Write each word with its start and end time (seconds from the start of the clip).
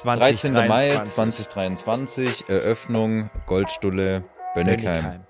13. 0.00 0.52
Mai 0.52 0.98
2023, 1.02 2.48
Eröffnung 2.48 3.30
Goldstulle 3.46 4.24
Bönnigheim. 4.54 5.20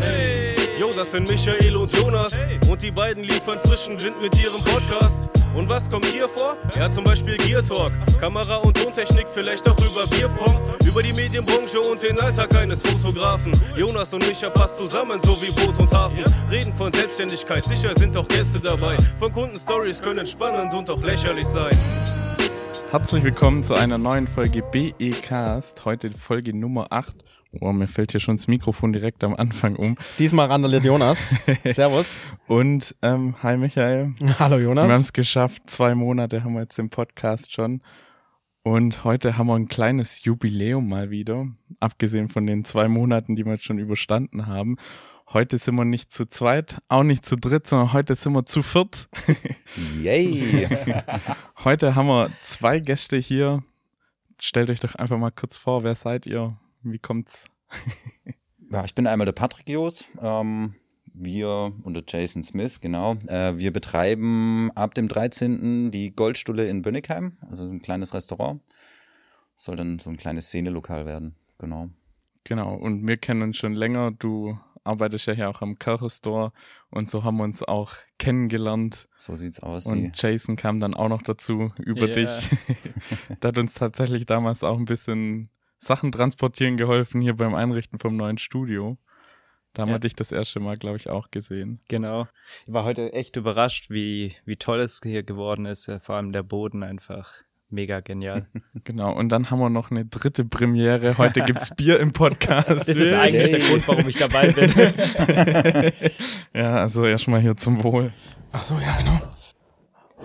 Hey, 0.00 0.54
yo, 0.78 0.90
das 0.96 1.10
sind 1.10 1.28
Michael 1.28 1.76
und 1.76 1.92
Jonas 1.96 2.32
und 2.68 2.82
die 2.82 2.90
beiden 2.90 3.24
liefern 3.24 3.58
frischen 3.60 4.02
Wind 4.02 4.20
mit 4.22 4.34
ihrem 4.42 4.62
Podcast. 4.64 5.28
Und 5.54 5.70
was 5.70 5.88
kommt 5.88 6.06
hier 6.06 6.28
vor? 6.28 6.56
Ja, 6.76 6.90
zum 6.90 7.04
Beispiel 7.04 7.36
Gear 7.36 7.62
Talk, 7.62 7.92
Kamera- 8.18 8.56
und 8.56 8.76
Tontechnik, 8.76 9.26
vielleicht 9.32 9.68
auch 9.68 9.78
über 9.78 10.04
Bierpong, 10.08 10.58
über 10.84 11.00
die 11.00 11.12
Medienbranche 11.12 11.80
und 11.80 12.02
den 12.02 12.18
Alltag 12.20 12.56
eines 12.56 12.82
Fotografen. 12.82 13.52
Jonas 13.76 14.12
und 14.12 14.26
Micha 14.26 14.50
passt 14.50 14.76
zusammen, 14.76 15.20
so 15.22 15.30
wie 15.42 15.52
Boot 15.52 15.78
und 15.78 15.92
Hafen. 15.92 16.24
Reden 16.50 16.72
von 16.74 16.92
Selbstständigkeit, 16.92 17.64
sicher 17.64 17.94
sind 17.94 18.16
auch 18.16 18.26
Gäste 18.26 18.58
dabei. 18.58 18.96
Von 19.18 19.32
Kundenstories 19.32 20.02
können 20.02 20.26
spannend 20.26 20.74
und 20.74 20.90
auch 20.90 21.02
lächerlich 21.02 21.46
sein. 21.46 21.78
Herzlich 22.94 23.24
willkommen 23.24 23.64
zu 23.64 23.74
einer 23.74 23.98
neuen 23.98 24.28
Folge 24.28 24.62
BE-Cast. 24.62 25.84
Heute 25.84 26.12
Folge 26.12 26.56
Nummer 26.56 26.92
8. 26.92 27.24
Oh, 27.60 27.72
mir 27.72 27.88
fällt 27.88 28.12
hier 28.12 28.20
schon 28.20 28.36
das 28.36 28.46
Mikrofon 28.46 28.92
direkt 28.92 29.24
am 29.24 29.34
Anfang 29.34 29.74
um. 29.74 29.96
Diesmal 30.20 30.46
randaliert 30.46 30.84
Jonas. 30.84 31.34
Servus. 31.64 32.16
Und 32.46 32.94
ähm, 33.02 33.34
hi 33.42 33.56
Michael. 33.56 34.14
Hallo 34.38 34.58
Jonas. 34.58 34.86
Wir 34.86 34.94
haben 34.94 35.00
es 35.00 35.12
geschafft. 35.12 35.62
Zwei 35.66 35.96
Monate 35.96 36.44
haben 36.44 36.54
wir 36.54 36.60
jetzt 36.60 36.78
den 36.78 36.88
Podcast 36.88 37.52
schon. 37.52 37.82
Und 38.62 39.02
heute 39.02 39.36
haben 39.36 39.48
wir 39.48 39.56
ein 39.56 39.66
kleines 39.66 40.22
Jubiläum 40.22 40.88
mal 40.88 41.10
wieder. 41.10 41.48
Abgesehen 41.80 42.28
von 42.28 42.46
den 42.46 42.64
zwei 42.64 42.86
Monaten, 42.86 43.34
die 43.34 43.44
wir 43.44 43.54
jetzt 43.54 43.64
schon 43.64 43.80
überstanden 43.80 44.46
haben. 44.46 44.76
Heute 45.32 45.58
sind 45.58 45.74
wir 45.76 45.84
nicht 45.84 46.12
zu 46.12 46.26
zweit, 46.26 46.78
auch 46.88 47.02
nicht 47.02 47.24
zu 47.24 47.36
dritt, 47.36 47.66
sondern 47.66 47.92
heute 47.92 48.14
sind 48.14 48.34
wir 48.34 48.44
zu 48.44 48.62
viert. 48.62 49.08
Yay! 50.00 50.68
Heute 51.64 51.94
haben 51.94 52.08
wir 52.08 52.30
zwei 52.42 52.78
Gäste 52.78 53.16
hier. 53.16 53.64
Stellt 54.38 54.68
euch 54.68 54.80
doch 54.80 54.94
einfach 54.96 55.18
mal 55.18 55.30
kurz 55.30 55.56
vor, 55.56 55.82
wer 55.82 55.94
seid 55.94 56.26
ihr? 56.26 56.58
Wie 56.82 56.98
kommt's? 56.98 57.46
ja, 58.70 58.84
ich 58.84 58.94
bin 58.94 59.06
einmal 59.06 59.24
der 59.24 59.32
Patrick 59.32 59.68
Jos. 59.68 60.04
Ähm, 60.20 60.74
wir 61.14 61.72
und 61.82 61.94
der 61.94 62.04
Jason 62.06 62.42
Smith, 62.42 62.80
genau. 62.80 63.14
Äh, 63.26 63.56
wir 63.56 63.72
betreiben 63.72 64.70
ab 64.74 64.94
dem 64.94 65.08
13. 65.08 65.90
die 65.90 66.14
Goldstulle 66.14 66.68
in 66.68 66.82
Bönnigheim, 66.82 67.38
also 67.40 67.64
ein 67.64 67.80
kleines 67.80 68.12
Restaurant. 68.12 68.60
Soll 69.56 69.76
dann 69.76 69.98
so 69.98 70.10
ein 70.10 70.16
kleines 70.16 70.48
Szenelokal 70.48 71.06
werden, 71.06 71.34
genau. 71.58 71.88
Genau, 72.44 72.74
und 72.74 73.06
wir 73.08 73.16
kennen 73.16 73.42
uns 73.42 73.56
schon 73.56 73.74
länger. 73.74 74.10
Du 74.10 74.58
arbeitest 74.84 75.26
ja 75.26 75.32
hier 75.32 75.50
auch 75.50 75.62
am 75.62 75.78
Kirche 75.78 76.52
und 76.90 77.10
so 77.10 77.24
haben 77.24 77.38
wir 77.38 77.44
uns 77.44 77.62
auch 77.62 77.92
kennengelernt. 78.18 79.08
So 79.16 79.34
sieht's 79.34 79.60
aus. 79.60 79.86
Und 79.86 80.20
Jason 80.20 80.56
kam 80.56 80.78
dann 80.78 80.94
auch 80.94 81.08
noch 81.08 81.22
dazu 81.22 81.72
über 81.78 82.06
yeah. 82.06 82.14
dich. 82.14 82.50
Der 83.42 83.48
hat 83.48 83.58
uns 83.58 83.74
tatsächlich 83.74 84.26
damals 84.26 84.62
auch 84.62 84.78
ein 84.78 84.84
bisschen 84.84 85.50
Sachen 85.78 86.12
transportieren 86.12 86.76
geholfen 86.76 87.20
hier 87.20 87.34
beim 87.34 87.54
Einrichten 87.54 87.98
vom 87.98 88.16
neuen 88.16 88.38
Studio. 88.38 88.98
Da 89.72 89.82
haben 89.82 89.88
ja. 89.88 89.96
wir 89.96 90.00
dich 90.00 90.14
das 90.14 90.30
erste 90.30 90.60
Mal, 90.60 90.76
glaube 90.76 90.96
ich, 90.96 91.10
auch 91.10 91.30
gesehen. 91.30 91.80
Genau. 91.88 92.28
Ich 92.66 92.72
war 92.72 92.84
heute 92.84 93.12
echt 93.12 93.34
überrascht, 93.36 93.90
wie, 93.90 94.36
wie 94.44 94.56
toll 94.56 94.80
es 94.80 95.00
hier 95.02 95.24
geworden 95.24 95.66
ist. 95.66 95.90
Vor 96.00 96.14
allem 96.14 96.30
der 96.30 96.44
Boden 96.44 96.84
einfach 96.84 97.32
mega 97.74 98.00
genial. 98.00 98.46
Genau, 98.84 99.12
und 99.14 99.30
dann 99.30 99.50
haben 99.50 99.60
wir 99.60 99.70
noch 99.70 99.90
eine 99.90 100.04
dritte 100.04 100.44
Premiere. 100.44 101.16
Heute 101.16 101.42
gibt's 101.42 101.70
Bier 101.76 102.00
im 102.00 102.12
Podcast. 102.12 102.68
Das 102.68 102.88
ist 102.88 103.12
eigentlich 103.12 103.50
hey. 103.50 103.60
der 103.60 103.68
Grund, 103.68 103.88
warum 103.88 104.08
ich 104.08 104.16
dabei 104.16 104.48
bin. 104.48 105.92
ja, 106.54 106.76
also 106.76 107.06
erstmal 107.06 107.40
hier 107.40 107.56
zum 107.56 107.82
Wohl. 107.82 108.12
Ach 108.52 108.64
so, 108.64 108.74
ja, 108.74 108.98
genau. 108.98 109.20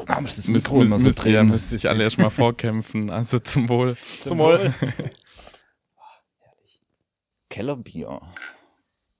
Ah, 0.07 0.19
muss 0.19 0.35
das 0.35 0.47
Mikro 0.47 0.77
müssen, 0.77 0.87
immer 0.87 0.99
so 0.99 1.11
drehen. 1.11 1.33
Ja, 1.33 1.43
müsste 1.43 1.77
sich 1.77 1.89
alle 1.89 2.03
erstmal 2.03 2.29
vorkämpfen. 2.29 3.09
Also 3.09 3.39
zum 3.39 3.69
Wohl. 3.69 3.97
Zum, 4.19 4.29
zum 4.29 4.37
Wohl. 4.39 4.73
Kellerbier. 7.49 8.19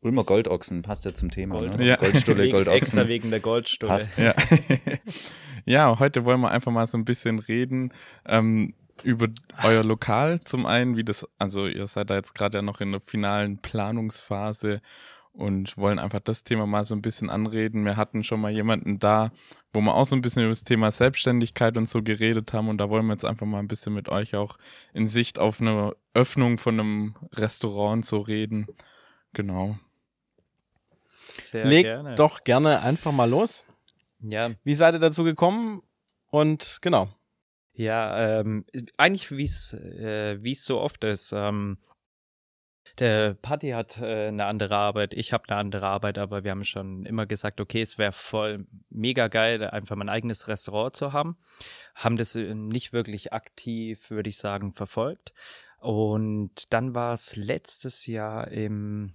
Ulmer 0.02 0.24
Goldochsen 0.24 0.82
passt 0.82 1.06
ja 1.06 1.14
zum 1.14 1.30
Thema. 1.30 1.56
Gold. 1.56 1.78
Ne? 1.78 1.86
Ja. 1.86 1.96
Goldstulle, 1.98 2.50
Goldochsen. 2.52 2.78
Extra 2.78 3.08
wegen 3.08 3.32
der 3.32 3.42
Goldstulle. 3.42 3.92
Passt. 3.92 4.18
Ja. 4.18 4.34
ja, 5.66 6.00
heute 6.00 6.26
wollen 6.26 6.40
wir 6.42 6.52
einfach 6.52 6.72
mal 6.72 6.88
so 6.88 6.98
ein 6.98 7.06
bisschen 7.06 7.40
reden 7.40 7.94
ähm, 8.26 8.74
über 9.04 9.28
euer 9.64 9.84
Lokal 9.84 10.40
zum 10.42 10.66
einen, 10.66 10.96
wie 10.96 11.04
das, 11.04 11.28
also 11.38 11.68
ihr 11.68 11.88
seid 11.88 12.10
da 12.10 12.16
jetzt 12.16 12.34
gerade 12.34 12.58
ja 12.58 12.62
noch 12.62 12.82
in 12.82 12.92
der 12.92 13.02
finalen 13.02 13.58
Planungsphase 13.58 14.82
und 15.32 15.78
wollen 15.78 16.00
einfach 16.00 16.20
das 16.22 16.44
Thema 16.44 16.66
mal 16.66 16.84
so 16.84 16.96
ein 16.96 17.02
bisschen 17.02 17.30
anreden. 17.30 17.86
Wir 17.86 17.98
hatten 17.98 18.24
schon 18.24 18.42
mal 18.42 18.52
jemanden 18.52 19.00
da, 19.00 19.32
wo 19.74 19.82
wir 19.82 19.94
auch 19.94 20.06
so 20.06 20.16
ein 20.16 20.22
bisschen 20.22 20.44
über 20.44 20.50
das 20.50 20.64
Thema 20.64 20.92
Selbstständigkeit 20.92 21.78
und 21.78 21.88
so 21.88 22.02
geredet 22.02 22.54
haben 22.54 22.70
und 22.70 22.78
da 22.78 22.90
wollen 22.90 23.06
wir 23.06 23.14
jetzt 23.14 23.26
einfach 23.26 23.46
mal 23.46 23.60
ein 23.60 23.68
bisschen 23.68 23.94
mit 23.94 24.10
euch 24.10 24.36
auch 24.36 24.58
in 24.94 25.08
Sicht 25.08 25.40
auf 25.40 25.62
eine 25.62 25.94
Öffnung 26.14 26.58
von 26.58 26.80
einem 26.80 27.16
Restaurant 27.34 28.06
so 28.06 28.20
reden. 28.20 28.68
Genau. 29.34 29.78
Sehr 31.40 31.66
Leg 31.66 31.84
gerne. 31.84 32.16
doch 32.16 32.44
gerne 32.44 32.82
einfach 32.82 33.12
mal 33.12 33.30
los. 33.30 33.66
Ja. 34.20 34.52
Wie 34.64 34.74
seid 34.74 34.96
ihr 34.96 35.00
dazu 35.00 35.24
gekommen? 35.24 35.82
Und 36.28 36.80
genau. 36.82 37.10
Ja, 37.74 38.40
ähm, 38.40 38.66
eigentlich 38.98 39.32
wie 39.32 39.46
es 39.46 39.74
äh, 39.74 40.38
wie 40.42 40.52
es 40.52 40.66
so 40.66 40.80
oft 40.80 41.04
ist. 41.04 41.32
Ähm, 41.32 41.78
der 42.98 43.36
Patti 43.36 43.70
hat 43.70 43.98
äh, 44.00 44.28
eine 44.28 44.46
andere 44.46 44.76
Arbeit, 44.76 45.14
ich 45.14 45.32
habe 45.32 45.46
eine 45.48 45.58
andere 45.58 45.88
Arbeit, 45.88 46.18
aber 46.18 46.44
wir 46.44 46.52
haben 46.52 46.66
schon 46.66 47.06
immer 47.06 47.26
gesagt, 47.26 47.62
okay, 47.62 47.82
es 47.82 47.98
wäre 47.98 48.12
voll 48.12 48.68
mega 48.90 49.28
geil, 49.28 49.64
einfach 49.64 49.96
mein 49.96 50.10
eigenes 50.10 50.48
Restaurant 50.48 50.96
zu 50.96 51.14
haben. 51.14 51.38
Haben 51.96 52.18
das 52.18 52.36
äh, 52.36 52.54
nicht 52.54 52.92
wirklich 52.92 53.32
aktiv, 53.32 54.10
würde 54.10 54.30
ich 54.30 54.38
sagen, 54.38 54.74
verfolgt. 54.74 55.34
Und 55.80 56.74
dann 56.74 56.94
war 56.94 57.14
es 57.14 57.38
letztes 57.38 58.06
Jahr 58.06 58.50
im, 58.50 59.14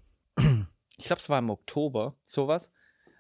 ich 0.99 1.06
glaube, 1.06 1.21
es 1.21 1.28
war 1.28 1.38
im 1.38 1.50
Oktober, 1.50 2.16
sowas. 2.25 2.71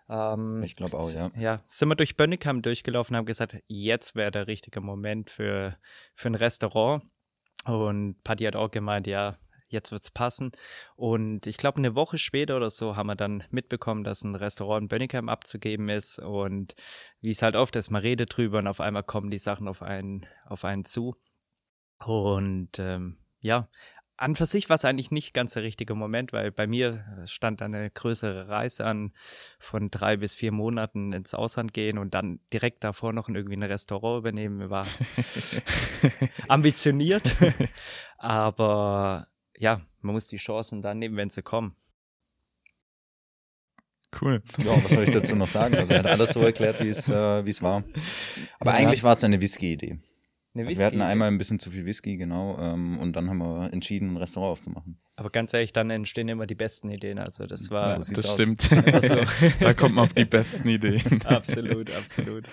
Ähm, 0.08 0.62
ich 0.62 0.76
glaube 0.76 0.98
auch, 0.98 1.10
ja. 1.10 1.30
Ja, 1.36 1.62
sind 1.66 1.88
wir 1.88 1.96
durch 1.96 2.16
Bönnigheim 2.16 2.62
durchgelaufen, 2.62 3.16
haben 3.16 3.26
gesagt, 3.26 3.62
jetzt 3.66 4.14
wäre 4.14 4.30
der 4.30 4.46
richtige 4.46 4.80
Moment 4.80 5.30
für, 5.30 5.76
für 6.14 6.28
ein 6.28 6.34
Restaurant. 6.34 7.02
Und 7.64 8.22
Patti 8.24 8.44
hat 8.44 8.56
auch 8.56 8.70
gemeint, 8.70 9.06
ja, 9.06 9.36
jetzt 9.68 9.92
wird's 9.92 10.10
passen. 10.10 10.52
Und 10.96 11.46
ich 11.46 11.56
glaube, 11.56 11.78
eine 11.78 11.94
Woche 11.94 12.18
später 12.18 12.56
oder 12.56 12.70
so 12.70 12.96
haben 12.96 13.06
wir 13.06 13.16
dann 13.16 13.44
mitbekommen, 13.50 14.04
dass 14.04 14.22
ein 14.22 14.34
Restaurant 14.34 14.82
in 14.84 14.88
Bönnigheim 14.88 15.28
abzugeben 15.28 15.88
ist. 15.88 16.18
Und 16.18 16.74
wie 17.20 17.30
es 17.30 17.42
halt 17.42 17.56
oft 17.56 17.76
ist, 17.76 17.90
man 17.90 18.02
redet 18.02 18.36
drüber 18.36 18.58
und 18.58 18.68
auf 18.68 18.80
einmal 18.80 19.02
kommen 19.02 19.30
die 19.30 19.38
Sachen 19.38 19.68
auf 19.68 19.82
einen, 19.82 20.26
auf 20.46 20.64
einen 20.64 20.84
zu. 20.84 21.16
Und 22.04 22.78
ähm, 22.78 23.16
ja, 23.40 23.68
an 24.16 24.36
für 24.36 24.46
sich 24.46 24.68
war 24.68 24.76
es 24.76 24.84
eigentlich 24.84 25.10
nicht 25.10 25.34
ganz 25.34 25.54
der 25.54 25.62
richtige 25.62 25.94
Moment, 25.94 26.32
weil 26.32 26.52
bei 26.52 26.66
mir 26.66 27.04
stand 27.26 27.62
eine 27.62 27.90
größere 27.90 28.48
Reise 28.48 28.84
an 28.84 29.12
von 29.58 29.90
drei 29.90 30.16
bis 30.16 30.34
vier 30.34 30.52
Monaten 30.52 31.12
ins 31.12 31.34
Ausland 31.34 31.74
gehen 31.74 31.98
und 31.98 32.14
dann 32.14 32.40
direkt 32.52 32.84
davor 32.84 33.12
noch 33.12 33.28
irgendwie 33.28 33.56
ein 33.56 33.62
Restaurant 33.62 34.20
übernehmen, 34.20 34.70
war 34.70 34.86
ambitioniert. 36.48 37.34
Aber 38.18 39.26
ja, 39.58 39.80
man 40.00 40.14
muss 40.14 40.28
die 40.28 40.36
Chancen 40.36 40.80
dann 40.80 40.98
nehmen, 40.98 41.16
wenn 41.16 41.30
sie 41.30 41.42
kommen. 41.42 41.74
Cool. 44.20 44.42
Ja, 44.58 44.82
was 44.84 44.92
soll 44.92 45.04
ich 45.04 45.10
dazu 45.10 45.34
noch 45.34 45.48
sagen? 45.48 45.74
Also 45.74 45.94
er 45.94 46.00
hat 46.00 46.06
alles 46.06 46.30
so 46.30 46.40
erklärt, 46.40 46.80
wie 46.80 46.88
es 46.88 47.08
äh, 47.08 47.44
wie 47.44 47.50
es 47.50 47.62
war. 47.62 47.82
Aber 48.60 48.70
ja. 48.70 48.76
eigentlich 48.76 49.02
war 49.02 49.12
es 49.12 49.24
eine 49.24 49.40
Whisky-Idee. 49.40 49.98
Also 50.56 50.78
wir 50.78 50.86
hatten 50.86 51.02
einmal 51.02 51.28
ein 51.28 51.38
bisschen 51.38 51.58
zu 51.58 51.70
viel 51.72 51.84
Whisky, 51.84 52.16
genau, 52.16 52.56
ähm, 52.60 52.98
und 52.98 53.14
dann 53.14 53.28
haben 53.28 53.38
wir 53.38 53.72
entschieden, 53.72 54.12
ein 54.12 54.16
Restaurant 54.18 54.52
aufzumachen. 54.52 55.00
Aber 55.16 55.30
ganz 55.30 55.52
ehrlich, 55.52 55.72
dann 55.72 55.90
entstehen 55.90 56.28
immer 56.28 56.46
die 56.46 56.54
besten 56.54 56.90
Ideen. 56.90 57.18
Also 57.18 57.46
das 57.46 57.70
war. 57.70 58.02
So 58.02 58.14
das 58.14 58.32
stimmt. 58.32 58.62
So. 59.04 59.16
da 59.60 59.74
kommt 59.74 59.96
man 59.96 60.04
auf 60.04 60.14
die 60.14 60.24
besten 60.24 60.68
Ideen. 60.68 61.22
absolut, 61.24 61.94
absolut. 61.94 62.48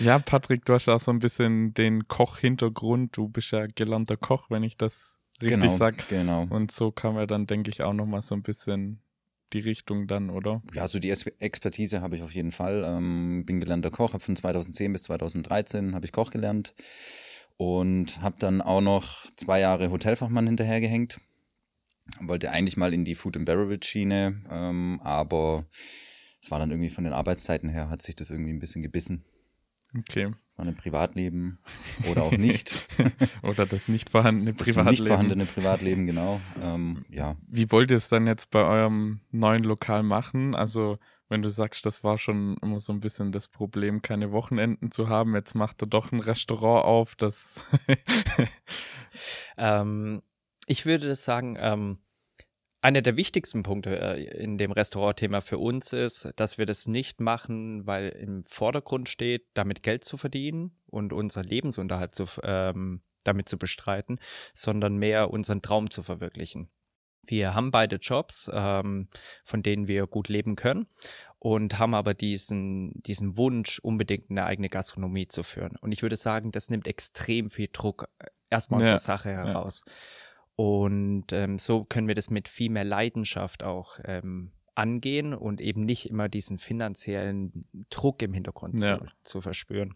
Ja, 0.00 0.18
Patrick, 0.18 0.64
du 0.64 0.74
hast 0.74 0.88
auch 0.88 1.00
so 1.00 1.10
ein 1.10 1.18
bisschen 1.18 1.74
den 1.74 2.08
Koch-Hintergrund. 2.08 3.16
Du 3.16 3.28
bist 3.28 3.50
ja 3.50 3.66
gelernter 3.66 4.16
Koch, 4.16 4.50
wenn 4.50 4.62
ich 4.62 4.76
das 4.76 5.16
richtig 5.42 5.60
genau, 5.60 5.72
sage. 5.72 5.98
Genau. 6.08 6.46
Und 6.48 6.72
so 6.72 6.90
kam 6.90 7.16
er 7.16 7.26
dann, 7.26 7.46
denke 7.46 7.70
ich, 7.70 7.82
auch 7.82 7.92
nochmal 7.92 8.22
so 8.22 8.34
ein 8.34 8.42
bisschen 8.42 9.00
die 9.52 9.60
Richtung 9.60 10.06
dann, 10.06 10.30
oder? 10.30 10.62
Ja, 10.74 10.88
so 10.88 10.98
die 10.98 11.10
Expertise 11.10 12.00
habe 12.00 12.16
ich 12.16 12.22
auf 12.22 12.34
jeden 12.34 12.52
Fall. 12.52 12.82
Ähm, 12.84 13.44
bin 13.44 13.60
gelernter 13.60 13.90
Koch, 13.90 14.12
habe 14.12 14.22
von 14.22 14.36
2010 14.36 14.92
bis 14.92 15.04
2013 15.04 15.94
habe 15.94 16.04
ich 16.06 16.12
Koch 16.12 16.30
gelernt 16.30 16.74
und 17.56 18.20
habe 18.20 18.36
dann 18.38 18.60
auch 18.60 18.80
noch 18.80 19.26
zwei 19.36 19.60
Jahre 19.60 19.90
Hotelfachmann 19.90 20.46
hinterhergehängt. 20.46 21.20
Wollte 22.20 22.50
eigentlich 22.50 22.76
mal 22.76 22.94
in 22.94 23.04
die 23.04 23.14
Food 23.14 23.36
and 23.36 23.46
Beverage 23.46 23.86
Schiene, 23.86 24.42
ähm, 24.50 25.00
aber 25.02 25.66
es 26.40 26.50
war 26.50 26.58
dann 26.58 26.70
irgendwie 26.70 26.90
von 26.90 27.04
den 27.04 27.12
Arbeitszeiten 27.12 27.68
her, 27.68 27.90
hat 27.90 28.02
sich 28.02 28.14
das 28.14 28.30
irgendwie 28.30 28.52
ein 28.52 28.60
bisschen 28.60 28.82
gebissen. 28.82 29.24
Okay. 29.98 30.32
War 30.56 30.66
ein 30.66 30.74
Privatleben 30.74 31.58
oder 32.10 32.22
auch 32.24 32.32
nicht. 32.32 32.72
oder 33.42 33.66
das 33.66 33.88
nicht 33.88 34.10
vorhandene 34.10 34.54
Privatleben. 34.54 34.86
Das 34.86 34.98
nicht 35.00 35.08
vorhandene 35.08 35.44
Privatleben, 35.44 36.06
genau. 36.06 36.40
Ähm, 36.62 37.04
ja. 37.10 37.36
Wie 37.46 37.70
wollt 37.70 37.90
ihr 37.90 37.96
es 37.96 38.08
dann 38.08 38.26
jetzt 38.26 38.50
bei 38.50 38.62
eurem 38.62 39.20
neuen 39.32 39.64
Lokal 39.64 40.02
machen? 40.02 40.54
Also 40.54 40.98
wenn 41.28 41.42
du 41.42 41.50
sagst, 41.50 41.84
das 41.86 42.04
war 42.04 42.18
schon 42.18 42.56
immer 42.62 42.80
so 42.80 42.92
ein 42.92 43.00
bisschen 43.00 43.32
das 43.32 43.48
Problem, 43.48 44.02
keine 44.02 44.32
Wochenenden 44.32 44.90
zu 44.90 45.08
haben. 45.08 45.34
Jetzt 45.34 45.54
macht 45.54 45.82
er 45.82 45.88
doch 45.88 46.12
ein 46.12 46.20
Restaurant 46.20 46.84
auf, 46.84 47.14
das. 47.16 47.64
Ähm, 49.56 50.22
ich 50.66 50.86
würde 50.86 51.14
sagen, 51.14 51.56
ähm, 51.58 51.98
einer 52.80 53.02
der 53.02 53.16
wichtigsten 53.16 53.62
Punkte 53.62 53.98
äh, 53.98 54.24
in 54.42 54.58
dem 54.58 54.70
Restaurantthema 54.70 55.40
für 55.40 55.58
uns 55.58 55.92
ist, 55.92 56.32
dass 56.36 56.58
wir 56.58 56.66
das 56.66 56.86
nicht 56.86 57.20
machen, 57.20 57.86
weil 57.86 58.10
im 58.10 58.44
Vordergrund 58.44 59.08
steht, 59.08 59.46
damit 59.54 59.82
Geld 59.82 60.04
zu 60.04 60.16
verdienen 60.16 60.76
und 60.86 61.12
unseren 61.12 61.44
Lebensunterhalt 61.44 62.14
zu, 62.14 62.26
ähm, 62.42 63.02
damit 63.24 63.48
zu 63.48 63.58
bestreiten, 63.58 64.18
sondern 64.54 64.96
mehr 64.96 65.30
unseren 65.30 65.62
Traum 65.62 65.90
zu 65.90 66.02
verwirklichen. 66.02 66.68
Wir 67.26 67.54
haben 67.54 67.70
beide 67.70 67.96
Jobs, 67.96 68.50
ähm, 68.52 69.08
von 69.44 69.62
denen 69.62 69.88
wir 69.88 70.06
gut 70.06 70.28
leben 70.28 70.56
können 70.56 70.86
und 71.38 71.78
haben 71.78 71.94
aber 71.94 72.14
diesen, 72.14 72.92
diesen 73.02 73.36
Wunsch, 73.36 73.78
unbedingt 73.78 74.30
eine 74.30 74.46
eigene 74.46 74.68
Gastronomie 74.68 75.28
zu 75.28 75.42
führen. 75.42 75.76
Und 75.80 75.92
ich 75.92 76.02
würde 76.02 76.16
sagen, 76.16 76.52
das 76.52 76.70
nimmt 76.70 76.88
extrem 76.88 77.50
viel 77.50 77.68
Druck 77.72 78.08
äh, 78.18 78.26
erstmal 78.50 78.80
aus 78.80 78.86
ja, 78.86 78.90
der 78.92 78.98
Sache 78.98 79.30
heraus. 79.30 79.84
Ja. 79.86 79.92
Und 80.56 81.32
ähm, 81.32 81.58
so 81.58 81.84
können 81.84 82.08
wir 82.08 82.14
das 82.14 82.30
mit 82.30 82.48
viel 82.48 82.70
mehr 82.70 82.84
Leidenschaft 82.84 83.62
auch 83.62 83.98
ähm, 84.04 84.52
angehen 84.74 85.34
und 85.34 85.60
eben 85.60 85.82
nicht 85.82 86.06
immer 86.10 86.28
diesen 86.28 86.58
finanziellen 86.58 87.68
Druck 87.90 88.22
im 88.22 88.32
Hintergrund 88.32 88.80
ja. 88.80 88.98
zu, 88.98 89.06
zu, 89.22 89.40
verspüren. 89.42 89.94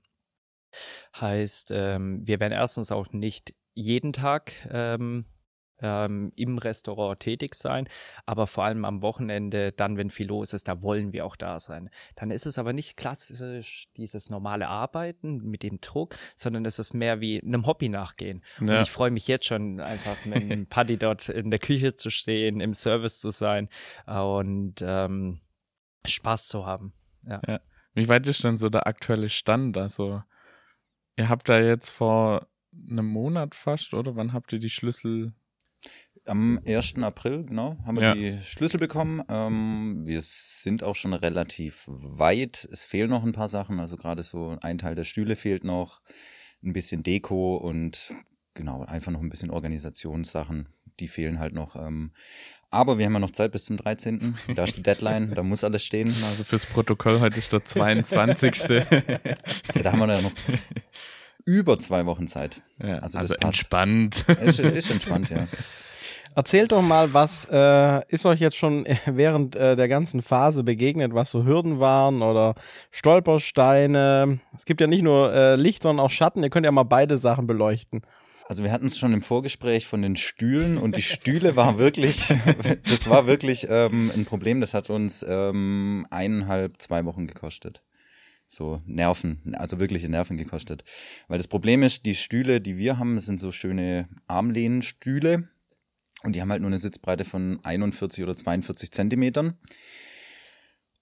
Heißt, 1.19 1.71
ähm, 1.73 2.27
wir 2.27 2.41
werden 2.41 2.53
erstens 2.53 2.93
auch 2.93 3.13
nicht 3.13 3.55
jeden 3.75 4.13
Tag 4.13 4.53
ähm, 4.71 5.25
ähm, 5.81 6.33
im 6.37 6.59
Restaurant 6.59 7.21
tätig 7.21 7.55
sein, 7.55 7.89
aber 8.27 8.47
vor 8.47 8.65
allem 8.65 8.85
am 8.85 9.03
Wochenende, 9.03 9.73
dann, 9.73 9.97
wenn 9.97 10.11
viel 10.11 10.29
los 10.29 10.53
ist, 10.53 10.69
da 10.69 10.83
wollen 10.83 11.13
wir 11.13 11.27
auch 11.27 11.37
da 11.37 11.61
sein. 11.61 11.91
Dann 12.17 12.31
ist 12.31 12.47
es 12.47 12.59
aber 12.59 12.73
nicht 12.73 12.97
klassisch 12.97 13.89
dieses 13.97 14.31
normale 14.31 14.69
Arbeiten 14.69 15.39
mit 15.39 15.63
dem 15.63 15.81
Druck, 15.81 16.17
sondern 16.37 16.65
es 16.65 16.79
ist 16.79 16.95
mehr 16.95 17.21
wie 17.21 17.43
einem 17.43 17.67
Hobby 17.67 17.89
nachgehen. 17.89 18.43
Ja. 18.61 18.77
Und 18.77 18.83
ich 18.83 18.91
freue 18.91 19.11
mich 19.11 19.27
jetzt 19.29 19.47
schon 19.47 19.81
einfach 19.81 20.25
mit 20.25 20.51
dem 20.51 20.67
Paddy 20.69 20.97
dort 20.97 21.29
in 21.29 21.51
der 21.51 21.61
Küche 21.61 21.97
zu 21.97 22.11
stehen, 22.11 22.61
im 22.61 22.75
Service 22.75 23.21
zu 23.21 23.31
sein 23.31 23.69
und 24.07 24.77
ähm, 24.83 25.39
Spaß 26.07 26.49
zu 26.49 26.67
haben. 26.67 26.93
Ja. 27.27 27.41
ja. 27.47 27.61
Wie 27.95 28.09
weit 28.09 28.27
ist 28.27 28.45
denn 28.45 28.57
so 28.57 28.69
der 28.69 28.87
aktuelle 28.87 29.29
Stand? 29.29 29.77
Also, 29.77 30.23
ihr 31.17 31.29
habt 31.29 31.49
da 31.49 31.61
jetzt 31.61 31.91
vor 31.91 32.47
einem 32.73 33.07
Monat 33.07 33.55
fast, 33.55 33.95
oder? 33.95 34.17
Wann 34.17 34.33
habt 34.33 34.53
ihr 34.53 34.59
die 34.59 34.71
Schlüssel 34.71 35.35
am 36.31 36.61
1. 36.65 36.95
April, 37.03 37.45
genau, 37.45 37.77
haben 37.85 37.97
wir 37.97 38.03
ja. 38.03 38.15
die 38.15 38.39
Schlüssel 38.45 38.79
bekommen. 38.79 39.23
Ähm, 39.29 40.03
wir 40.07 40.21
sind 40.23 40.85
auch 40.85 40.95
schon 40.95 41.13
relativ 41.13 41.85
weit. 41.89 42.69
Es 42.71 42.85
fehlen 42.85 43.11
noch 43.11 43.25
ein 43.25 43.33
paar 43.33 43.49
Sachen. 43.49 43.81
Also 43.81 43.97
gerade 43.97 44.23
so 44.23 44.57
ein 44.63 44.79
Teil 44.79 44.95
der 44.95 45.05
Stühle 45.05 45.37
fehlt 45.37 45.65
noch, 45.65 46.03
ein 46.63 46.73
bisschen 46.73 47.03
Deko 47.03 47.57
und 47.57 48.15
genau, 48.55 48.85
einfach 48.85 49.11
noch 49.11 49.21
ein 49.21 49.29
bisschen 49.29 49.51
Organisationssachen. 49.51 50.69
Die 51.01 51.09
fehlen 51.09 51.41
halt 51.41 51.53
noch. 51.53 51.75
Ähm, 51.75 52.13
aber 52.71 52.99
wir 52.99 53.07
haben 53.07 53.15
ja 53.15 53.19
noch 53.19 53.33
Zeit 53.33 53.51
bis 53.51 53.65
zum 53.65 53.77
13. 53.77 54.37
Da 54.55 54.65
ist 54.65 54.77
die 54.77 54.83
Deadline, 54.83 55.35
da 55.35 55.43
muss 55.43 55.65
alles 55.65 55.85
stehen. 55.85 56.15
Also 56.31 56.45
fürs 56.45 56.67
Protokoll 56.67 57.19
heute 57.19 57.39
ist 57.39 57.53
der 57.53 57.65
22. 57.65 58.69
ja, 58.69 59.83
da 59.83 59.93
haben 59.93 59.99
wir 59.99 60.15
ja 60.15 60.23
noch 60.23 60.33
über 61.45 61.79
zwei 61.81 62.07
Wochen 62.07 62.29
Zeit. 62.29 62.61
Ja, 62.81 62.99
also, 62.99 63.19
also 63.19 63.35
entspannt. 63.35 64.25
Ist, 64.29 64.61
ist 64.61 64.91
entspannt, 64.91 65.31
ja. 65.31 65.49
Erzählt 66.35 66.73
doch 66.73 66.83
mal, 66.83 67.13
was 67.13 67.47
äh, 67.51 68.07
ist 68.09 68.25
euch 68.25 68.41
jetzt 68.41 68.57
schon 68.57 68.87
während 69.07 69.57
äh, 69.57 69.75
der 69.75 69.89
ganzen 69.89 70.23
Phase 70.23 70.63
begegnet, 70.63 71.15
was 71.15 71.31
so 71.31 71.45
Hürden 71.45 71.81
waren 71.81 72.23
oder 72.23 72.55
Stolpersteine? 72.91 74.39
Es 74.57 74.65
gibt 74.65 74.81
ja 74.81 74.87
nicht 74.87 75.03
nur 75.03 75.33
äh, 75.33 75.57
Licht, 75.57 75.83
sondern 75.83 76.05
auch 76.05 76.11
Schatten. 76.11 76.43
Ihr 76.43 76.51
könnt 76.51 76.67
ja 76.67 76.73
mal 76.73 76.85
beide 76.85 77.19
Sachen 77.19 77.47
beleuchten. 77.47 78.03
Also 78.47 78.65
wir 78.65 78.73
hatten 78.73 78.87
es 78.87 78.99
schon 78.99 79.13
im 79.13 79.23
Vorgespräch 79.23 79.87
von 79.87 80.03
den 80.03 80.17
Stühlen 80.17 80.77
und 80.77 80.97
die 80.97 81.03
Stühle 81.03 81.55
waren 81.55 81.79
wirklich, 81.79 82.33
das 82.89 83.09
war 83.09 83.27
wirklich 83.29 83.69
ähm, 83.71 84.11
ein 84.15 84.25
Problem. 84.25 84.61
Das 84.61 84.75
hat 84.75 84.91
uns 84.91 85.25
ähm, 85.29 86.07
eineinhalb, 86.11 86.81
zwei 86.81 87.05
Wochen 87.05 87.27
gekostet 87.27 87.83
so 88.53 88.83
Nerven, 88.85 89.55
also 89.57 89.79
wirkliche 89.79 90.09
Nerven 90.09 90.37
gekostet. 90.37 90.83
Weil 91.29 91.39
das 91.39 91.47
Problem 91.47 91.85
ist, 91.85 92.05
die 92.05 92.17
Stühle, 92.17 92.61
die 92.61 92.77
wir 92.77 92.99
haben, 92.99 93.21
sind 93.21 93.39
so 93.39 93.53
schöne 93.53 94.09
Armlehnenstühle 94.27 95.49
und 96.23 96.35
die 96.35 96.41
haben 96.41 96.51
halt 96.51 96.61
nur 96.61 96.71
eine 96.71 96.79
Sitzbreite 96.79 97.25
von 97.25 97.61
41 97.63 98.23
oder 98.23 98.35
42 98.35 98.93
Zentimetern. 98.93 99.59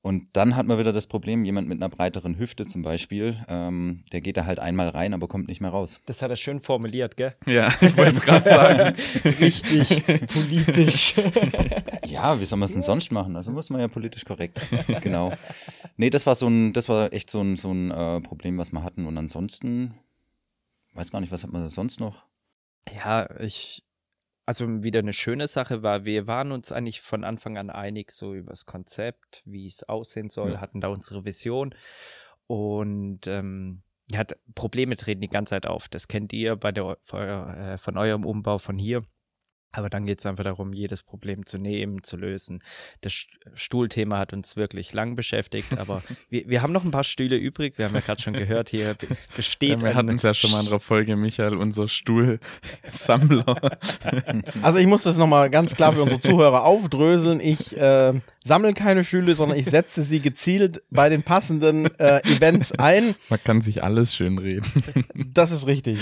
Und 0.00 0.28
dann 0.34 0.54
hat 0.54 0.66
man 0.66 0.78
wieder 0.78 0.92
das 0.92 1.08
Problem, 1.08 1.44
jemand 1.44 1.68
mit 1.68 1.82
einer 1.82 1.88
breiteren 1.88 2.38
Hüfte 2.38 2.66
zum 2.66 2.82
Beispiel, 2.82 3.36
ähm, 3.48 4.04
der 4.12 4.20
geht 4.20 4.36
da 4.36 4.46
halt 4.46 4.60
einmal 4.60 4.88
rein, 4.88 5.12
aber 5.12 5.26
kommt 5.26 5.48
nicht 5.48 5.60
mehr 5.60 5.70
raus. 5.70 6.00
Das 6.06 6.22
hat 6.22 6.30
er 6.30 6.36
schön 6.36 6.60
formuliert, 6.60 7.16
gell? 7.16 7.34
Ja, 7.46 7.66
ich 7.80 7.96
wollte 7.96 8.12
es 8.12 8.20
gerade 8.22 8.48
sagen. 8.48 8.96
Richtig 9.40 10.06
politisch. 10.06 11.14
ja, 12.06 12.40
wie 12.40 12.44
soll 12.44 12.58
man 12.58 12.68
es 12.68 12.72
denn 12.74 12.82
sonst 12.82 13.10
machen? 13.10 13.34
Also 13.34 13.50
muss 13.50 13.70
man 13.70 13.80
ja 13.80 13.88
politisch 13.88 14.24
korrekt. 14.24 14.60
genau. 15.02 15.32
Nee, 15.96 16.10
das 16.10 16.26
war 16.26 16.36
so 16.36 16.46
ein, 16.46 16.72
das 16.72 16.88
war 16.88 17.12
echt 17.12 17.28
so 17.28 17.40
ein, 17.40 17.56
so 17.56 17.72
ein 17.72 17.90
äh, 17.90 18.20
Problem, 18.20 18.56
was 18.56 18.72
wir 18.72 18.84
hatten. 18.84 19.04
Und 19.04 19.18
ansonsten, 19.18 19.94
weiß 20.94 21.10
gar 21.10 21.20
nicht, 21.20 21.32
was 21.32 21.42
hat 21.42 21.52
man 21.52 21.68
sonst 21.68 21.98
noch? 21.98 22.24
Ja, 22.96 23.28
ich, 23.40 23.82
also 24.48 24.82
wieder 24.82 25.00
eine 25.00 25.12
schöne 25.12 25.46
Sache 25.46 25.82
war, 25.82 26.06
wir 26.06 26.26
waren 26.26 26.52
uns 26.52 26.72
eigentlich 26.72 27.02
von 27.02 27.22
Anfang 27.22 27.58
an 27.58 27.68
einig, 27.68 28.10
so 28.10 28.32
über 28.32 28.48
das 28.48 28.64
Konzept, 28.64 29.42
wie 29.44 29.66
es 29.66 29.86
aussehen 29.86 30.30
soll, 30.30 30.52
ja. 30.52 30.60
hatten 30.62 30.80
da 30.80 30.88
unsere 30.88 31.26
Vision 31.26 31.74
und 32.46 33.26
ähm, 33.26 33.82
ja, 34.10 34.24
Probleme 34.54 34.96
treten 34.96 35.20
die 35.20 35.28
ganze 35.28 35.50
Zeit 35.50 35.66
auf. 35.66 35.88
Das 35.88 36.08
kennt 36.08 36.32
ihr 36.32 36.56
bei 36.56 36.72
der 36.72 36.96
äh, 37.12 37.76
von 37.76 37.98
eurem 37.98 38.24
Umbau 38.24 38.56
von 38.56 38.78
hier. 38.78 39.02
Aber 39.70 39.90
dann 39.90 40.06
geht 40.06 40.18
es 40.18 40.26
einfach 40.26 40.44
darum, 40.44 40.72
jedes 40.72 41.02
Problem 41.02 41.44
zu 41.44 41.58
nehmen, 41.58 42.02
zu 42.02 42.16
lösen. 42.16 42.62
Das 43.02 43.26
Stuhlthema 43.54 44.18
hat 44.18 44.32
uns 44.32 44.56
wirklich 44.56 44.94
lang 44.94 45.14
beschäftigt, 45.14 45.78
aber 45.78 46.02
wir, 46.30 46.48
wir 46.48 46.62
haben 46.62 46.72
noch 46.72 46.84
ein 46.84 46.90
paar 46.90 47.04
Stühle 47.04 47.36
übrig. 47.36 47.76
Wir 47.76 47.84
haben 47.84 47.94
ja 47.94 48.00
gerade 48.00 48.22
schon 48.22 48.32
gehört, 48.32 48.70
hier 48.70 48.96
besteht. 49.36 49.82
Ja, 49.82 49.88
wir 49.88 49.94
hatten 49.94 50.16
es 50.16 50.22
ja 50.22 50.32
schon 50.32 50.50
mal 50.52 50.64
in 50.64 50.70
der 50.70 50.80
Folge, 50.80 51.16
Michael, 51.16 51.56
unser 51.56 51.88
Stuhlsammler. 51.88 53.56
Also 54.62 54.78
ich 54.78 54.86
muss 54.86 55.02
das 55.02 55.16
nochmal 55.16 55.50
ganz 55.50 55.74
klar 55.74 55.92
für 55.92 56.02
unsere 56.02 56.20
Zuhörer 56.20 56.64
aufdröseln. 56.64 57.40
Ich 57.40 57.76
äh, 57.76 58.14
sammle 58.48 58.74
keine 58.74 59.04
Stühle, 59.04 59.34
sondern 59.36 59.58
ich 59.58 59.66
setze 59.66 60.02
sie 60.02 60.20
gezielt 60.20 60.82
bei 60.90 61.08
den 61.08 61.22
passenden 61.22 61.86
äh, 61.98 62.20
Events 62.24 62.72
ein. 62.72 63.14
Man 63.28 63.38
kann 63.44 63.60
sich 63.60 63.84
alles 63.84 64.14
schön 64.14 64.38
reden. 64.38 64.66
Das 65.34 65.52
ist 65.52 65.66
richtig. 65.66 65.98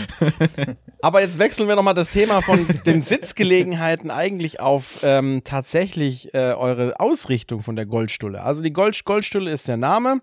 Aber 1.02 1.20
jetzt 1.20 1.38
wechseln 1.38 1.68
wir 1.68 1.76
nochmal 1.76 1.94
das 1.94 2.08
Thema 2.08 2.40
von 2.40 2.66
dem 2.86 3.02
Sitzgelegen 3.02 3.66
Gelegenheiten 3.66 4.10
eigentlich 4.10 4.60
auf 4.60 5.00
ähm, 5.02 5.42
tatsächlich 5.44 6.32
äh, 6.34 6.52
eure 6.52 7.00
Ausrichtung 7.00 7.60
von 7.60 7.74
der 7.74 7.86
Goldstulle? 7.86 8.42
Also 8.42 8.62
die 8.62 8.72
Gold 8.72 9.04
Goldstulle 9.04 9.50
ist 9.50 9.66
der 9.66 9.76
Name 9.76 10.20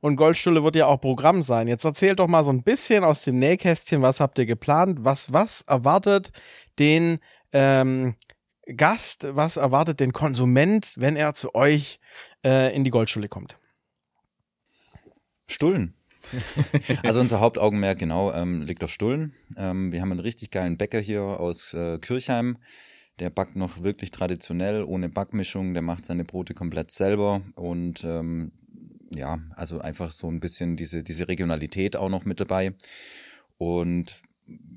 und 0.00 0.16
Goldstulle 0.16 0.64
wird 0.64 0.76
ja 0.76 0.86
auch 0.86 1.00
Programm 1.00 1.42
sein. 1.42 1.68
Jetzt 1.68 1.84
erzählt 1.84 2.18
doch 2.18 2.26
mal 2.26 2.42
so 2.42 2.50
ein 2.50 2.62
bisschen 2.62 3.04
aus 3.04 3.22
dem 3.22 3.38
Nähkästchen, 3.38 4.02
was 4.02 4.20
habt 4.20 4.38
ihr 4.38 4.46
geplant? 4.46 4.98
Was, 5.02 5.32
was 5.32 5.62
erwartet 5.62 6.30
den 6.78 7.18
ähm, 7.52 8.14
Gast, 8.76 9.26
was 9.30 9.56
erwartet 9.56 10.00
den 10.00 10.12
Konsument, 10.12 10.94
wenn 10.96 11.16
er 11.16 11.34
zu 11.34 11.54
euch 11.54 12.00
äh, 12.44 12.74
in 12.74 12.84
die 12.84 12.90
Goldstulle 12.90 13.28
kommt? 13.28 13.58
Stullen. 15.48 15.94
also 17.02 17.20
unser 17.20 17.40
Hauptaugenmerk 17.40 17.98
genau 17.98 18.32
ähm, 18.32 18.62
liegt 18.62 18.84
auf 18.84 18.90
Stullen. 18.90 19.32
Ähm, 19.56 19.92
wir 19.92 20.00
haben 20.00 20.12
einen 20.12 20.20
richtig 20.20 20.50
geilen 20.50 20.76
Bäcker 20.76 21.00
hier 21.00 21.22
aus 21.22 21.74
äh, 21.74 21.98
Kirchheim. 21.98 22.58
Der 23.18 23.30
backt 23.30 23.56
noch 23.56 23.82
wirklich 23.82 24.10
traditionell, 24.10 24.84
ohne 24.84 25.08
Backmischung. 25.08 25.74
Der 25.74 25.82
macht 25.82 26.06
seine 26.06 26.24
Brote 26.24 26.54
komplett 26.54 26.90
selber 26.90 27.42
und 27.54 28.04
ähm, 28.04 28.52
ja, 29.10 29.40
also 29.56 29.80
einfach 29.80 30.10
so 30.10 30.28
ein 30.28 30.40
bisschen 30.40 30.76
diese, 30.76 31.02
diese 31.02 31.28
Regionalität 31.28 31.96
auch 31.96 32.08
noch 32.08 32.24
mit 32.24 32.40
dabei. 32.40 32.74
Und 33.58 34.22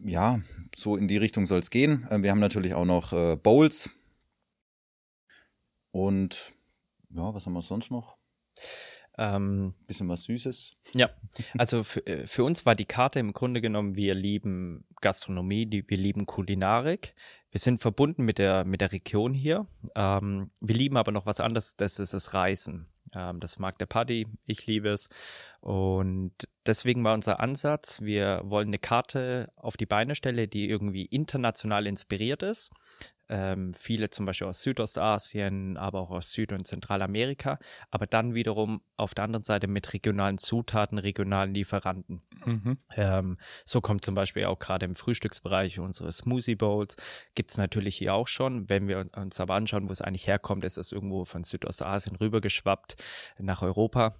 ja, 0.03 0.39
so 0.75 0.98
in 0.98 1.07
die 1.07 1.17
Richtung 1.17 1.48
soll 1.48 1.60
es 1.60 1.69
gehen. 1.69 2.07
Äh, 2.10 2.22
wir 2.22 2.31
haben 2.31 2.39
natürlich 2.39 2.74
auch 2.74 2.86
noch 2.86 3.13
äh, 3.13 3.36
Bowls. 3.36 3.89
Und 5.91 6.53
ja, 7.10 7.33
was 7.33 7.45
haben 7.45 7.53
wir 7.53 7.62
sonst 7.62 7.91
noch? 7.91 8.17
Ähm, 9.17 9.75
Bisschen 9.86 10.10
was 10.10 10.24
Süßes. 10.24 10.74
Ja, 10.95 11.10
also 11.57 11.83
für, 11.83 12.05
äh, 12.07 12.25
für, 12.25 12.43
uns 12.43 12.65
war 12.65 12.74
die 12.74 12.86
Karte 12.86 13.19
im 13.19 13.33
Grunde 13.33 13.62
genommen, 13.62 13.95
wir 13.95 14.15
lieben 14.15 14.86
Gastronomie, 15.01 15.67
die, 15.67 15.88
wir 15.88 15.98
lieben 15.98 16.25
Kulinarik. 16.25 17.13
Wir 17.51 17.60
sind 17.60 17.79
verbunden 17.79 18.24
mit 18.24 18.39
der, 18.39 18.65
mit 18.65 18.81
der 18.81 18.91
Region 18.91 19.36
hier. 19.36 19.67
Ähm, 19.95 20.50
wir 20.62 20.75
lieben 20.75 20.98
aber 20.98 21.12
noch 21.12 21.27
was 21.27 21.39
anderes, 21.39 21.75
das 21.75 22.00
ist 22.00 22.15
das 22.15 22.33
Reisen. 22.33 22.88
Ähm, 23.15 23.39
das 23.39 23.60
mag 23.60 23.77
der 23.77 23.86
Paddy, 23.86 24.27
ich 24.45 24.65
liebe 24.65 24.89
es. 24.89 25.10
Und 25.62 26.33
deswegen 26.65 27.03
war 27.03 27.13
unser 27.13 27.39
Ansatz, 27.39 28.01
wir 28.01 28.41
wollen 28.45 28.67
eine 28.67 28.79
Karte 28.79 29.51
auf 29.55 29.77
die 29.77 29.86
Beine 29.86 30.15
stellen, 30.15 30.50
die 30.50 30.69
irgendwie 30.69 31.05
international 31.05 31.88
inspiriert 31.88 32.43
ist 32.43 32.72
ähm, 33.34 33.74
viele 33.74 34.12
zum 34.12 34.28
Beispiel 34.28 34.46
aus 34.46 34.62
Südostasien, 34.62 35.75
aber 35.75 36.02
auch 36.02 36.12
aus 36.12 36.32
Süd- 36.32 36.52
und 36.52 36.68
Zentralamerika, 36.68 37.58
aber 37.90 38.06
dann 38.06 38.36
wiederum 38.36 38.84
auf 38.96 39.16
der 39.16 39.24
anderen 39.24 39.44
Seite 39.44 39.66
mit 39.68 39.92
regionalen 39.92 40.38
Zutaten, 40.38 41.00
regionalen 41.00 41.52
Lieferanten. 41.52 42.22
Mhm. 42.46 42.78
Ähm, 42.96 43.38
so 43.66 43.82
kommt 43.82 44.06
zum 44.06 44.13
Beispiel 44.13 44.46
auch 44.46 44.60
gerade 44.60 44.86
im 44.86 44.94
Frühstücksbereich 44.94 45.80
unsere 45.80 46.12
Smoothie 46.12 46.56
Bowls. 46.56 46.96
Gibt 47.34 47.50
es 47.50 47.58
natürlich 47.58 47.98
hier 47.98 48.13
auch 48.13 48.28
schon. 48.28 48.70
Wenn 48.70 48.88
wir 48.88 49.10
uns 49.16 49.40
aber 49.40 49.56
anschauen, 49.56 49.90
wo 49.90 49.92
es 49.92 50.02
eigentlich 50.02 50.28
herkommt, 50.28 50.63
ist 50.63 50.78
es 50.78 50.92
irgendwo 50.92 51.25
von 51.25 51.44
Südostasien 51.44 52.16
rübergeschwappt 52.16 52.98
nach 53.40 53.63
Europa. 53.63 54.13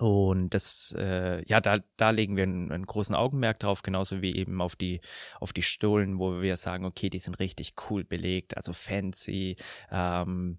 Und 0.00 0.54
das, 0.54 0.94
äh, 0.96 1.44
ja, 1.46 1.60
da, 1.60 1.78
da 1.98 2.08
legen 2.08 2.34
wir 2.34 2.44
einen, 2.44 2.72
einen, 2.72 2.86
großen 2.86 3.14
Augenmerk 3.14 3.58
drauf, 3.58 3.82
genauso 3.82 4.22
wie 4.22 4.34
eben 4.34 4.62
auf 4.62 4.74
die, 4.74 5.02
auf 5.40 5.52
die 5.52 5.60
Stullen, 5.60 6.18
wo 6.18 6.40
wir 6.40 6.56
sagen, 6.56 6.86
okay, 6.86 7.10
die 7.10 7.18
sind 7.18 7.38
richtig 7.38 7.74
cool 7.90 8.02
belegt, 8.02 8.56
also 8.56 8.72
fancy, 8.72 9.56
ähm, 9.90 10.58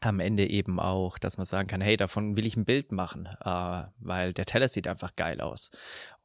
am 0.00 0.18
Ende 0.18 0.50
eben 0.50 0.80
auch, 0.80 1.16
dass 1.18 1.36
man 1.36 1.46
sagen 1.46 1.68
kann, 1.68 1.80
hey, 1.80 1.96
davon 1.96 2.36
will 2.36 2.44
ich 2.44 2.56
ein 2.56 2.64
Bild 2.64 2.90
machen, 2.90 3.28
äh, 3.40 3.84
weil 3.98 4.32
der 4.32 4.46
Teller 4.46 4.66
sieht 4.66 4.88
einfach 4.88 5.14
geil 5.14 5.40
aus. 5.40 5.70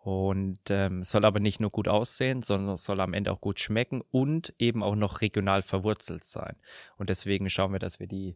Und 0.03 0.59
ähm, 0.69 1.03
soll 1.03 1.25
aber 1.25 1.39
nicht 1.39 1.59
nur 1.59 1.69
gut 1.69 1.87
aussehen, 1.87 2.41
sondern 2.41 2.75
soll 2.75 2.99
am 3.01 3.13
Ende 3.13 3.31
auch 3.31 3.39
gut 3.39 3.59
schmecken 3.59 4.01
und 4.09 4.51
eben 4.57 4.81
auch 4.81 4.95
noch 4.95 5.21
regional 5.21 5.61
verwurzelt 5.61 6.23
sein. 6.23 6.55
Und 6.97 7.11
deswegen 7.11 7.51
schauen 7.51 7.71
wir, 7.71 7.77
dass 7.79 7.99
wir 7.99 8.07
die 8.07 8.35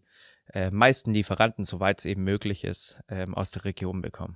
äh, 0.54 0.70
meisten 0.70 1.12
Lieferanten, 1.12 1.64
soweit 1.64 2.00
es 2.00 2.06
eben 2.06 2.24
möglich 2.24 2.66
ist, 2.66 3.00
ähm, 3.10 3.34
aus 3.34 3.50
der 3.50 3.66
Region 3.66 4.02
bekommen. 4.02 4.36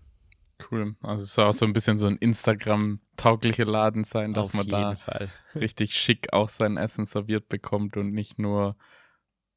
Cool. 0.71 0.95
Also 1.01 1.23
es 1.23 1.33
soll 1.33 1.45
auch 1.45 1.53
so 1.53 1.65
ein 1.65 1.73
bisschen 1.73 1.97
so 1.99 2.07
ein 2.07 2.17
Instagram-tauglicher 2.17 3.65
Laden 3.65 4.03
sein, 4.03 4.33
dass 4.33 4.49
Auf 4.49 4.53
man 4.55 4.67
da 4.67 4.95
Fall. 4.95 5.29
richtig 5.55 5.93
schick 5.93 6.33
auch 6.33 6.49
sein 6.49 6.77
Essen 6.77 7.05
serviert 7.05 7.47
bekommt 7.47 7.95
und 7.95 8.11
nicht 8.11 8.39
nur 8.39 8.75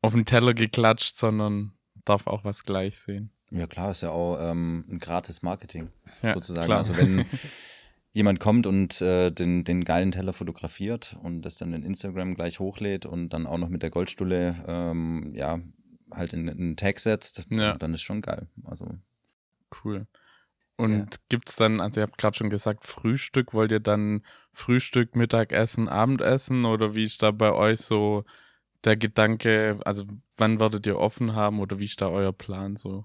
auf 0.02 0.12
den 0.12 0.26
Teller 0.26 0.54
geklatscht, 0.54 1.16
sondern 1.16 1.72
darf 2.04 2.26
auch 2.26 2.44
was 2.44 2.64
gleich 2.64 3.00
sehen. 3.00 3.32
Ja 3.54 3.66
klar, 3.66 3.90
ist 3.90 4.02
ja 4.02 4.10
auch 4.10 4.38
ähm, 4.40 4.84
ein 4.90 4.98
gratis 4.98 5.42
Marketing 5.42 5.90
Ja, 6.22 6.34
sozusagen. 6.34 6.66
klar. 6.66 6.78
Also 6.78 6.96
wenn 6.96 7.24
jemand 8.12 8.40
kommt 8.40 8.66
und 8.66 9.00
äh, 9.00 9.30
den, 9.30 9.64
den 9.64 9.84
geilen 9.84 10.10
Teller 10.12 10.32
fotografiert 10.32 11.16
und 11.22 11.42
das 11.42 11.56
dann 11.58 11.72
in 11.72 11.82
Instagram 11.82 12.34
gleich 12.34 12.60
hochlädt 12.60 13.06
und 13.06 13.30
dann 13.30 13.46
auch 13.46 13.58
noch 13.58 13.68
mit 13.68 13.82
der 13.82 13.90
Goldstulle 13.90 14.56
ähm, 14.66 15.32
ja 15.34 15.60
halt 16.10 16.32
in, 16.32 16.48
in 16.48 16.58
einen 16.58 16.76
Tag 16.76 16.98
setzt, 16.98 17.46
Ja. 17.50 17.76
dann 17.76 17.94
ist 17.94 18.02
schon 18.02 18.20
geil. 18.22 18.46
Also 18.64 18.86
Cool. 19.84 20.06
Und 20.76 21.20
gibt's 21.28 21.56
dann, 21.56 21.80
also 21.80 22.00
ihr 22.00 22.06
habt 22.06 22.18
gerade 22.18 22.36
schon 22.36 22.50
gesagt, 22.50 22.84
Frühstück, 22.84 23.54
wollt 23.54 23.70
ihr 23.70 23.80
dann 23.80 24.22
Frühstück, 24.52 25.14
Mittagessen, 25.16 25.88
Abendessen 25.88 26.64
oder 26.64 26.94
wie 26.94 27.04
ist 27.04 27.22
da 27.22 27.30
bei 27.30 27.52
euch 27.52 27.80
so 27.80 28.24
der 28.84 28.96
Gedanke, 28.96 29.78
also 29.84 30.04
wann 30.36 30.58
werdet 30.58 30.86
ihr 30.86 30.98
offen 30.98 31.34
haben 31.34 31.60
oder 31.60 31.78
wie 31.78 31.84
ist 31.84 32.00
da 32.00 32.08
euer 32.08 32.32
Plan 32.32 32.76
so? 32.76 33.04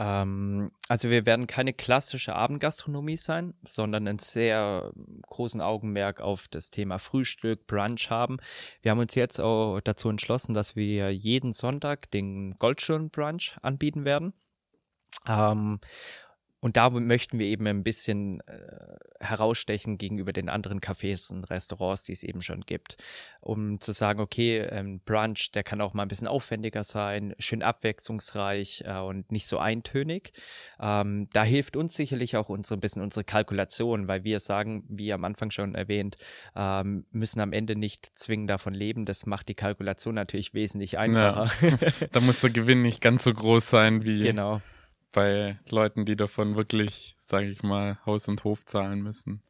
Ähm, 0.00 0.72
also 0.88 1.10
wir 1.10 1.26
werden 1.26 1.46
keine 1.46 1.74
klassische 1.74 2.34
Abendgastronomie 2.34 3.18
sein, 3.18 3.52
sondern 3.62 4.08
einen 4.08 4.18
sehr 4.18 4.92
großen 5.28 5.60
Augenmerk 5.60 6.22
auf 6.22 6.48
das 6.48 6.70
Thema 6.70 6.98
Frühstück, 6.98 7.66
Brunch 7.66 8.08
haben. 8.08 8.38
Wir 8.80 8.92
haben 8.92 8.98
uns 8.98 9.14
jetzt 9.14 9.42
auch 9.42 9.78
dazu 9.80 10.08
entschlossen, 10.08 10.54
dass 10.54 10.74
wir 10.74 11.14
jeden 11.14 11.52
Sonntag 11.52 12.10
den 12.12 12.56
Goldschirm-Brunch 12.56 13.58
anbieten 13.60 14.06
werden. 14.06 14.32
Ähm, 15.28 15.80
und 16.60 16.76
da 16.76 16.90
möchten 16.90 17.38
wir 17.38 17.46
eben 17.46 17.66
ein 17.66 17.82
bisschen 17.82 18.40
äh, 18.40 18.96
herausstechen 19.18 19.96
gegenüber 19.96 20.32
den 20.32 20.50
anderen 20.50 20.80
Cafés 20.80 21.32
und 21.32 21.48
Restaurants, 21.50 22.02
die 22.02 22.12
es 22.12 22.22
eben 22.22 22.42
schon 22.42 22.60
gibt. 22.60 22.98
Um 23.40 23.80
zu 23.80 23.92
sagen, 23.92 24.20
okay, 24.20 24.58
ähm, 24.58 25.00
Brunch, 25.04 25.52
der 25.52 25.62
kann 25.62 25.80
auch 25.80 25.94
mal 25.94 26.02
ein 26.02 26.08
bisschen 26.08 26.28
aufwendiger 26.28 26.84
sein, 26.84 27.34
schön 27.38 27.62
abwechslungsreich 27.62 28.84
äh, 28.86 28.98
und 28.98 29.32
nicht 29.32 29.46
so 29.46 29.58
eintönig. 29.58 30.32
Ähm, 30.78 31.28
da 31.32 31.44
hilft 31.44 31.76
uns 31.76 31.94
sicherlich 31.94 32.36
auch 32.36 32.50
unsere, 32.50 32.78
ein 32.78 32.80
bisschen 32.80 33.02
unsere 33.02 33.24
Kalkulation, 33.24 34.06
weil 34.06 34.24
wir 34.24 34.38
sagen, 34.38 34.84
wie 34.88 35.12
am 35.14 35.24
Anfang 35.24 35.50
schon 35.50 35.74
erwähnt, 35.74 36.18
ähm, 36.54 37.06
müssen 37.10 37.40
am 37.40 37.54
Ende 37.54 37.74
nicht 37.74 38.06
zwingend 38.18 38.50
davon 38.50 38.74
leben. 38.74 39.06
Das 39.06 39.24
macht 39.24 39.48
die 39.48 39.54
Kalkulation 39.54 40.14
natürlich 40.14 40.52
wesentlich 40.52 40.98
einfacher. 40.98 41.48
Da 42.12 42.20
muss 42.20 42.40
der 42.40 42.50
Gewinn 42.50 42.82
nicht 42.82 43.00
ganz 43.00 43.24
so 43.24 43.32
groß 43.32 43.68
sein 43.68 44.04
wie 44.04 44.22
genau. 44.22 44.60
Bei 45.12 45.58
Leuten, 45.68 46.04
die 46.04 46.16
davon 46.16 46.56
wirklich, 46.56 47.16
sage 47.18 47.48
ich 47.48 47.62
mal, 47.62 47.98
Haus 48.06 48.28
und 48.28 48.44
Hof 48.44 48.64
zahlen 48.64 49.02
müssen. 49.02 49.42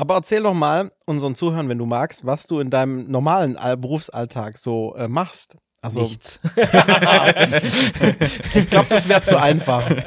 Aber 0.00 0.14
erzähl 0.14 0.42
doch 0.42 0.54
mal 0.54 0.90
unseren 1.04 1.34
Zuhörern, 1.34 1.68
wenn 1.68 1.76
du 1.76 1.84
magst, 1.84 2.24
was 2.24 2.46
du 2.46 2.60
in 2.60 2.70
deinem 2.70 3.10
normalen 3.10 3.58
All 3.58 3.76
Berufsalltag 3.76 4.56
so 4.56 4.94
äh, 4.94 5.08
machst. 5.08 5.58
Also, 5.82 6.00
Nichts. 6.00 6.40
ich 8.54 8.70
glaube, 8.70 8.88
das 8.88 9.10
wäre 9.10 9.22
zu 9.22 9.38
einfach. 9.38 9.86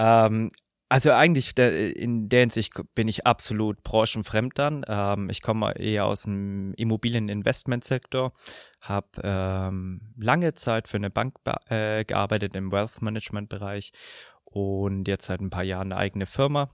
Ähm, 0.00 0.50
also 0.88 1.12
eigentlich 1.12 1.54
der, 1.54 1.94
in 1.96 2.28
der 2.28 2.40
Hinsicht 2.40 2.72
bin 2.94 3.08
ich 3.08 3.26
absolut 3.26 3.82
branchenfremd 3.82 4.58
dann. 4.58 4.84
Ähm, 4.88 5.28
ich 5.28 5.42
komme 5.42 5.78
eher 5.78 6.06
aus 6.06 6.22
dem 6.22 6.72
Immobilieninvestmentsektor, 6.74 8.32
habe 8.80 9.08
ähm, 9.22 10.14
lange 10.16 10.54
Zeit 10.54 10.88
für 10.88 10.96
eine 10.96 11.10
Bank 11.10 11.36
äh, 11.68 12.04
gearbeitet 12.04 12.54
im 12.54 12.72
Wealth 12.72 13.02
Management 13.02 13.50
Bereich 13.50 13.92
und 14.44 15.08
jetzt 15.08 15.26
seit 15.26 15.40
ein 15.40 15.50
paar 15.50 15.62
Jahren 15.62 15.92
eine 15.92 16.00
eigene 16.00 16.24
Firma 16.26 16.70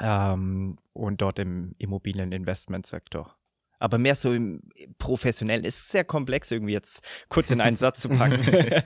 ähm, 0.00 0.76
und 0.94 1.20
dort 1.20 1.38
im 1.38 1.74
Immobilieninvestmentsektor. 1.78 3.36
Aber 3.78 3.98
mehr 3.98 4.14
so 4.14 4.32
im 4.32 4.62
professionellen 4.96 5.64
ist 5.64 5.90
sehr 5.90 6.04
komplex 6.04 6.50
irgendwie 6.50 6.72
jetzt 6.72 7.04
kurz 7.28 7.50
in 7.50 7.60
einen 7.60 7.76
Satz 7.76 8.00
zu 8.00 8.08
packen. 8.08 8.40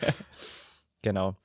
genau. 1.02 1.36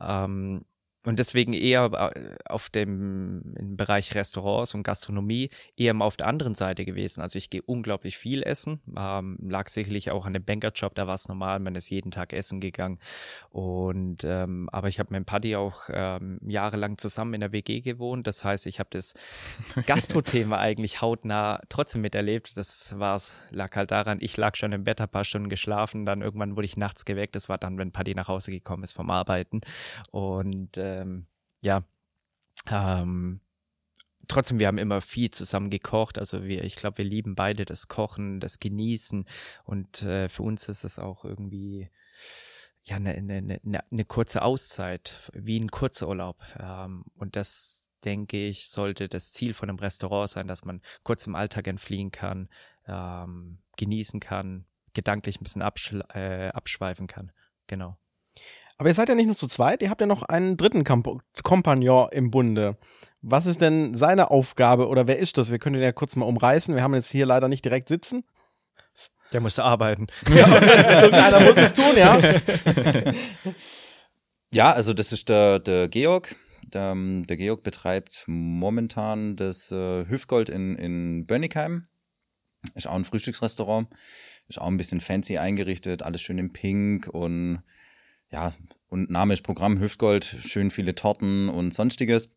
Ähm, 0.00 0.64
und 1.06 1.18
deswegen 1.18 1.52
eher 1.52 2.12
äh, 2.14 2.34
auf 2.46 2.70
dem 2.70 3.54
im 3.56 3.76
Bereich 3.76 4.14
Restaurants 4.14 4.74
und 4.74 4.82
Gastronomie 4.82 5.50
eher 5.76 5.92
mal 5.94 6.06
auf 6.06 6.16
der 6.16 6.26
anderen 6.26 6.54
Seite 6.54 6.84
gewesen. 6.84 7.20
Also 7.20 7.36
ich 7.36 7.50
gehe 7.50 7.62
unglaublich 7.62 8.16
viel 8.16 8.42
essen, 8.42 8.80
ähm, 8.96 9.38
lag 9.42 9.68
sicherlich 9.68 10.10
auch 10.10 10.24
an 10.24 10.32
dem 10.32 10.44
Bankerjob, 10.44 10.94
da 10.94 11.06
war 11.06 11.14
es 11.14 11.28
normal, 11.28 11.60
man 11.60 11.74
ist 11.74 11.90
jeden 11.90 12.10
Tag 12.10 12.32
essen 12.32 12.60
gegangen. 12.60 12.98
Und 13.50 14.24
ähm, 14.24 14.68
aber 14.72 14.88
ich 14.88 14.98
habe 14.98 15.12
mit 15.12 15.18
dem 15.18 15.24
Paddy 15.26 15.56
auch 15.56 15.82
ähm, 15.92 16.38
jahrelang 16.46 16.96
zusammen 16.96 17.34
in 17.34 17.40
der 17.40 17.52
WG 17.52 17.80
gewohnt. 17.80 18.26
Das 18.26 18.44
heißt, 18.44 18.66
ich 18.66 18.78
habe 18.78 18.88
das 18.90 19.14
Gastro-Thema 19.86 20.58
eigentlich 20.58 21.02
hautnah 21.02 21.60
trotzdem 21.68 22.00
miterlebt. 22.00 22.56
Das 22.56 22.98
war's, 22.98 23.38
lag 23.50 23.76
halt 23.76 23.90
daran, 23.90 24.18
ich 24.20 24.36
lag 24.36 24.56
schon 24.56 24.72
im 24.72 24.84
Bett, 24.84 25.00
ein 25.00 25.08
paar 25.08 25.24
Stunden 25.24 25.48
geschlafen, 25.48 26.06
dann 26.06 26.22
irgendwann 26.22 26.56
wurde 26.56 26.66
ich 26.66 26.76
nachts 26.76 27.04
geweckt. 27.04 27.34
Das 27.36 27.48
war 27.48 27.58
dann, 27.58 27.76
wenn 27.76 27.92
Paddy 27.92 28.14
nach 28.14 28.28
Hause 28.28 28.50
gekommen 28.50 28.84
ist 28.84 28.92
vom 28.92 29.10
Arbeiten. 29.10 29.60
Und 30.10 30.78
ähm, 31.00 31.26
ja, 31.60 31.84
ähm, 32.68 33.40
trotzdem, 34.28 34.58
wir 34.58 34.66
haben 34.66 34.78
immer 34.78 35.00
viel 35.00 35.30
zusammen 35.30 35.70
gekocht. 35.70 36.18
Also 36.18 36.44
wir, 36.44 36.64
ich 36.64 36.76
glaube, 36.76 36.98
wir 36.98 37.04
lieben 37.04 37.34
beide 37.34 37.64
das 37.64 37.88
Kochen, 37.88 38.40
das 38.40 38.60
Genießen. 38.60 39.26
Und 39.64 40.02
äh, 40.02 40.28
für 40.28 40.42
uns 40.42 40.68
ist 40.68 40.84
es 40.84 40.98
auch 40.98 41.24
irgendwie 41.24 41.90
ja 42.84 42.96
eine, 42.96 43.12
eine, 43.12 43.60
eine, 43.64 43.84
eine 43.90 44.04
kurze 44.04 44.42
Auszeit, 44.42 45.30
wie 45.34 45.58
ein 45.58 45.70
Kurzurlaub. 45.70 46.42
Ähm, 46.58 47.04
und 47.14 47.36
das 47.36 47.90
denke 48.04 48.46
ich, 48.46 48.68
sollte 48.68 49.08
das 49.08 49.32
Ziel 49.32 49.54
von 49.54 49.68
einem 49.68 49.78
Restaurant 49.78 50.28
sein, 50.28 50.46
dass 50.46 50.64
man 50.64 50.82
kurz 51.02 51.26
im 51.26 51.34
Alltag 51.34 51.66
entfliehen 51.66 52.10
kann, 52.10 52.48
ähm, 52.86 53.58
genießen 53.76 54.20
kann, 54.20 54.66
gedanklich 54.92 55.40
ein 55.40 55.44
bisschen 55.44 55.62
äh, 55.62 56.50
abschweifen 56.52 57.06
kann. 57.06 57.32
Genau. 57.66 57.96
Aber 58.76 58.88
ihr 58.88 58.94
seid 58.94 59.08
ja 59.08 59.14
nicht 59.14 59.26
nur 59.26 59.36
zu 59.36 59.46
zweit, 59.46 59.82
ihr 59.82 59.90
habt 59.90 60.00
ja 60.00 60.06
noch 60.06 60.22
einen 60.22 60.56
dritten 60.56 60.84
Kamp 60.84 61.08
Kompagnon 61.42 62.08
im 62.10 62.30
Bunde. 62.30 62.76
Was 63.22 63.46
ist 63.46 63.60
denn 63.60 63.94
seine 63.94 64.30
Aufgabe 64.30 64.88
oder 64.88 65.06
wer 65.06 65.18
ist 65.18 65.38
das? 65.38 65.50
Wir 65.50 65.58
können 65.58 65.74
den 65.74 65.82
ja 65.82 65.92
kurz 65.92 66.16
mal 66.16 66.26
umreißen. 66.26 66.74
Wir 66.74 66.82
haben 66.82 66.94
jetzt 66.94 67.10
hier 67.10 67.26
leider 67.26 67.48
nicht 67.48 67.64
direkt 67.64 67.88
sitzen. 67.88 68.24
Der 69.32 69.40
musste 69.40 69.64
arbeiten. 69.64 70.06
Ja, 70.34 70.46
irgendeiner 71.02 71.40
muss 71.40 71.56
es 71.56 71.72
tun, 71.72 71.96
ja. 71.96 72.18
Ja, 74.52 74.72
also 74.72 74.94
das 74.94 75.12
ist 75.12 75.28
der, 75.28 75.58
der 75.58 75.88
Georg. 75.88 76.36
Der, 76.62 76.92
ähm, 76.92 77.26
der 77.26 77.36
Georg 77.36 77.64
betreibt 77.64 78.22
momentan 78.28 79.34
das 79.34 79.72
äh, 79.72 80.06
Hüfgold 80.06 80.48
in, 80.48 80.76
in 80.76 81.26
Bönnigheim. 81.26 81.88
Ist 82.76 82.86
auch 82.86 82.94
ein 82.94 83.04
Frühstücksrestaurant. 83.04 83.88
Ist 84.46 84.60
auch 84.60 84.68
ein 84.68 84.76
bisschen 84.76 85.00
fancy 85.00 85.38
eingerichtet, 85.38 86.04
alles 86.04 86.20
schön 86.20 86.38
in 86.38 86.52
Pink 86.52 87.08
und 87.08 87.64
ja, 88.34 88.52
und 88.88 89.10
Name 89.10 89.32
ist 89.32 89.42
Programm 89.42 89.78
Hüftgold, 89.78 90.24
schön 90.24 90.72
viele 90.72 90.96
Torten 90.96 91.48
und 91.48 91.72
sonstiges. 91.72 92.30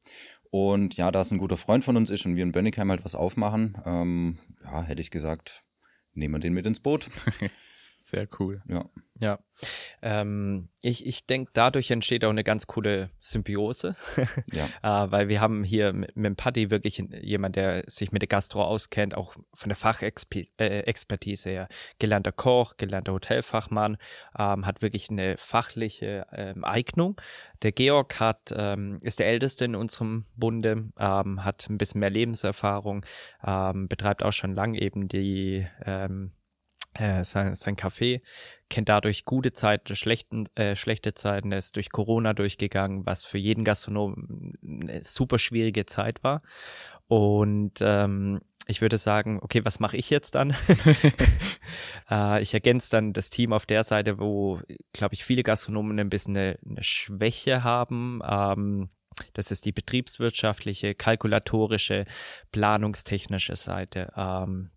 Und 0.51 0.95
ja, 0.95 1.09
da 1.09 1.21
es 1.21 1.31
ein 1.31 1.39
guter 1.39 1.57
Freund 1.57 1.83
von 1.83 1.97
uns 1.97 2.11
ist 2.11 2.23
und 2.27 2.35
wir 2.35 2.43
in 2.43 2.51
Bönnigheim 2.51 2.91
halt 2.91 3.03
was 3.03 3.15
aufmachen, 3.15 3.75
ähm, 3.83 4.37
ja, 4.63 4.83
hätte 4.83 5.01
ich 5.01 5.09
gesagt, 5.09 5.63
nehmen 6.13 6.35
wir 6.35 6.39
den 6.39 6.53
mit 6.53 6.67
ins 6.67 6.79
Boot. 6.79 7.09
Sehr 8.09 8.25
cool. 8.39 8.61
Ja. 8.69 8.85
Ja. 9.19 9.39
Ähm, 10.01 10.69
ich 10.81 11.05
ich 11.05 11.25
denke, 11.25 11.51
dadurch 11.53 11.91
entsteht 11.91 12.23
auch 12.23 12.29
eine 12.29 12.45
ganz 12.45 12.67
coole 12.67 13.09
Symbiose. 13.19 13.95
Ja. 14.53 15.05
äh, 15.05 15.11
weil 15.11 15.27
wir 15.27 15.41
haben 15.41 15.65
hier 15.65 15.91
mit, 15.91 16.15
mit 16.15 16.25
dem 16.25 16.35
Paddy 16.37 16.71
wirklich 16.71 17.03
jemand, 17.21 17.57
der 17.57 17.83
sich 17.87 18.13
mit 18.13 18.21
der 18.21 18.29
Gastro 18.29 18.63
auskennt, 18.63 19.15
auch 19.15 19.35
von 19.53 19.67
der 19.67 19.75
Fachexpertise 19.75 21.49
her. 21.49 21.67
Gelernter 21.99 22.31
Koch, 22.31 22.77
gelernter 22.77 23.11
Hotelfachmann, 23.11 23.97
ähm, 24.39 24.65
hat 24.65 24.81
wirklich 24.81 25.09
eine 25.09 25.35
fachliche 25.37 26.27
ähm, 26.31 26.63
Eignung. 26.63 27.19
Der 27.61 27.73
Georg 27.73 28.21
hat, 28.21 28.53
ähm, 28.55 28.99
ist 29.01 29.19
der 29.19 29.27
Älteste 29.27 29.65
in 29.65 29.75
unserem 29.75 30.23
Bunde, 30.37 30.91
ähm, 30.97 31.43
hat 31.43 31.67
ein 31.69 31.77
bisschen 31.77 31.99
mehr 31.99 32.09
Lebenserfahrung, 32.09 33.05
ähm, 33.45 33.89
betreibt 33.89 34.23
auch 34.23 34.33
schon 34.33 34.53
lang 34.53 34.75
eben 34.75 35.09
die 35.09 35.67
äh, 36.97 37.23
sein, 37.23 37.55
sein 37.55 37.75
Café, 37.75 38.21
kennt 38.69 38.89
dadurch 38.89 39.25
gute 39.25 39.53
Zeiten, 39.53 39.95
schlechten, 39.95 40.45
äh, 40.55 40.75
schlechte 40.75 41.13
Zeiten, 41.13 41.51
er 41.51 41.59
ist 41.59 41.75
durch 41.75 41.89
Corona 41.89 42.33
durchgegangen, 42.33 43.05
was 43.05 43.25
für 43.25 43.37
jeden 43.37 43.63
Gastronom 43.63 44.53
eine 44.63 45.03
super 45.03 45.37
schwierige 45.37 45.85
Zeit 45.85 46.23
war. 46.23 46.41
Und 47.07 47.75
ähm, 47.81 48.41
ich 48.67 48.81
würde 48.81 48.97
sagen, 48.97 49.39
okay, 49.41 49.63
was 49.63 49.79
mache 49.79 49.97
ich 49.97 50.09
jetzt 50.09 50.35
dann? 50.35 50.55
äh, 52.09 52.41
ich 52.41 52.53
ergänze 52.53 52.91
dann 52.91 53.13
das 53.13 53.29
Team 53.29 53.53
auf 53.53 53.65
der 53.65 53.83
Seite, 53.83 54.19
wo, 54.19 54.59
glaube 54.93 55.15
ich, 55.15 55.23
viele 55.23 55.43
Gastronomen 55.43 55.99
ein 55.99 56.09
bisschen 56.09 56.35
eine, 56.35 56.59
eine 56.69 56.83
Schwäche 56.83 57.63
haben. 57.63 58.21
Ähm, 58.27 58.89
das 59.33 59.51
ist 59.51 59.65
die 59.65 59.71
betriebswirtschaftliche, 59.71 60.95
kalkulatorische, 60.95 62.05
planungstechnische 62.51 63.55
Seite. 63.55 64.11
Ähm, 64.15 64.69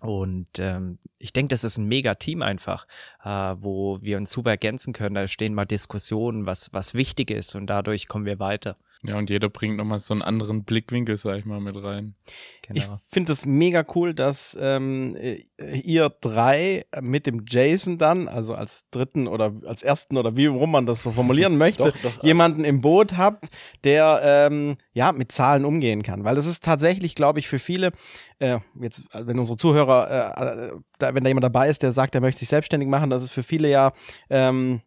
und 0.00 0.46
ähm, 0.58 0.98
ich 1.18 1.32
denke, 1.32 1.48
das 1.48 1.64
ist 1.64 1.76
ein 1.76 1.86
mega 1.86 2.14
Team 2.14 2.42
einfach, 2.42 2.86
äh, 3.24 3.28
wo 3.28 4.00
wir 4.00 4.16
uns 4.16 4.30
super 4.30 4.50
ergänzen 4.50 4.92
können. 4.92 5.16
Da 5.16 5.26
stehen 5.26 5.54
mal 5.54 5.64
Diskussionen, 5.64 6.46
was, 6.46 6.72
was 6.72 6.94
wichtig 6.94 7.30
ist 7.30 7.56
und 7.56 7.66
dadurch 7.66 8.06
kommen 8.06 8.24
wir 8.24 8.38
weiter. 8.38 8.76
Ja, 9.04 9.16
und 9.16 9.30
jeder 9.30 9.48
bringt 9.48 9.76
nochmal 9.76 10.00
so 10.00 10.12
einen 10.12 10.22
anderen 10.22 10.64
Blickwinkel, 10.64 11.16
sag 11.16 11.38
ich 11.38 11.44
mal, 11.44 11.60
mit 11.60 11.80
rein. 11.80 12.16
Genau. 12.62 12.78
Ich 12.78 12.84
finde 13.12 13.30
es 13.30 13.46
mega 13.46 13.86
cool, 13.94 14.12
dass 14.12 14.58
ähm, 14.60 15.16
ihr 15.56 16.10
drei 16.20 16.84
mit 17.00 17.26
dem 17.26 17.44
Jason 17.46 17.98
dann, 17.98 18.26
also 18.26 18.54
als 18.54 18.86
dritten 18.90 19.28
oder 19.28 19.54
als 19.64 19.84
ersten 19.84 20.16
oder 20.16 20.36
wie 20.36 20.46
rum 20.46 20.72
man 20.72 20.86
das 20.86 21.04
so 21.04 21.12
formulieren 21.12 21.56
möchte, 21.58 21.84
doch, 21.84 21.96
doch, 22.02 22.22
jemanden 22.24 22.64
im 22.64 22.80
Boot 22.80 23.16
habt, 23.16 23.48
der 23.84 24.20
ähm, 24.24 24.76
ja 24.92 25.12
mit 25.12 25.30
Zahlen 25.30 25.64
umgehen 25.64 26.02
kann. 26.02 26.24
Weil 26.24 26.34
das 26.34 26.46
ist 26.46 26.64
tatsächlich, 26.64 27.14
glaube 27.14 27.38
ich, 27.38 27.46
für 27.46 27.60
viele, 27.60 27.92
äh, 28.40 28.58
jetzt, 28.80 29.04
wenn 29.14 29.38
unsere 29.38 29.56
Zuhörer, 29.56 30.10
äh, 30.36 30.66
äh, 30.66 30.72
da, 30.98 31.14
wenn 31.14 31.22
da 31.22 31.28
jemand 31.28 31.44
dabei 31.44 31.68
ist, 31.68 31.84
der 31.84 31.92
sagt, 31.92 32.16
er 32.16 32.20
möchte 32.20 32.40
sich 32.40 32.48
selbstständig 32.48 32.88
machen, 32.88 33.10
das 33.10 33.22
ist 33.22 33.30
für 33.30 33.44
viele 33.44 33.70
ja 33.70 33.92
ähm, 34.28 34.80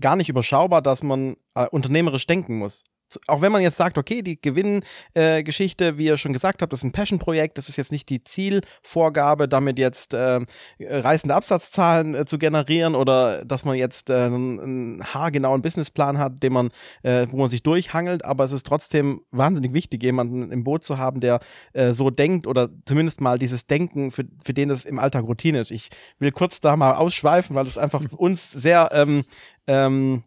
gar 0.00 0.14
nicht 0.14 0.28
überschaubar, 0.28 0.80
dass 0.80 1.02
man 1.02 1.36
äh, 1.56 1.66
unternehmerisch 1.66 2.26
denken 2.28 2.58
muss 2.58 2.84
auch 3.26 3.40
wenn 3.40 3.52
man 3.52 3.62
jetzt 3.62 3.76
sagt, 3.76 3.98
okay, 3.98 4.22
die 4.22 4.40
Gewinngeschichte, 4.40 5.86
äh, 5.86 5.98
wie 5.98 6.06
ihr 6.06 6.16
schon 6.16 6.32
gesagt 6.32 6.62
habt, 6.62 6.72
das 6.72 6.80
ist 6.80 6.84
ein 6.84 6.92
Passion-Projekt, 6.92 7.58
das 7.58 7.68
ist 7.68 7.76
jetzt 7.76 7.92
nicht 7.92 8.08
die 8.08 8.24
Zielvorgabe, 8.24 9.48
damit 9.48 9.78
jetzt 9.78 10.14
äh, 10.14 10.40
reißende 10.80 11.34
Absatzzahlen 11.34 12.14
äh, 12.14 12.26
zu 12.26 12.38
generieren 12.38 12.94
oder 12.94 13.44
dass 13.44 13.64
man 13.64 13.76
jetzt 13.76 14.10
äh, 14.10 14.14
einen 14.14 15.02
haargenauen 15.04 15.62
Businessplan 15.62 16.18
hat, 16.18 16.42
den 16.42 16.52
man, 16.52 16.70
äh, 17.02 17.26
wo 17.30 17.36
man 17.36 17.48
sich 17.48 17.62
durchhangelt, 17.62 18.24
aber 18.24 18.44
es 18.44 18.52
ist 18.52 18.66
trotzdem 18.66 19.22
wahnsinnig 19.30 19.74
wichtig, 19.74 20.02
jemanden 20.02 20.50
im 20.50 20.64
Boot 20.64 20.84
zu 20.84 20.98
haben, 20.98 21.20
der 21.20 21.40
äh, 21.72 21.92
so 21.92 22.10
denkt 22.10 22.46
oder 22.46 22.68
zumindest 22.84 23.20
mal 23.20 23.38
dieses 23.38 23.66
Denken, 23.66 24.10
für, 24.10 24.24
für 24.44 24.54
den 24.54 24.68
das 24.68 24.84
im 24.84 24.98
Alltag 24.98 25.24
Routine 25.24 25.60
ist. 25.60 25.70
Ich 25.70 25.90
will 26.18 26.32
kurz 26.32 26.60
da 26.60 26.76
mal 26.76 26.94
ausschweifen, 26.94 27.56
weil 27.56 27.66
es 27.66 27.78
einfach 27.78 28.02
uns 28.12 28.50
sehr 28.50 28.90
ähm, 28.92 29.24
ähm, 29.66 30.24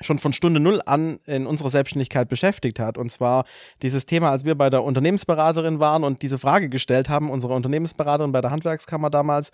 schon 0.00 0.18
von 0.18 0.32
Stunde 0.32 0.60
Null 0.60 0.80
an 0.84 1.18
in 1.26 1.46
unserer 1.46 1.70
Selbstständigkeit 1.70 2.28
beschäftigt 2.28 2.78
hat. 2.78 2.98
Und 2.98 3.10
zwar 3.10 3.44
dieses 3.82 4.06
Thema, 4.06 4.30
als 4.30 4.44
wir 4.44 4.54
bei 4.54 4.70
der 4.70 4.82
Unternehmensberaterin 4.84 5.80
waren 5.80 6.04
und 6.04 6.22
diese 6.22 6.38
Frage 6.38 6.68
gestellt 6.68 7.08
haben, 7.08 7.30
unsere 7.30 7.54
Unternehmensberaterin 7.54 8.32
bei 8.32 8.40
der 8.40 8.50
Handwerkskammer 8.50 9.10
damals, 9.10 9.50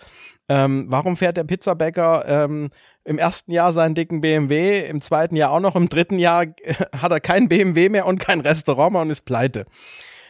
ähm, 0.49 0.85
warum 0.89 1.17
fährt 1.17 1.37
der 1.37 1.43
Pizzabäcker 1.43 2.25
ähm, 2.27 2.69
im 3.05 3.17
ersten 3.17 3.51
Jahr 3.51 3.73
seinen 3.73 3.95
dicken 3.95 4.21
BMW, 4.21 4.79
im 4.87 5.01
zweiten 5.01 5.35
Jahr 5.35 5.51
auch 5.51 5.59
noch, 5.59 5.75
im 5.75 5.89
dritten 5.89 6.19
Jahr 6.19 6.45
hat 7.01 7.11
er 7.11 7.19
kein 7.19 7.47
BMW 7.47 7.89
mehr 7.89 8.05
und 8.05 8.19
kein 8.19 8.41
Restaurant 8.41 8.93
mehr 8.93 9.01
und 9.01 9.09
ist 9.09 9.21
pleite. 9.21 9.65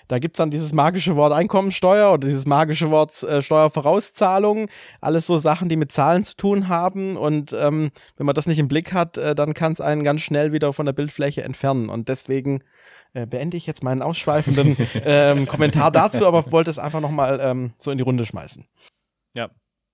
Da 0.08 0.20
gibt 0.20 0.36
es 0.36 0.38
dann 0.38 0.52
dieses 0.52 0.74
magische 0.74 1.16
Wort 1.16 1.34
Einkommensteuer 1.34 2.12
oder 2.12 2.28
dieses 2.28 2.46
magische 2.46 2.92
Wort 2.92 3.24
äh, 3.24 3.42
Steuervorauszahlung. 3.42 4.70
Alles 5.02 5.26
so 5.26 5.38
Sachen, 5.38 5.70
die 5.70 5.76
mit 5.76 5.92
Zahlen 5.92 6.24
zu 6.24 6.36
tun 6.36 6.68
haben. 6.68 7.18
Und 7.18 7.54
ähm, 7.54 7.92
wenn 8.18 8.26
man 8.26 8.36
das 8.36 8.48
nicht 8.48 8.60
im 8.60 8.68
Blick 8.68 8.94
hat, 8.94 9.18
äh, 9.18 9.36
dann 9.36 9.54
kann 9.54 9.72
es 9.72 9.82
einen 9.82 10.04
ganz 10.04 10.22
schnell 10.22 10.52
wieder 10.52 10.74
von 10.74 10.86
der 10.86 10.94
Bildfläche 10.94 11.44
entfernen. 11.44 11.90
Und 11.90 12.10
deswegen 12.10 12.64
äh, 13.14 13.26
beende 13.26 13.58
ich 13.58 13.66
jetzt 13.66 13.84
meinen 13.84 14.02
ausschweifenden 14.02 14.76
ähm, 15.06 15.48
Kommentar 15.48 15.92
dazu, 15.92 16.26
aber 16.26 16.52
wollte 16.52 16.72
es 16.72 16.80
einfach 16.80 17.02
nochmal 17.02 17.40
ähm, 17.42 17.74
so 17.78 17.92
in 17.92 17.98
die 17.98 18.04
Runde 18.04 18.26
schmeißen. 18.26 18.66
Ja, 19.34 19.50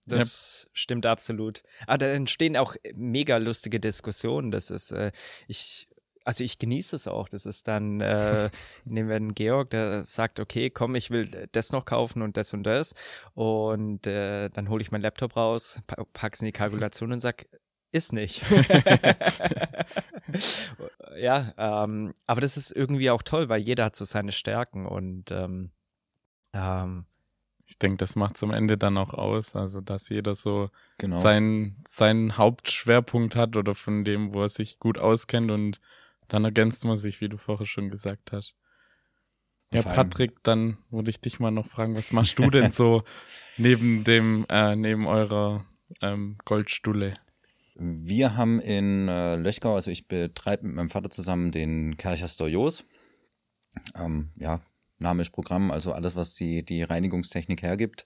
das 0.10 0.70
stimmt 0.74 1.06
absolut. 1.06 1.64
Ah, 1.88 1.98
da 1.98 2.08
entstehen 2.08 2.58
auch 2.58 2.76
mega 2.96 3.38
lustige 3.38 3.80
Diskussionen. 3.80 4.52
Das 4.52 4.72
ist, 4.72 4.92
äh, 4.92 5.12
ich 5.48 5.88
also 6.26 6.44
ich 6.44 6.60
genieße 6.60 6.96
es 6.96 7.08
auch. 7.08 7.30
Das 7.30 7.46
ist 7.46 7.68
dann, 7.68 8.02
äh, 8.02 8.50
nehmen 8.86 9.10
wir 9.10 9.16
einen 9.16 9.36
Georg, 9.36 9.70
der 9.72 10.04
sagt, 10.04 10.40
okay, 10.40 10.70
komm, 10.70 10.96
ich 10.96 11.12
will 11.12 11.48
das 11.52 11.72
noch 11.72 11.86
kaufen 11.86 12.22
und 12.22 12.38
das 12.38 12.54
und 12.54 12.64
das. 12.64 12.94
Und 13.34 14.08
äh, 14.08 14.50
dann 14.50 14.70
hole 14.70 14.82
ich 14.82 14.92
meinen 14.92 15.02
Laptop 15.02 15.36
raus, 15.36 15.82
pack's 16.14 16.42
in 16.42 16.46
die 16.46 16.52
Kalkulation 16.52 17.12
und 17.12 17.20
sag, 17.20 17.46
ist 17.92 18.14
nicht. 18.14 18.44
ja, 21.18 21.54
ähm, 21.58 22.14
aber 22.28 22.42
das 22.42 22.58
ist 22.58 22.72
irgendwie 22.72 23.10
auch 23.10 23.24
toll, 23.24 23.50
weil 23.50 23.62
jeder 23.62 23.86
hat 23.86 23.96
so 23.96 24.06
seine 24.06 24.32
Stärken 24.32 24.86
und 24.86 25.32
ähm, 25.32 25.72
ähm, 26.54 27.06
ich 27.66 27.78
denke, 27.78 27.98
das 27.98 28.16
macht 28.16 28.36
es 28.36 28.44
am 28.44 28.52
Ende 28.52 28.78
dann 28.78 28.98
auch 28.98 29.14
aus, 29.14 29.56
also 29.56 29.80
dass 29.80 30.10
jeder 30.10 30.34
so 30.34 30.72
genau. 30.98 31.20
seinen, 31.20 31.84
seinen 31.88 32.36
Hauptschwerpunkt 32.36 33.36
hat 33.36 33.56
oder 33.56 33.76
von 33.76 34.04
dem, 34.04 34.34
wo 34.34 34.42
er 34.42 34.50
sich 34.50 34.80
gut 34.80 34.98
auskennt 34.98 35.52
und 35.52 35.80
dann 36.30 36.46
ergänzt 36.46 36.86
man 36.86 36.96
sich, 36.96 37.20
wie 37.22 37.30
du 37.30 37.38
vorher 37.38 37.66
schon 37.66 37.90
gesagt 37.90 38.32
hast. 38.32 38.56
Ja, 39.72 39.84
Patrick, 39.84 40.42
dann 40.44 40.78
würde 40.90 41.12
ich 41.12 41.22
dich 41.22 41.40
mal 41.40 41.52
noch 41.52 41.68
fragen, 41.68 41.96
was 41.96 42.12
machst 42.12 42.40
du 42.40 42.50
denn 42.50 42.72
so 42.72 43.04
neben 43.58 44.04
dem, 44.04 44.46
äh, 44.50 44.76
neben 44.76 45.06
eurer 45.06 45.66
ähm, 46.02 46.38
Goldstulle? 46.46 47.14
Wir 47.76 48.36
haben 48.36 48.60
in 48.60 49.08
äh, 49.08 49.36
Löchgau, 49.36 49.76
also 49.76 49.92
ich 49.92 50.08
betreibe 50.08 50.66
mit 50.66 50.76
meinem 50.76 50.90
Vater 50.90 51.10
zusammen 51.10 51.52
den 51.52 51.98
Kercher 51.98 52.28
Storios. 52.28 52.84
Ähm, 53.96 54.32
ja, 54.38 54.60
Name 54.98 55.22
ist 55.22 55.30
Programm, 55.30 55.72
also 55.72 55.94
alles, 55.94 56.16
was 56.16 56.34
die, 56.34 56.66
die 56.66 56.84
Reinigungstechnik 56.84 57.62
hergibt, 57.62 58.06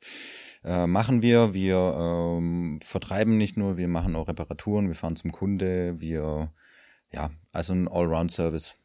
äh, 0.63 0.85
machen 0.85 1.23
wir. 1.23 1.53
Wir 1.53 1.77
ähm, 1.77 2.79
vertreiben 2.83 3.37
nicht 3.37 3.57
nur, 3.57 3.77
wir 3.77 3.87
machen 3.87 4.15
auch 4.15 4.27
Reparaturen, 4.27 4.89
wir 4.89 4.95
fahren 4.95 5.15
zum 5.15 5.31
Kunde, 5.31 5.99
wir 5.99 6.51
ja, 7.13 7.29
also 7.51 7.73
ein 7.73 7.87
Allround-Service 7.87 8.75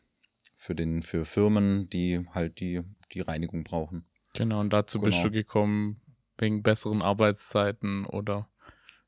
für 0.54 0.74
den, 0.74 1.02
für 1.02 1.24
Firmen, 1.24 1.88
die 1.88 2.26
halt 2.34 2.60
die, 2.60 2.82
die 3.12 3.20
Reinigung 3.20 3.64
brauchen. 3.64 4.04
Genau, 4.34 4.60
und 4.60 4.72
dazu 4.72 5.00
genau. 5.00 5.10
bist 5.10 5.24
du 5.24 5.30
gekommen 5.30 5.96
wegen 6.36 6.62
besseren 6.62 7.02
Arbeitszeiten 7.02 8.06
oder 8.06 8.48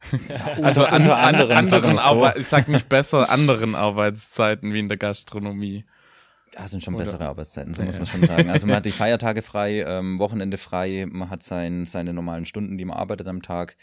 also 0.62 0.85
an, 0.85 1.02
unter 1.02 1.18
anderem, 1.18 1.50
an, 1.50 1.59
anderen 1.59 1.98
so. 1.98 2.26
ich 2.35 2.46
sag 2.46 2.68
nicht 2.68 2.88
besser, 2.88 3.28
anderen 3.28 3.74
Arbeitszeiten 3.74 4.72
wie 4.72 4.78
in 4.78 4.88
der 4.88 4.96
Gastronomie. 4.96 5.85
Ja, 6.54 6.66
sind 6.66 6.83
schon 6.83 6.94
Oder? 6.94 7.04
bessere 7.04 7.28
Arbeitszeiten, 7.28 7.72
so 7.72 7.83
ja. 7.83 7.87
muss 7.87 7.98
man 7.98 8.06
schon 8.06 8.24
sagen. 8.24 8.50
Also 8.50 8.66
man 8.66 8.76
hat 8.76 8.85
die 8.85 8.90
Feiertage 8.92 9.42
frei, 9.42 9.85
ähm, 9.87 10.18
Wochenende 10.18 10.59
frei, 10.59 11.06
man 11.09 11.30
hat 11.30 11.42
sein, 11.42 11.87
seine 11.87 12.12
normalen 12.12 12.46
Stunden, 12.46 12.76
die 12.76 12.85
man 12.85 12.96
arbeitet 12.96 13.28
am 13.28 13.42
Tag 13.42 13.76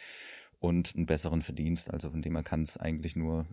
und 0.59 0.93
einen 0.95 1.05
besseren 1.05 1.41
Verdienst. 1.41 1.91
Also 1.91 2.09
von 2.09 2.21
dem 2.21 2.33
man 2.33 2.43
kann 2.43 2.61
es 2.61 2.77
eigentlich 2.77 3.15
nur, 3.15 3.45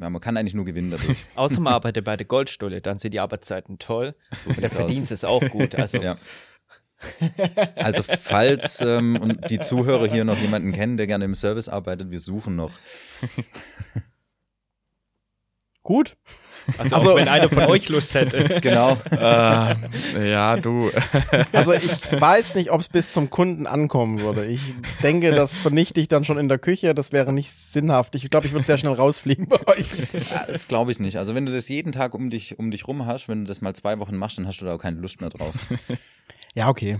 ja, 0.00 0.10
man 0.10 0.20
kann 0.20 0.36
eigentlich 0.36 0.54
nur 0.54 0.64
gewinnen 0.64 0.90
dadurch. 0.90 1.26
Außer 1.34 1.60
man 1.60 1.72
arbeitet 1.72 2.04
bei 2.04 2.16
der 2.16 2.26
Goldstulle, 2.26 2.80
dann 2.80 2.98
sind 2.98 3.14
die 3.14 3.20
Arbeitszeiten 3.20 3.78
toll 3.78 4.14
so 4.32 4.50
und 4.50 4.60
der 4.60 4.70
Verdienst 4.70 5.12
aus. 5.12 5.18
ist 5.18 5.24
auch 5.24 5.46
gut. 5.50 5.74
Also. 5.74 5.98
Ja. 5.98 6.16
Also 7.74 8.02
falls 8.04 8.80
ähm, 8.80 9.16
und 9.20 9.50
die 9.50 9.58
Zuhörer 9.58 10.06
hier 10.06 10.24
noch 10.24 10.38
jemanden 10.38 10.72
kennen, 10.72 10.96
der 10.96 11.08
gerne 11.08 11.24
im 11.24 11.34
Service 11.34 11.68
arbeitet, 11.68 12.12
wir 12.12 12.20
suchen 12.20 12.54
noch. 12.54 12.72
Gut. 15.82 16.16
Also, 16.78 16.96
also 16.96 17.16
wenn 17.16 17.28
einer 17.28 17.48
von 17.48 17.64
euch 17.68 17.88
Lust 17.88 18.14
hätte. 18.14 18.60
Genau. 18.60 18.98
Äh, 19.10 19.74
ja, 20.30 20.56
du. 20.56 20.90
Also 21.52 21.72
ich 21.72 21.90
weiß 22.12 22.54
nicht, 22.54 22.70
ob 22.70 22.80
es 22.80 22.88
bis 22.88 23.12
zum 23.12 23.30
Kunden 23.30 23.66
ankommen 23.66 24.20
würde. 24.20 24.46
Ich 24.46 24.74
denke, 25.02 25.32
das 25.32 25.56
vernichte 25.56 26.00
ich 26.00 26.08
dann 26.08 26.24
schon 26.24 26.38
in 26.38 26.48
der 26.48 26.58
Küche. 26.58 26.94
Das 26.94 27.12
wäre 27.12 27.32
nicht 27.32 27.52
sinnhaft. 27.52 28.14
Ich 28.14 28.28
glaube, 28.30 28.46
ich 28.46 28.52
würde 28.52 28.66
sehr 28.66 28.78
schnell 28.78 28.94
rausfliegen 28.94 29.48
bei 29.48 29.66
euch. 29.66 29.86
Ja, 30.30 30.44
das 30.46 30.68
glaube 30.68 30.92
ich 30.92 30.98
nicht. 30.98 31.18
Also 31.18 31.34
wenn 31.34 31.46
du 31.46 31.52
das 31.52 31.68
jeden 31.68 31.92
Tag 31.92 32.14
um 32.14 32.30
dich, 32.30 32.58
um 32.58 32.70
dich 32.70 32.88
rum 32.88 33.06
hast, 33.06 33.28
wenn 33.28 33.44
du 33.44 33.48
das 33.48 33.60
mal 33.60 33.74
zwei 33.74 33.98
Wochen 33.98 34.16
machst, 34.16 34.38
dann 34.38 34.46
hast 34.46 34.60
du 34.60 34.64
da 34.64 34.74
auch 34.74 34.78
keine 34.78 35.00
Lust 35.00 35.20
mehr 35.20 35.30
drauf. 35.30 35.52
Ja, 36.54 36.68
okay. 36.68 36.98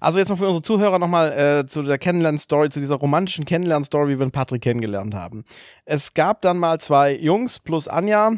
Also 0.00 0.18
jetzt 0.18 0.30
mal 0.30 0.36
für 0.36 0.46
unsere 0.46 0.62
Zuhörer 0.62 0.98
nochmal 0.98 1.32
äh, 1.32 1.66
zu 1.66 1.82
der 1.82 1.98
Kennenlern-Story, 1.98 2.70
zu 2.70 2.80
dieser 2.80 2.94
romantischen 2.94 3.44
Kennenlern-Story, 3.44 4.14
wie 4.14 4.20
wir 4.20 4.30
Patrick 4.30 4.62
kennengelernt 4.62 5.14
haben. 5.14 5.44
Es 5.84 6.14
gab 6.14 6.40
dann 6.40 6.56
mal 6.56 6.80
zwei 6.80 7.14
Jungs 7.14 7.58
plus 7.60 7.86
Anja, 7.86 8.32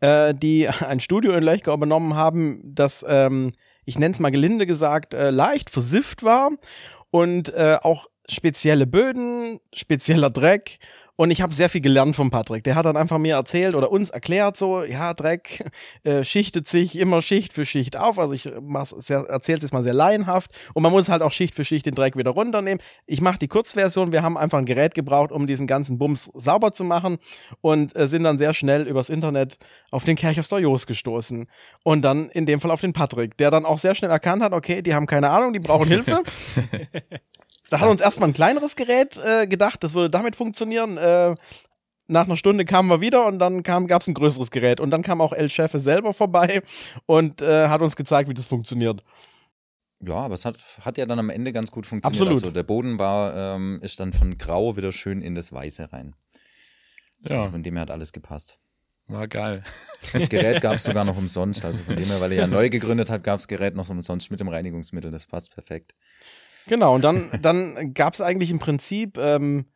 äh, 0.00 0.34
die 0.34 0.68
ein 0.88 1.00
Studio 1.00 1.32
in 1.32 1.42
Lechgau 1.42 1.74
übernommen 1.74 2.14
haben, 2.14 2.60
das, 2.64 3.04
ähm, 3.08 3.52
ich 3.84 3.98
nenne 3.98 4.12
es 4.12 4.20
mal 4.20 4.30
gelinde 4.30 4.66
gesagt, 4.66 5.14
äh, 5.14 5.30
leicht 5.30 5.70
versifft 5.70 6.22
war 6.22 6.50
und 7.10 7.52
äh, 7.54 7.78
auch 7.82 8.08
spezielle 8.28 8.86
Böden, 8.86 9.60
spezieller 9.72 10.30
Dreck 10.30 10.78
und 11.16 11.30
ich 11.30 11.40
habe 11.40 11.52
sehr 11.52 11.70
viel 11.70 11.80
gelernt 11.80 12.14
von 12.14 12.30
Patrick. 12.30 12.62
Der 12.64 12.74
hat 12.74 12.84
dann 12.84 12.96
einfach 12.96 13.18
mir 13.18 13.34
erzählt 13.34 13.74
oder 13.74 13.90
uns 13.90 14.10
erklärt, 14.10 14.56
so, 14.58 14.84
ja, 14.84 15.14
Dreck 15.14 15.64
äh, 16.04 16.22
schichtet 16.22 16.68
sich 16.68 16.98
immer 16.98 17.22
Schicht 17.22 17.54
für 17.54 17.64
Schicht 17.64 17.96
auf. 17.96 18.18
Also 18.18 18.34
ich 18.34 18.46
erzähle 18.46 19.56
es 19.56 19.62
jetzt 19.62 19.72
mal 19.72 19.82
sehr 19.82 19.94
laienhaft. 19.94 20.50
Und 20.74 20.82
man 20.82 20.92
muss 20.92 21.08
halt 21.08 21.22
auch 21.22 21.30
Schicht 21.30 21.54
für 21.54 21.64
Schicht 21.64 21.86
den 21.86 21.94
Dreck 21.94 22.16
wieder 22.16 22.32
runternehmen. 22.32 22.82
Ich 23.06 23.22
mache 23.22 23.38
die 23.38 23.48
Kurzversion. 23.48 24.12
Wir 24.12 24.22
haben 24.22 24.36
einfach 24.36 24.58
ein 24.58 24.66
Gerät 24.66 24.94
gebraucht, 24.94 25.32
um 25.32 25.46
diesen 25.46 25.66
ganzen 25.66 25.96
Bums 25.98 26.30
sauber 26.34 26.72
zu 26.72 26.84
machen. 26.84 27.16
Und 27.62 27.96
äh, 27.96 28.08
sind 28.08 28.24
dann 28.24 28.36
sehr 28.36 28.52
schnell 28.52 28.86
übers 28.86 29.08
Internet 29.08 29.58
auf 29.90 30.04
den 30.04 30.16
Kercher 30.16 30.58
Jos 30.58 30.86
gestoßen. 30.86 31.46
Und 31.82 32.02
dann 32.02 32.28
in 32.28 32.44
dem 32.44 32.60
Fall 32.60 32.70
auf 32.70 32.82
den 32.82 32.92
Patrick, 32.92 33.38
der 33.38 33.50
dann 33.50 33.64
auch 33.64 33.78
sehr 33.78 33.94
schnell 33.94 34.10
erkannt 34.10 34.42
hat, 34.42 34.52
okay, 34.52 34.82
die 34.82 34.94
haben 34.94 35.06
keine 35.06 35.30
Ahnung, 35.30 35.54
die 35.54 35.60
brauchen 35.60 35.86
Hilfe. 35.88 36.22
Da 37.70 37.80
hat 37.80 37.88
uns 37.88 38.00
erstmal 38.00 38.28
ein 38.28 38.32
kleineres 38.32 38.76
Gerät 38.76 39.18
äh, 39.18 39.46
gedacht, 39.46 39.82
das 39.82 39.94
würde 39.94 40.10
damit 40.10 40.36
funktionieren. 40.36 40.96
Äh, 40.96 41.34
nach 42.08 42.24
einer 42.24 42.36
Stunde 42.36 42.64
kamen 42.64 42.88
wir 42.88 43.00
wieder 43.00 43.26
und 43.26 43.38
dann 43.38 43.62
gab 43.62 44.02
es 44.02 44.06
ein 44.06 44.14
größeres 44.14 44.50
Gerät. 44.50 44.80
Und 44.80 44.90
dann 44.90 45.02
kam 45.02 45.20
auch 45.20 45.32
El 45.32 45.48
Chefe 45.48 45.78
selber 45.78 46.12
vorbei 46.12 46.62
und 47.06 47.42
äh, 47.42 47.68
hat 47.68 47.80
uns 47.80 47.96
gezeigt, 47.96 48.28
wie 48.28 48.34
das 48.34 48.46
funktioniert. 48.46 49.02
Ja, 50.00 50.16
aber 50.16 50.34
es 50.34 50.44
hat, 50.44 50.58
hat 50.82 50.98
ja 50.98 51.06
dann 51.06 51.18
am 51.18 51.30
Ende 51.30 51.52
ganz 51.52 51.70
gut 51.70 51.86
funktioniert. 51.86 52.20
Absolut. 52.20 52.42
Also 52.42 52.50
der 52.50 52.62
Boden 52.62 52.98
war, 52.98 53.34
ähm, 53.34 53.80
ist 53.82 53.98
dann 53.98 54.12
von 54.12 54.36
Grau 54.36 54.76
wieder 54.76 54.92
schön 54.92 55.22
in 55.22 55.34
das 55.34 55.52
Weiße 55.52 55.92
rein. 55.92 56.14
Ja. 57.28 57.38
Also 57.38 57.50
von 57.50 57.62
dem 57.62 57.74
her 57.74 57.82
hat 57.82 57.90
alles 57.90 58.12
gepasst. 58.12 58.60
War 59.08 59.28
geil. 59.28 59.62
Das 60.12 60.28
Gerät 60.28 60.60
gab 60.60 60.74
es 60.74 60.84
sogar 60.84 61.04
noch 61.04 61.16
umsonst. 61.16 61.64
Also 61.64 61.82
von 61.82 61.96
dem 61.96 62.06
her, 62.06 62.20
weil 62.20 62.32
er 62.32 62.38
ja 62.38 62.46
neu 62.46 62.68
gegründet 62.68 63.08
hat, 63.08 63.24
gab 63.24 63.40
es 63.40 63.48
Gerät 63.48 63.74
noch 63.74 63.88
umsonst 63.88 64.30
mit 64.30 64.40
dem 64.40 64.48
Reinigungsmittel. 64.48 65.10
Das 65.10 65.26
passt 65.26 65.54
perfekt. 65.54 65.94
Genau, 66.68 66.94
und 66.94 67.02
dann, 67.02 67.30
dann 67.42 67.94
gab 67.94 68.14
es 68.14 68.20
eigentlich 68.20 68.50
im 68.50 68.58
Prinzip 68.58 69.18
ähm, 69.18 69.66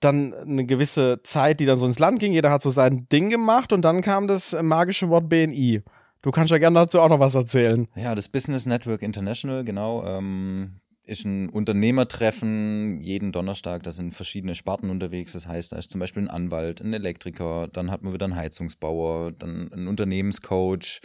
dann 0.00 0.34
eine 0.34 0.64
gewisse 0.66 1.22
Zeit, 1.22 1.60
die 1.60 1.66
dann 1.66 1.76
so 1.76 1.86
ins 1.86 1.98
Land 1.98 2.20
ging. 2.20 2.32
Jeder 2.32 2.50
hat 2.50 2.62
so 2.62 2.70
sein 2.70 3.06
Ding 3.10 3.30
gemacht 3.30 3.72
und 3.72 3.82
dann 3.82 4.02
kam 4.02 4.26
das 4.26 4.56
magische 4.60 5.08
Wort 5.08 5.28
BNI. 5.28 5.82
Du 6.22 6.30
kannst 6.30 6.50
ja 6.52 6.58
gerne 6.58 6.78
dazu 6.78 7.00
auch 7.00 7.08
noch 7.08 7.20
was 7.20 7.34
erzählen. 7.34 7.88
Ja, 7.96 8.14
das 8.14 8.28
Business 8.28 8.66
Network 8.66 9.02
International, 9.02 9.64
genau, 9.64 10.04
ähm, 10.06 10.80
ist 11.04 11.24
ein 11.24 11.48
Unternehmertreffen 11.48 13.00
jeden 13.00 13.32
Donnerstag. 13.32 13.82
Da 13.82 13.90
sind 13.90 14.14
verschiedene 14.14 14.54
Sparten 14.54 14.88
unterwegs. 14.88 15.32
Das 15.32 15.48
heißt, 15.48 15.72
da 15.72 15.78
ist 15.78 15.90
zum 15.90 15.98
Beispiel 15.98 16.22
ein 16.22 16.30
Anwalt, 16.30 16.80
ein 16.80 16.92
Elektriker, 16.92 17.68
dann 17.72 17.90
hat 17.90 18.02
man 18.02 18.12
wieder 18.12 18.26
einen 18.26 18.36
Heizungsbauer, 18.36 19.32
dann 19.32 19.72
ein 19.72 19.88
Unternehmenscoach 19.88 21.00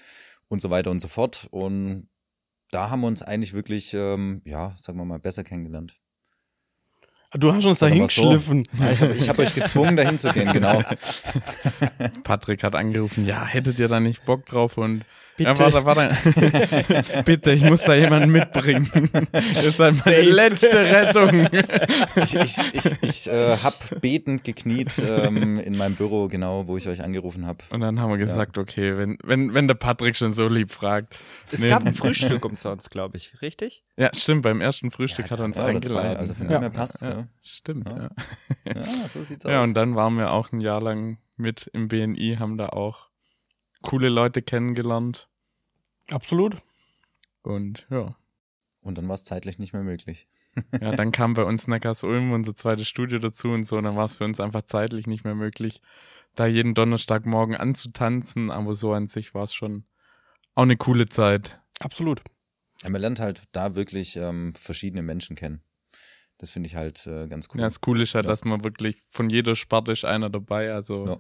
und 0.50 0.62
so 0.62 0.70
weiter 0.70 0.92
und 0.92 1.00
so 1.00 1.08
fort. 1.08 1.48
Und 1.50 2.08
da 2.72 2.90
haben 2.90 3.02
wir 3.02 3.08
uns 3.08 3.22
eigentlich 3.22 3.54
wirklich, 3.54 3.94
ähm, 3.94 4.42
ja, 4.46 4.74
sagen 4.78 4.98
wir 4.98 5.06
mal, 5.06 5.20
besser 5.20 5.44
kennengelernt. 5.44 5.96
Du 7.34 7.54
hast 7.54 7.66
uns 7.66 7.80
dahin 7.80 8.06
geschliffen. 8.06 8.64
So. 8.74 8.84
Ja, 8.84 8.92
ich 8.92 9.02
habe 9.02 9.14
hab 9.28 9.40
euch 9.40 9.54
gezwungen, 9.54 9.98
dahin 9.98 10.18
zu 10.18 10.32
gehen, 10.32 10.54
genau. 10.54 10.82
Patrick 12.24 12.64
hat 12.64 12.74
angerufen, 12.74 13.26
ja, 13.26 13.46
hättet 13.46 13.80
ihr 13.80 13.90
da 13.90 14.00
nicht 14.00 14.26
Bock 14.26 14.46
drauf? 14.46 14.78
Und 14.78 15.04
Bitte. 15.38 15.50
Ja, 15.50 15.60
warte, 15.60 15.86
warte. 15.86 17.24
Bitte, 17.26 17.52
ich 17.52 17.64
muss 17.64 17.84
da 17.84 17.94
jemanden 17.94 18.32
mitbringen. 18.32 18.90
Das 19.32 19.66
ist 19.66 19.80
dann 19.80 19.96
meine 20.06 20.22
letzte 20.22 20.78
Rettung. 20.78 21.48
Ich, 22.16 22.34
ich, 22.34 22.58
ich, 22.74 23.04
ich 23.04 23.28
äh, 23.28 23.56
habe 23.58 23.76
betend 24.02 24.44
gekniet 24.44 24.94
ähm, 25.00 25.60
in 25.60 25.78
meinem 25.78 25.96
Büro, 25.96 26.28
genau, 26.28 26.68
wo 26.68 26.78
ich 26.78 26.88
euch 26.88 27.04
angerufen 27.04 27.46
habe. 27.46 27.60
Und 27.70 27.82
dann 27.82 28.00
haben 28.00 28.10
wir 28.10 28.18
gesagt, 28.18 28.58
ja. 28.58 28.64
okay, 28.64 28.98
wenn, 28.98 29.18
wenn, 29.24 29.54
wenn 29.54 29.68
der 29.68 29.76
Patrick 29.76 30.16
schon 30.16 30.34
so 30.34 30.48
lieb 30.48 30.72
fragt. 30.72 31.18
Es 31.52 31.62
nee. 31.62 31.70
gab 31.70 31.86
ein 31.86 31.94
Frühstück 31.94 32.44
umsonst, 32.46 32.90
glaube 32.90 33.18
ich, 33.18 33.42
richtig? 33.42 33.84
Ja, 33.96 34.10
stimmt, 34.16 34.42
beim 34.42 34.62
ersten 34.62 34.92
Frühstück 34.92 35.26
ja, 35.26 35.32
hat 35.32 35.40
er 35.40 35.46
uns 35.46 35.60
eingeladen. 35.60 36.12
Zwei, 36.14 36.18
also 36.18 36.34
von 36.34 36.48
dem 36.48 36.60
her 36.60 36.70
passt. 36.70 37.02
Ja, 37.02 37.28
Stimmt, 37.44 37.90
ja. 37.92 38.10
Ja, 38.66 38.84
so 39.08 39.22
sieht's 39.22 39.46
aus. 39.46 39.52
Ja, 39.52 39.62
und 39.62 39.76
dann 39.76 39.96
waren 39.96 40.18
wir 40.18 40.32
auch 40.32 40.52
ein 40.52 40.62
Jahr 40.62 40.82
lang 40.82 41.18
mit 41.36 41.70
im 41.74 41.88
BNI, 41.88 42.38
haben 42.40 42.58
da 42.58 42.70
auch 42.70 43.08
coole 43.82 44.10
Leute 44.10 44.42
kennengelernt. 44.42 45.28
Absolut. 46.10 46.58
Und 47.42 47.88
ja. 47.90 48.16
Und 48.82 48.98
dann 48.98 49.08
war 49.08 49.16
es 49.16 49.24
zeitlich 49.24 49.60
nicht 49.60 49.74
mehr 49.74 49.84
möglich. 49.84 50.28
ja, 50.82 50.92
dann 50.92 51.12
kam 51.12 51.34
bei 51.34 51.44
uns 51.44 51.68
Neckars 51.68 52.04
Ulm 52.04 52.32
unser 52.32 52.56
zweites 52.56 52.88
Studio 52.88 53.20
dazu 53.20 53.50
und 53.50 53.66
so, 53.66 53.78
und 53.78 53.84
dann 53.84 53.96
war 53.96 54.06
es 54.06 54.16
für 54.16 54.24
uns 54.24 54.40
einfach 54.40 54.64
zeitlich 54.64 55.08
nicht 55.08 55.24
mehr 55.24 55.36
möglich, 55.36 55.82
da 56.36 56.46
jeden 56.46 56.74
Donnerstagmorgen 56.74 57.56
anzutanzen, 57.56 58.50
aber 58.50 58.74
so 58.74 58.94
an 58.94 59.08
sich 59.08 59.34
war 59.34 59.44
es 59.44 59.54
schon 59.54 59.86
auch 60.56 60.64
eine 60.64 60.78
coole 60.78 61.10
Zeit. 61.10 61.60
Absolut. 61.80 62.22
Ja, 62.82 62.90
man 62.90 63.02
lernt 63.02 63.20
halt 63.20 63.44
da 63.52 63.76
wirklich 63.76 64.16
ähm, 64.16 64.54
verschiedene 64.56 65.02
Menschen 65.02 65.36
kennen. 65.36 65.62
Das 66.38 66.50
finde 66.50 66.68
ich 66.68 66.76
halt 66.76 67.06
äh, 67.08 67.28
ganz 67.28 67.50
cool. 67.52 67.60
Ja, 67.60 67.66
das 67.66 67.82
Coole 67.82 68.04
ist 68.04 68.16
halt, 68.16 68.26
ja. 68.26 68.30
dass 68.30 68.46
man 68.46 68.64
wirklich 68.64 68.98
von 69.10 69.30
jeder 69.30 69.56
Sparte 69.56 69.92
ist 69.92 70.06
einer 70.06 70.30
dabei, 70.30 70.72
also 70.72 71.08
ja 71.08 71.18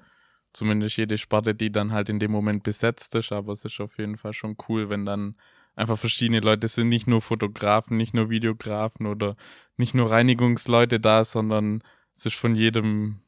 zumindest 0.53 0.97
jede 0.97 1.17
Sparte, 1.17 1.55
die 1.55 1.71
dann 1.71 1.91
halt 1.91 2.10
in 2.10 2.19
dem 2.19 2.31
Moment 2.31 2.63
besetzt 2.63 3.15
ist, 3.15 3.31
aber 3.31 3.53
es 3.53 3.65
ist 3.65 3.79
auf 3.79 3.97
jeden 3.97 4.17
Fall 4.17 4.33
schon 4.33 4.57
cool, 4.67 4.89
wenn 4.89 5.05
dann 5.05 5.36
einfach 5.75 5.97
verschiedene 5.97 6.39
Leute 6.39 6.67
sind, 6.67 6.89
nicht 6.89 7.07
nur 7.07 7.21
Fotografen, 7.21 7.97
nicht 7.97 8.13
nur 8.13 8.29
Videografen 8.29 9.05
oder 9.05 9.36
nicht 9.77 9.93
nur 9.93 10.12
Reinigungsleute 10.12 10.99
da, 10.99 11.23
sondern 11.23 11.83
es 12.15 12.25
ist 12.25 12.36
von 12.36 12.55
jedem 12.55 13.21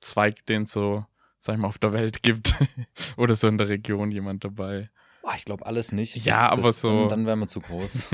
Zweig, 0.00 0.44
den 0.46 0.64
es 0.64 0.72
so, 0.72 1.06
sag 1.38 1.54
ich 1.54 1.60
mal, 1.60 1.68
auf 1.68 1.78
der 1.78 1.94
Welt 1.94 2.22
gibt 2.22 2.54
oder 3.16 3.34
so 3.34 3.48
in 3.48 3.58
der 3.58 3.68
Region 3.68 4.10
jemand 4.12 4.44
dabei. 4.44 4.90
Boah, 5.26 5.34
ich 5.36 5.44
glaube 5.44 5.66
alles 5.66 5.90
nicht. 5.90 6.18
Das, 6.18 6.24
ja, 6.24 6.52
aber 6.52 6.62
das, 6.62 6.80
so. 6.80 6.86
Dann, 6.86 7.08
dann 7.08 7.26
wären 7.26 7.40
wir 7.40 7.48
zu 7.48 7.60
groß. 7.60 8.10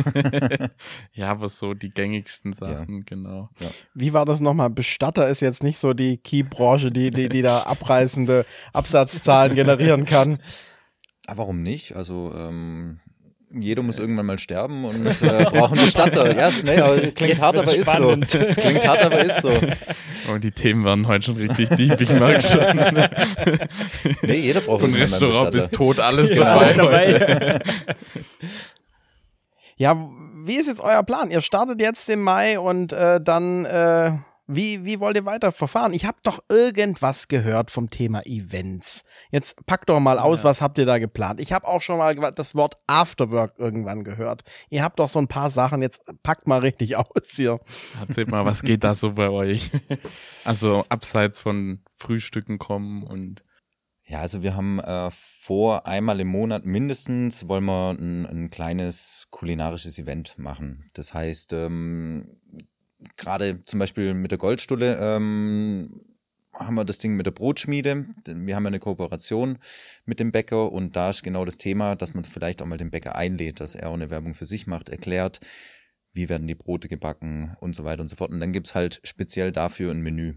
ja, 1.13 1.31
aber 1.31 1.51
so 1.51 1.75
die 1.75 1.91
gängigsten 1.91 2.55
Sachen, 2.55 2.97
ja. 2.97 3.03
genau. 3.05 3.51
Ja. 3.61 3.69
Wie 3.93 4.15
war 4.15 4.25
das 4.25 4.41
nochmal? 4.41 4.71
Bestatter 4.71 5.29
ist 5.29 5.41
jetzt 5.41 5.63
nicht 5.63 5.79
so 5.79 5.93
die 5.93 6.17
Key-Branche, 6.17 6.91
die, 6.91 7.11
die, 7.11 7.29
die 7.29 7.43
da 7.43 7.65
abreißende 7.65 8.47
Absatzzahlen 8.73 9.55
generieren 9.55 10.07
kann. 10.07 10.39
Aber 11.27 11.37
warum 11.43 11.63
nicht? 11.63 11.97
Also, 11.97 12.33
ähm, 12.35 13.01
jeder 13.55 13.83
muss 13.83 13.99
irgendwann 13.99 14.27
mal 14.27 14.39
sterben 14.39 14.85
und 14.85 15.07
äh, 15.23 15.45
braucht 15.45 15.73
einen 15.73 15.85
Bestatter. 15.85 16.35
Ja, 16.37 16.51
nee, 16.63 16.79
aber 16.79 16.97
es 16.97 17.15
klingt 17.15 17.41
hart, 17.41 17.59
aber 17.59 17.73
spannend. 17.73 18.25
ist 18.25 18.33
so. 18.33 18.39
Es 18.39 18.57
klingt 18.57 18.87
hart, 18.87 19.03
aber 19.03 19.21
ist 19.21 19.43
so. 19.43 19.53
Oh, 20.33 20.39
die 20.39 20.53
Themen 20.53 20.85
waren 20.85 21.09
heute 21.09 21.25
schon 21.25 21.37
richtig 21.37 21.69
deep, 21.71 22.01
ich 22.01 22.11
merke 22.11 22.41
schon. 22.47 22.77
nee, 24.23 24.37
jeder 24.37 24.61
braucht 24.61 24.83
Von 24.83 24.95
Restaurant 24.95 25.51
bis 25.51 25.69
tot 25.69 25.99
alles 25.99 26.31
dabei. 26.31 26.77
Ja, 26.77 26.85
heute. 26.85 27.61
ja, 29.77 30.09
wie 30.45 30.55
ist 30.55 30.69
jetzt 30.69 30.81
euer 30.81 31.03
Plan? 31.03 31.33
Ihr 31.33 31.41
startet 31.41 31.81
jetzt 31.81 32.09
im 32.09 32.23
Mai 32.23 32.61
und 32.61 32.93
äh, 32.93 33.21
dann 33.21 33.65
äh, 33.65 34.13
wie, 34.47 34.85
wie 34.85 34.99
wollt 34.99 35.17
ihr 35.17 35.25
weiter 35.25 35.53
verfahren? 35.53 35.95
Ich 35.95 36.05
habe 36.05 36.19
doch 36.23 36.43
irgendwas 36.49 37.29
gehört 37.29 37.71
vom 37.71 37.91
Thema 37.91 38.27
Events. 38.27 39.05
Jetzt 39.31 39.65
packt 39.67 39.89
doch 39.89 40.01
mal 40.01 40.19
aus, 40.19 40.41
ja. 40.41 40.45
was 40.45 40.61
habt 40.61 40.79
ihr 40.79 40.87
da 40.87 40.99
geplant? 40.99 41.41
Ich 41.41 41.53
habe 41.53 41.69
auch 41.69 41.81
schon 41.81 41.99
mal 41.99 42.15
das 42.15 42.55
Wort 42.55 42.77
Afterwork 42.87 43.55
irgendwann 43.59 44.03
gehört. 44.03 44.43
Ihr 44.69 44.83
habt 44.83 44.99
doch 44.99 45.09
so 45.09 45.21
ein 45.21 45.29
paar 45.29 45.51
Sachen, 45.51 45.81
jetzt 45.81 46.01
packt 46.23 46.47
mal 46.47 46.59
richtig 46.59 46.97
aus 46.97 47.31
hier. 47.35 47.61
Erzählt 48.01 48.31
mal, 48.31 48.45
was 48.45 48.63
geht 48.63 48.85
da 48.85 48.95
so 48.95 49.13
bei 49.13 49.31
euch? 49.31 49.71
Also 50.45 50.85
abseits 50.89 51.39
von 51.39 51.85
Frühstücken 51.97 52.59
kommen 52.59 53.05
und 53.05 53.45
ja, 54.05 54.21
also 54.21 54.43
wir 54.43 54.57
haben 54.57 54.81
äh, 54.81 55.11
vor, 55.13 55.87
einmal 55.87 56.19
im 56.19 56.27
Monat 56.27 56.65
mindestens 56.65 57.47
wollen 57.47 57.65
wir 57.65 57.91
ein, 57.91 58.27
ein 58.27 58.51
kleines 58.51 59.29
kulinarisches 59.31 59.99
Event 59.99 60.37
machen. 60.39 60.91
Das 60.95 61.15
heißt, 61.15 61.53
ähm, 61.53 62.41
gerade 63.17 63.65
zum 63.65 63.79
Beispiel 63.79 64.15
mit 64.15 64.31
der 64.31 64.39
Goldstulle 64.39 64.99
ähm, 65.01 66.01
haben 66.55 66.75
wir 66.75 66.85
das 66.85 66.99
Ding 66.99 67.15
mit 67.15 67.27
der 67.27 67.33
Brotschmiede. 67.33 68.07
Wir 68.27 68.57
haben 68.57 68.65
ja 68.65 68.69
eine 68.69 68.79
Kooperation 68.79 69.59
mit 70.05 70.21
dem 70.21 70.33
Bäcker 70.33 70.71
und 70.71 70.97
da 70.97 71.11
ist 71.11 71.23
genau 71.23 71.45
das 71.45 71.57
Thema, 71.57 71.97
dass 71.97 72.15
man 72.15 72.25
vielleicht 72.25 72.61
auch 72.63 72.67
mal 72.67 72.79
den 72.79 72.91
Bäcker 72.91 73.17
einlädt, 73.17 73.61
dass 73.61 73.75
er 73.75 73.89
auch 73.89 73.95
eine 73.95 74.11
Werbung 74.11 74.35
für 74.35 74.45
sich 74.45 74.67
macht, 74.67 74.89
erklärt, 74.89 75.41
wie 76.13 76.29
werden 76.29 76.47
die 76.47 76.55
Brote 76.55 76.89
gebacken 76.89 77.57
und 77.61 77.75
so 77.75 77.85
weiter 77.85 78.03
und 78.03 78.09
so 78.09 78.17
fort. 78.17 78.31
Und 78.31 78.41
dann 78.41 78.53
gibt's 78.53 78.75
halt 78.75 79.01
speziell 79.03 79.51
dafür 79.51 79.91
ein 79.91 80.03
Menü. 80.03 80.35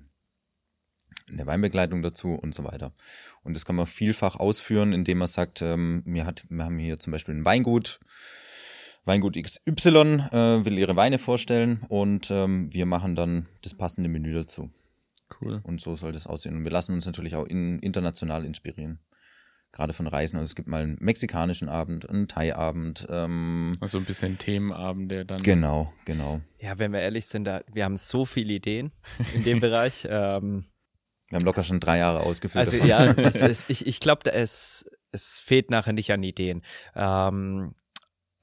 Eine 1.27 1.47
Weinbegleitung 1.47 2.01
dazu 2.01 2.33
und 2.33 2.53
so 2.53 2.63
weiter. 2.63 2.93
Und 3.43 3.55
das 3.55 3.65
kann 3.65 3.75
man 3.75 3.87
vielfach 3.87 4.35
ausführen, 4.35 4.93
indem 4.93 5.17
man 5.17 5.27
sagt, 5.27 5.61
ähm, 5.61 6.03
wir, 6.05 6.25
hat, 6.25 6.45
wir 6.49 6.63
haben 6.63 6.77
hier 6.77 6.99
zum 6.99 7.11
Beispiel 7.11 7.35
ein 7.35 7.45
Weingut, 7.45 7.99
Weingut 9.05 9.35
XY 9.35 9.97
äh, 10.31 10.65
will 10.65 10.77
ihre 10.77 10.95
Weine 10.95 11.19
vorstellen 11.19 11.81
und 11.89 12.29
ähm, 12.31 12.73
wir 12.73 12.85
machen 12.85 13.15
dann 13.15 13.45
das 13.61 13.73
passende 13.75 14.09
Menü 14.09 14.33
dazu. 14.33 14.69
Cool. 15.41 15.59
Und 15.63 15.81
so 15.81 15.95
soll 15.95 16.11
das 16.11 16.27
aussehen. 16.27 16.55
Und 16.55 16.63
wir 16.63 16.71
lassen 16.71 16.93
uns 16.93 17.05
natürlich 17.05 17.35
auch 17.35 17.45
in, 17.45 17.79
international 17.79 18.45
inspirieren. 18.45 18.99
gerade 19.71 19.91
von 19.93 20.07
Reisen. 20.07 20.37
Also 20.37 20.45
es 20.49 20.55
gibt 20.55 20.67
mal 20.67 20.83
einen 20.83 20.97
mexikanischen 21.01 21.67
Abend, 21.69 22.09
einen 22.09 22.27
Thai-Abend. 22.27 23.07
Ähm, 23.09 23.73
Also 23.81 23.97
ein 23.97 24.05
bisschen 24.05 24.37
Themenabende 24.37 25.25
dann. 25.25 25.41
genau, 25.43 25.91
genau. 26.05 26.41
Ja, 26.59 26.77
wenn 26.79 26.93
wir 26.93 27.01
ehrlich 27.01 27.25
sind, 27.27 27.43
da, 27.45 27.61
wir 27.73 27.85
haben 27.85 27.97
so 27.97 28.23
viele 28.25 28.53
Ideen 28.53 28.91
in 29.33 29.43
dem 29.43 29.59
Bereich. 29.67 30.07
Ähm, 30.09 30.63
Wir 31.29 31.37
haben 31.37 31.45
locker 31.45 31.63
schon 31.63 31.79
drei 31.79 31.97
Jahre 31.97 32.21
ausgefüllt. 32.21 32.65
also 32.65 32.77
davon. 32.77 32.87
ja, 32.87 33.03
ist, 33.49 33.65
ich, 33.69 33.85
ich 33.87 33.99
glaube, 33.99 34.31
es, 34.31 34.85
es 35.11 35.39
fehlt 35.39 35.69
nachher 35.71 35.93
nicht 35.93 36.11
an 36.11 36.23
Ideen. 36.23 36.61
Ähm, 36.95 37.73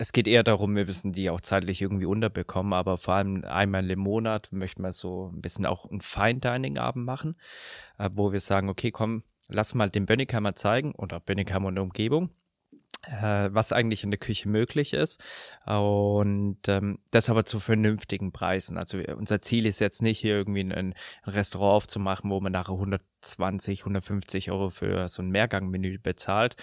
es 0.02 0.10
geht 0.12 0.26
eher 0.26 0.42
darum, 0.42 0.74
wir 0.74 0.84
müssen 0.84 1.12
die 1.12 1.30
auch 1.30 1.40
zeitlich 1.40 1.80
irgendwie 1.80 2.06
unterbekommen, 2.06 2.72
aber 2.72 2.98
vor 2.98 3.14
allem 3.14 3.44
einmal 3.44 3.88
im 3.88 4.00
Monat 4.00 4.48
möchten 4.50 4.82
wir 4.82 4.90
so 4.90 5.30
ein 5.32 5.40
bisschen 5.40 5.64
auch 5.64 5.88
einen 5.88 6.00
Fine-Dining-Abend 6.00 7.06
machen, 7.06 7.36
äh, 7.98 8.10
wo 8.12 8.32
wir 8.32 8.40
sagen, 8.40 8.68
okay, 8.68 8.90
komm, 8.90 9.22
lass 9.46 9.74
mal 9.74 9.90
den 9.90 10.06
Bönnigheimer 10.06 10.56
zeigen 10.56 10.92
oder 10.96 11.20
Bönnigheimer 11.20 11.68
und 11.68 11.78
Umgebung, 11.78 12.30
äh, 13.02 13.48
was 13.52 13.72
eigentlich 13.72 14.04
in 14.04 14.10
der 14.10 14.18
Küche 14.20 14.48
möglich 14.48 14.92
ist 14.92 15.22
und 15.66 16.58
ähm, 16.68 16.98
das 17.10 17.28
aber 17.30 17.44
zu 17.44 17.58
vernünftigen 17.60 18.32
Preisen. 18.32 18.78
Also 18.78 18.98
unser 19.16 19.42
Ziel 19.42 19.66
ist 19.66 19.80
jetzt 19.80 20.02
nicht 20.02 20.20
hier 20.20 20.34
irgendwie 20.36 20.60
ein, 20.60 20.72
ein 20.72 20.94
Restaurant 21.26 21.74
aufzumachen, 21.76 22.30
wo 22.30 22.40
man 22.40 22.52
nachher 22.52 22.72
120, 22.74 23.80
150 23.80 24.50
Euro 24.50 24.70
für 24.70 25.08
so 25.08 25.22
ein 25.22 25.30
Mehrgangmenü 25.30 25.98
bezahlt. 25.98 26.56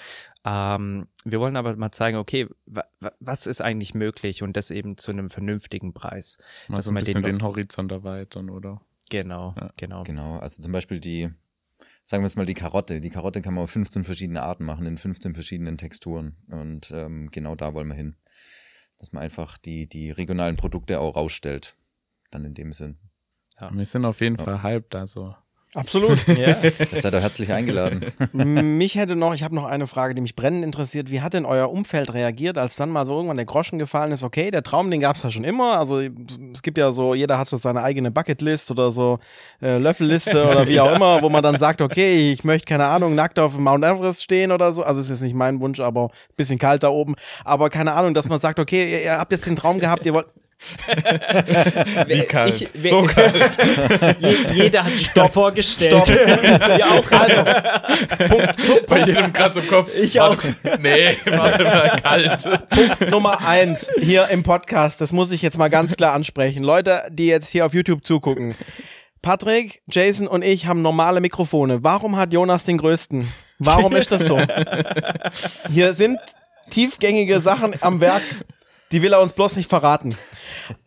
Ähm, 0.46 1.08
wir 1.26 1.40
wollen 1.40 1.58
aber 1.58 1.76
mal 1.76 1.92
zeigen, 1.92 2.18
okay, 2.18 2.48
wa 2.66 2.84
wa 3.00 3.12
was 3.20 3.46
ist 3.48 3.62
eigentlich 3.62 3.94
möglich 3.94 4.42
und 4.44 4.56
das 4.56 4.72
eben 4.72 4.98
zu 4.98 5.12
einem 5.12 5.30
vernünftigen 5.30 5.94
Preis. 5.94 6.38
Mal 6.68 6.78
dass 6.78 6.86
so 6.86 6.92
ein 6.92 6.94
man 6.96 7.02
den 7.04 7.06
bisschen 7.06 7.24
den, 7.24 7.34
Leuten- 7.36 7.44
Horizont 7.46 7.92
erweitern, 7.92 8.50
oder? 8.50 8.82
Genau, 9.10 9.54
Ja. 9.58 9.72
genau. 9.76 10.04
Genau, 10.04 10.38
also 10.38 10.62
zum 10.62 10.72
Beispiel 10.72 11.00
die, 11.00 11.30
sagen 12.10 12.24
wir 12.24 12.28
jetzt 12.28 12.38
mal 12.38 12.46
die 12.48 12.56
Karotte. 12.56 13.02
Die 13.02 13.12
Karotte 13.12 13.44
kann 13.44 13.54
man 13.54 13.66
auf 13.66 13.70
15 13.70 14.04
verschiedene 14.04 14.42
Arten 14.42 14.66
machen, 14.66 14.88
in 14.88 14.98
15 14.98 15.36
verschiedenen 15.36 15.78
Texturen. 15.78 16.38
Und 16.50 16.90
ähm, 16.92 17.30
genau 17.30 17.56
da 17.56 17.76
wollen 17.76 17.88
wir 17.88 17.94
hin. 17.94 18.16
Dass 18.98 19.12
man 19.12 19.22
einfach 19.22 19.60
die, 19.60 19.88
die 19.88 20.10
regionalen 20.10 20.56
Produkte 20.56 21.00
auch 21.02 21.16
rausstellt. 21.16 21.76
Dann 22.32 22.46
in 22.46 22.56
dem 22.56 22.74
Sinn. 22.74 22.98
Wir 23.72 23.86
sind 23.86 24.06
auf 24.06 24.22
jeden 24.22 24.38
Ja. 24.38 24.44
Fall 24.44 24.64
hyped, 24.64 24.96
also. 24.96 25.36
Absolut. 25.76 26.20
Ja. 26.40 26.56
Ihr 26.62 26.86
seid 26.94 27.14
doch 27.14 27.22
herzlich 27.22 27.52
eingeladen. 27.52 28.06
mich 28.34 28.96
hätte 28.96 29.16
noch, 29.16 29.34
ich 29.34 29.44
habe 29.44 29.56
noch 29.56 29.66
eine 29.66 29.88
Frage, 29.88 30.16
die 30.16 30.22
mich 30.22 30.36
brennend 30.36 30.64
interessiert. 30.64 31.12
Wie 31.12 31.22
hat 31.22 31.34
denn 31.34 31.44
euer 31.44 31.70
Umfeld 31.70 32.14
reagiert, 32.14 32.58
als 32.58 32.76
dann 32.78 32.90
mal 32.90 33.06
so 33.06 33.16
irgendwann 33.16 33.36
der 33.36 33.46
Groschen 33.46 33.78
gefallen 33.78 34.12
ist? 34.12 34.24
Okay, 34.24 34.52
der 34.52 34.64
Traum, 34.64 34.90
den 34.90 35.02
gab 35.02 35.18
es 35.18 35.24
ja 35.24 35.32
schon 35.32 35.44
immer. 35.44 35.78
Also 35.78 36.00
es 36.54 36.62
gibt 36.62 36.78
ja 36.78 36.92
so, 36.92 37.14
jeder 37.14 37.38
hat 37.38 37.50
so 37.50 37.58
seine 37.58 37.84
eigene 37.84 38.10
Bucketlist 38.10 38.72
oder 38.72 38.92
so 38.92 39.20
äh, 39.62 39.80
Löffelliste 39.80 40.46
oder 40.50 40.68
wie 40.68 40.80
auch 40.80 40.96
immer, 40.96 41.22
wo 41.22 41.30
man 41.30 41.44
dann 41.44 41.58
sagt, 41.58 41.82
okay, 41.82 42.32
ich 42.32 42.44
möchte, 42.44 42.66
keine 42.66 42.86
Ahnung, 42.86 43.16
nackt 43.16 43.38
auf 43.38 43.58
Mount 43.58 43.84
Everest 43.84 44.24
stehen 44.24 44.52
oder 44.52 44.72
so. 44.72 44.84
Also 44.84 45.02
es 45.02 45.08
ist 45.08 45.12
jetzt 45.20 45.24
nicht 45.24 45.36
mein 45.36 45.60
Wunsch, 45.62 45.80
aber 45.80 46.06
ein 46.06 46.36
bisschen 46.38 46.58
kalt 46.58 46.84
da 46.84 46.90
oben. 46.90 47.16
Aber 47.44 47.70
keine 47.70 47.94
Ahnung, 47.94 48.14
dass 48.14 48.30
man 48.30 48.40
sagt, 48.40 48.60
okay, 48.60 48.90
ihr, 48.90 49.04
ihr 49.04 49.18
habt 49.18 49.32
jetzt 49.32 49.46
den 49.46 49.56
Traum 49.58 49.80
gehabt, 49.80 50.06
ihr 50.06 50.14
wollt. 50.14 50.28
Wie 52.08 52.22
kalt. 52.22 52.62
Ich- 52.62 52.90
so 52.90 53.04
kalt. 53.04 53.58
Je, 54.20 54.36
jeder 54.54 54.84
hat 54.84 54.96
sich 54.96 55.10
da 55.14 55.28
vorgestellt. 55.28 56.06
Stopp. 56.08 56.10
ja, 56.78 56.88
auch. 56.92 57.10
Also, 57.20 57.44
Punkt, 58.66 58.88
Bei 58.88 59.00
jedem 59.06 59.34
Kratz 59.34 59.56
im 59.58 59.68
Kopf. 59.68 59.90
Ich 59.98 60.16
Warte, 60.16 60.56
Nee, 60.80 61.18
warte 61.26 61.64
mal, 61.64 61.96
kalt. 62.02 62.44
Punkt 62.70 63.10
Nummer 63.10 63.46
eins 63.46 63.90
hier 64.02 64.28
im 64.30 64.44
Podcast, 64.44 65.02
das 65.02 65.12
muss 65.12 65.32
ich 65.32 65.42
jetzt 65.42 65.58
mal 65.58 65.70
ganz 65.70 65.96
klar 65.96 66.14
ansprechen. 66.14 66.64
Leute, 66.64 67.04
die 67.12 67.28
jetzt 67.28 67.50
hier 67.50 67.66
auf 67.66 67.74
YouTube 67.74 68.06
zugucken. 68.06 68.56
Patrick, 69.22 69.82
Jason 69.90 70.28
und 70.28 70.44
ich 70.44 70.66
haben 70.66 70.82
normale 70.82 71.20
Mikrofone. 71.20 71.84
Warum 71.84 72.16
hat 72.16 72.32
Jonas 72.34 72.64
den 72.64 72.78
größten? 72.78 73.28
Warum 73.60 73.96
ist 73.96 74.12
das 74.12 74.24
so? 74.26 74.40
Hier 75.72 75.94
sind 75.94 76.20
tiefgängige 76.70 77.42
Sachen 77.42 77.74
am 77.82 78.00
Werk, 78.00 78.22
die 78.92 79.02
will 79.02 79.12
er 79.14 79.20
uns 79.22 79.34
bloß 79.34 79.58
nicht 79.58 79.70
verraten. 79.70 80.16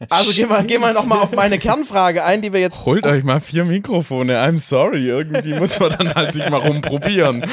Also 0.08 0.32
gehen 0.32 0.48
wir, 0.48 0.62
gehen 0.64 0.80
wir 0.80 0.92
nochmal 0.92 1.20
auf 1.20 1.32
meine 1.32 1.58
Kernfrage 1.58 2.24
ein, 2.24 2.42
die 2.42 2.52
wir 2.52 2.60
jetzt 2.60 2.84
Holt 2.84 3.06
euch 3.06 3.24
mal 3.24 3.40
vier 3.40 3.64
Mikrofone. 3.64 4.38
I'm 4.38 4.58
sorry. 4.58 5.08
Irgendwie 5.08 5.54
muss 5.54 5.78
man 5.78 5.90
dann 5.90 6.14
halt 6.14 6.32
sich 6.32 6.48
mal 6.48 6.60
rumprobieren. 6.60 7.44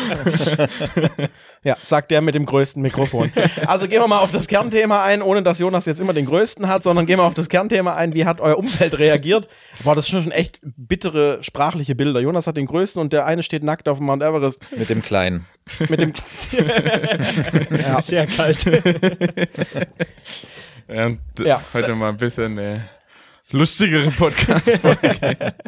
Ja, 1.61 1.75
sagt 1.81 2.09
der 2.11 2.21
mit 2.21 2.35
dem 2.35 2.45
größten 2.45 2.81
Mikrofon. 2.81 3.33
Also 3.65 3.89
gehen 3.89 4.01
wir 4.01 4.07
mal 4.07 4.19
auf 4.19 4.31
das 4.31 4.47
Kernthema 4.47 5.03
ein, 5.03 5.21
ohne 5.21 5.43
dass 5.43 5.59
Jonas 5.59 5.85
jetzt 5.85 5.99
immer 5.99 6.13
den 6.13 6.25
größten 6.25 6.69
hat, 6.69 6.83
sondern 6.83 7.05
gehen 7.05 7.19
wir 7.19 7.25
auf 7.25 7.33
das 7.33 7.49
Kernthema 7.49 7.95
ein. 7.95 8.13
Wie 8.13 8.23
hat 8.23 8.39
euer 8.39 8.57
Umfeld 8.57 8.97
reagiert? 8.97 9.49
Boah, 9.83 9.93
das 9.93 10.05
sind 10.05 10.23
schon 10.23 10.31
echt 10.31 10.61
bittere 10.63 11.43
sprachliche 11.43 11.95
Bilder. 11.95 12.21
Jonas 12.21 12.47
hat 12.47 12.55
den 12.55 12.65
größten 12.65 13.01
und 13.01 13.11
der 13.11 13.25
eine 13.25 13.43
steht 13.43 13.63
nackt 13.63 13.89
auf 13.89 13.97
dem 13.97 14.07
Mount 14.07 14.23
Everest 14.23 14.61
Mit 14.77 14.89
dem 14.89 15.01
Kleinen. 15.01 15.47
mit 15.89 15.99
dem. 15.99 16.13
ja. 17.77 18.01
Sehr 18.01 18.25
kalt. 18.25 18.65
Ja, 20.89 21.05
und 21.07 21.21
Ja. 21.39 21.61
heute 21.73 21.95
mal 21.95 22.09
ein 22.09 22.17
bisschen 22.17 22.57
eine 22.57 22.89
lustigere 23.51 24.09
Podcast-Folge. 24.11 25.53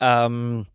Ähm, 0.00 0.66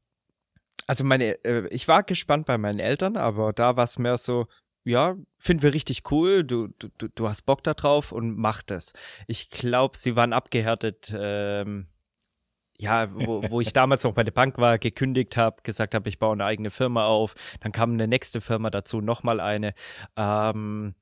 also 0.88 1.04
meine, 1.04 1.44
äh, 1.44 1.68
ich 1.70 1.88
war 1.88 2.04
gespannt 2.04 2.46
bei 2.46 2.58
meinen 2.58 2.80
Eltern, 2.80 3.18
aber 3.18 3.54
da 3.54 3.76
war 3.76 3.84
es 3.84 4.00
mehr 4.00 4.18
so, 4.18 4.48
ja, 4.86 5.16
finden 5.38 5.62
wir 5.64 5.74
richtig 5.74 6.10
cool, 6.12 6.44
du, 6.44 6.68
du, 6.80 6.88
du- 6.98 7.10
du 7.10 7.28
hast 7.30 7.44
Bock 7.44 7.64
da 7.64 7.74
drauf 7.74 8.12
und 8.12 8.38
mach 8.38 8.64
das. 8.64 8.94
Ich 9.28 9.50
glaube, 9.50 9.98
sie 9.98 10.16
waren 10.16 10.34
abgehärtet, 10.34 11.14
ähm, 11.16 11.86
ja, 12.78 13.10
wo, 13.14 13.44
wo 13.50 13.60
ich 13.62 13.74
damals 13.74 14.04
noch 14.06 14.14
bei 14.14 14.24
der 14.24 14.32
Bank 14.32 14.58
war, 14.58 14.80
gekündigt 14.80 15.36
habe, 15.36 15.62
gesagt 15.64 15.94
habe, 15.96 16.08
ich 16.08 16.18
baue 16.18 16.34
eine 16.34 16.46
eigene 16.46 16.72
Firma 16.72 17.06
auf, 17.06 17.36
dann 17.60 17.74
kam 17.74 17.92
eine 17.92 18.08
nächste 18.08 18.40
Firma 18.42 18.70
dazu, 18.70 19.02
nochmal 19.02 19.42
eine. 19.42 19.74
Ähm, 20.16 20.96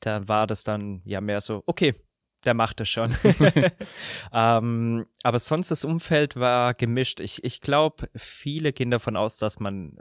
da 0.00 0.28
war 0.28 0.46
das 0.46 0.64
dann 0.64 1.02
ja 1.04 1.20
mehr 1.20 1.40
so, 1.40 1.62
okay, 1.66 1.94
der 2.44 2.54
macht 2.54 2.80
es 2.80 2.88
schon. 2.88 3.14
ähm, 4.32 5.06
aber 5.22 5.38
sonst 5.38 5.70
das 5.70 5.84
Umfeld 5.84 6.36
war 6.36 6.74
gemischt. 6.74 7.20
Ich, 7.20 7.44
ich 7.44 7.60
glaube, 7.60 8.08
viele 8.14 8.72
gehen 8.72 8.90
davon 8.90 9.16
aus, 9.16 9.38
dass 9.38 9.58
man 9.60 9.96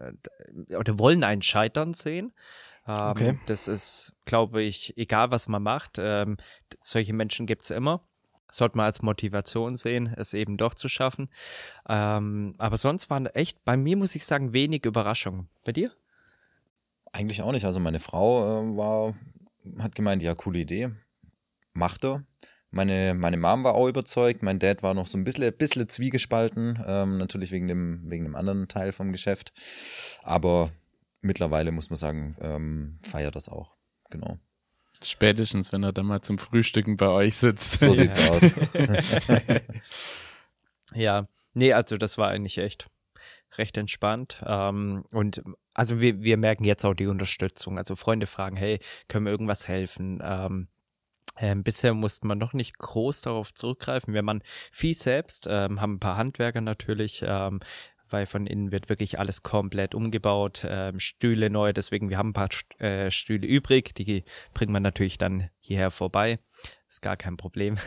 äh, 0.70 0.76
oder 0.76 1.00
wollen 1.00 1.24
einen 1.24 1.42
Scheitern 1.42 1.94
sehen. 1.94 2.34
Ähm, 2.88 2.96
Okay. 3.10 3.40
Das 3.48 3.68
ist, 3.68 4.14
glaube 4.26 4.62
ich, 4.64 4.98
egal 4.98 5.32
was 5.32 5.48
man 5.48 5.64
macht. 5.64 5.98
Ähm, 6.00 6.38
solche 6.80 7.14
Menschen 7.14 7.46
gibt's 7.46 7.70
immer. 7.70 8.02
Sollte 8.50 8.78
man 8.78 8.86
als 8.86 9.02
Motivation 9.02 9.76
sehen, 9.76 10.14
es 10.16 10.34
eben 10.34 10.56
doch 10.56 10.74
zu 10.74 10.88
schaffen. 10.88 11.30
Ähm, 11.90 12.54
aber 12.58 12.78
sonst 12.78 13.10
waren 13.10 13.26
echt, 13.26 13.66
bei 13.66 13.76
mir 13.76 13.98
muss 13.98 14.16
ich 14.16 14.26
sagen, 14.26 14.54
wenig 14.54 14.86
Überraschungen. 14.86 15.50
Bei 15.66 15.74
dir? 15.74 15.92
Eigentlich 17.12 17.42
auch 17.42 17.52
nicht. 17.52 17.66
Also 17.66 17.82
meine 17.82 18.00
Frau 18.00 18.62
äh, 18.62 18.78
war, 18.78 19.14
hat 19.80 19.96
gemeint, 19.96 20.24
ja, 20.24 20.36
coole 20.36 20.60
Idee. 20.60 20.90
Macht 21.74 22.06
er. 22.06 22.26
Meine, 22.70 23.14
meine 23.14 23.38
Mom 23.38 23.64
war 23.64 23.76
auch 23.76 23.88
überzeugt, 23.88 24.44
mein 24.44 24.60
Dad 24.60 24.84
war 24.84 24.94
noch 24.94 25.08
so 25.08 25.18
ein 25.18 25.24
bisschen, 25.24 25.56
bisschen 25.56 25.88
zwiegespalten, 25.88 26.84
ähm, 26.86 27.18
natürlich 27.18 27.52
wegen 27.52 27.68
dem, 27.68 28.02
wegen 28.10 28.26
dem 28.26 28.36
anderen 28.36 28.68
Teil 28.68 28.92
vom 28.92 29.12
Geschäft. 29.12 29.54
Aber 30.22 30.72
mittlerweile 31.22 31.72
muss 31.72 31.90
man 31.90 31.98
sagen, 31.98 32.36
ähm, 32.42 33.00
feiert 33.04 33.36
das 33.36 33.48
auch. 33.48 33.78
Genau. 34.10 34.38
Spätestens, 35.02 35.72
wenn 35.72 35.84
er 35.84 35.94
dann 35.94 36.08
mal 36.08 36.22
zum 36.22 36.40
Frühstücken 36.40 36.98
bei 36.98 37.08
euch 37.08 37.38
sitzt. 37.38 37.80
So 37.80 37.94
sieht's 37.94 38.20
aus. 38.30 38.54
Ja, 40.94 41.28
nee, 41.54 41.74
also 41.74 41.98
das 41.98 42.18
war 42.18 42.30
eigentlich 42.30 42.58
echt 42.58 42.86
recht 43.58 43.78
entspannt. 43.78 44.44
Ähm, 44.46 45.06
und 45.12 45.44
also 45.74 46.00
wir, 46.00 46.22
wir 46.22 46.38
merken 46.38 46.64
jetzt 46.64 46.86
auch 46.86 46.94
die 46.94 47.08
Unterstützung. 47.08 47.78
Also 47.78 47.96
Freunde 47.96 48.28
fragen, 48.28 48.58
hey, 48.58 48.80
können 49.08 49.26
wir 49.26 49.32
irgendwas 49.32 49.68
helfen? 49.68 50.20
Ähm, 50.24 50.68
ähm, 51.40 51.64
bisher 51.64 51.94
musste 51.94 52.28
man 52.28 52.38
noch 52.38 52.54
nicht 52.54 52.78
groß 52.78 53.22
darauf 53.22 53.54
zurückgreifen. 53.54 54.14
Wir 54.14 54.24
machen 54.24 54.42
viel 54.72 54.96
selbst, 54.96 55.46
ähm, 55.50 55.82
haben 55.82 55.94
ein 55.94 56.00
paar 56.00 56.18
Handwerker 56.18 56.62
natürlich, 56.62 57.24
ähm, 57.26 57.60
weil 58.10 58.26
von 58.26 58.48
innen 58.48 58.72
wird 58.72 58.90
wirklich 58.90 59.20
alles 59.20 59.44
komplett 59.44 59.94
umgebaut, 59.94 60.66
ähm, 60.68 61.00
Stühle 61.00 61.50
neu, 61.50 61.74
deswegen 61.74 62.10
wir 62.10 62.18
haben 62.18 62.30
ein 62.30 62.34
paar 62.34 62.50
St 62.52 62.80
äh, 62.80 63.12
Stühle 63.12 63.46
übrig, 63.46 63.94
die 63.96 64.24
bringt 64.54 64.72
man 64.72 64.84
natürlich 64.84 65.18
dann 65.18 65.50
hierher 65.60 65.92
vorbei, 65.92 66.40
ist 66.88 67.02
gar 67.02 67.18
kein 67.18 67.38
Problem. 67.38 67.78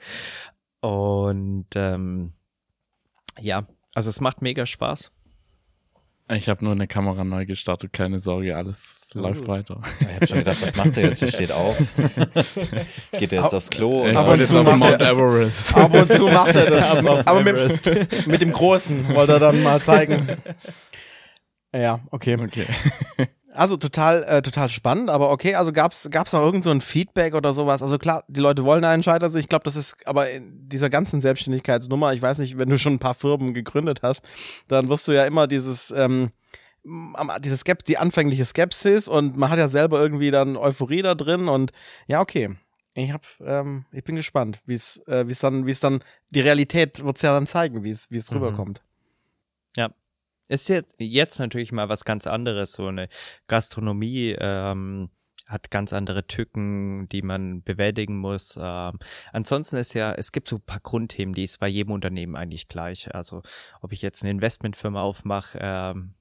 Und 0.80 1.68
ähm, 1.74 2.32
ja, 3.38 3.66
also 3.94 4.08
es 4.10 4.20
macht 4.20 4.42
mega 4.42 4.66
Spaß. 4.66 5.10
Ich 6.32 6.48
habe 6.48 6.62
nur 6.64 6.72
eine 6.74 6.86
Kamera 6.86 7.24
neu 7.24 7.44
gestartet, 7.44 7.92
keine 7.92 8.20
Sorge, 8.20 8.56
alles 8.56 9.08
läuft 9.14 9.48
weiter. 9.48 9.80
Ich 10.00 10.06
habe 10.14 10.26
schon 10.28 10.38
gedacht, 10.38 10.62
was 10.62 10.76
macht 10.76 10.96
er 10.96 11.08
jetzt? 11.08 11.22
Er 11.22 11.28
steht 11.32 11.50
auf. 11.50 11.76
Geht 13.18 13.32
er 13.32 13.42
jetzt 13.42 13.52
aufs 13.52 13.68
Klo? 13.68 14.06
Ab 14.14 14.28
Und 14.28 14.46
zu 14.46 14.58
auf 14.60 14.64
macht 14.64 14.78
Mount 14.78 15.02
er- 15.02 15.10
Everest. 15.10 15.74
Ab 15.76 15.92
und 15.92 16.12
zu 16.12 16.28
macht 16.28 16.54
er 16.54 16.70
das. 16.70 17.04
auf 17.04 17.26
Aber 17.26 17.40
Everest. 17.40 17.86
mit, 17.86 18.26
mit 18.28 18.40
dem 18.42 18.52
Großen 18.52 19.08
wollte 19.08 19.32
er 19.32 19.38
dann 19.40 19.60
mal 19.64 19.82
zeigen. 19.82 20.36
Ja, 21.74 21.98
okay. 22.12 22.36
Okay. 22.40 22.66
Also 23.52 23.76
total, 23.76 24.22
äh, 24.24 24.42
total 24.42 24.68
spannend, 24.68 25.10
aber 25.10 25.30
okay, 25.30 25.56
also 25.56 25.72
gab's 25.72 26.08
gab's 26.10 26.32
noch 26.32 26.40
irgend 26.40 26.62
so 26.62 26.70
ein 26.70 26.80
Feedback 26.80 27.34
oder 27.34 27.52
sowas? 27.52 27.82
Also 27.82 27.98
klar, 27.98 28.22
die 28.28 28.40
Leute 28.40 28.62
wollen 28.64 28.84
einen 28.84 29.02
Scheitern. 29.02 29.36
Ich 29.36 29.48
glaube, 29.48 29.64
das 29.64 29.74
ist 29.74 29.96
aber 30.06 30.30
in 30.30 30.68
dieser 30.68 30.88
ganzen 30.88 31.20
Selbstständigkeitsnummer, 31.20 32.12
ich 32.12 32.22
weiß 32.22 32.38
nicht, 32.38 32.58
wenn 32.58 32.68
du 32.70 32.78
schon 32.78 32.94
ein 32.94 32.98
paar 33.00 33.14
Firmen 33.14 33.52
gegründet 33.52 34.00
hast, 34.02 34.24
dann 34.68 34.88
wirst 34.88 35.08
du 35.08 35.12
ja 35.12 35.24
immer 35.24 35.48
dieses, 35.48 35.90
ähm, 35.90 36.30
diese 37.40 37.56
Skept 37.56 37.88
die 37.88 37.98
anfängliche 37.98 38.44
Skepsis 38.44 39.08
und 39.08 39.36
man 39.36 39.50
hat 39.50 39.58
ja 39.58 39.68
selber 39.68 40.00
irgendwie 40.00 40.30
dann 40.30 40.56
Euphorie 40.56 41.02
da 41.02 41.14
drin 41.14 41.48
und 41.48 41.72
ja, 42.06 42.20
okay. 42.20 42.56
Ich 42.94 43.12
hab, 43.12 43.24
ähm, 43.44 43.84
ich 43.92 44.02
bin 44.04 44.16
gespannt, 44.16 44.58
wie 44.66 44.74
es, 44.74 44.98
äh, 45.06 45.26
wie 45.26 45.32
es 45.32 45.38
dann, 45.40 45.66
wie 45.66 45.70
es 45.70 45.80
dann, 45.80 46.02
die 46.30 46.40
Realität 46.40 47.04
wird 47.04 47.16
es 47.16 47.22
ja 47.22 47.32
dann 47.32 47.46
zeigen, 47.46 47.84
wie 47.84 47.90
es, 47.90 48.10
wie 48.10 48.18
es 48.18 48.30
Mhm. 48.30 48.38
rüberkommt. 48.38 48.82
Ist 50.50 50.68
jetzt, 50.68 50.96
jetzt 50.98 51.38
natürlich 51.38 51.70
mal 51.70 51.88
was 51.88 52.04
ganz 52.04 52.26
anderes. 52.26 52.72
So 52.72 52.88
eine 52.88 53.08
Gastronomie 53.46 54.34
ähm, 54.36 55.08
hat 55.46 55.70
ganz 55.70 55.92
andere 55.92 56.26
Tücken, 56.26 57.08
die 57.08 57.22
man 57.22 57.62
bewältigen 57.62 58.16
muss. 58.16 58.58
Ähm, 58.60 58.98
ansonsten 59.32 59.76
ist 59.76 59.94
ja, 59.94 60.12
es 60.12 60.32
gibt 60.32 60.48
so 60.48 60.56
ein 60.56 60.62
paar 60.62 60.80
Grundthemen, 60.80 61.34
die 61.34 61.44
ist 61.44 61.60
bei 61.60 61.68
jedem 61.68 61.92
Unternehmen 61.92 62.34
eigentlich 62.34 62.66
gleich. 62.66 63.14
Also 63.14 63.42
ob 63.80 63.92
ich 63.92 64.02
jetzt 64.02 64.24
eine 64.24 64.32
Investmentfirma 64.32 65.00
aufmache, 65.00 65.56
ähm, 65.62 66.14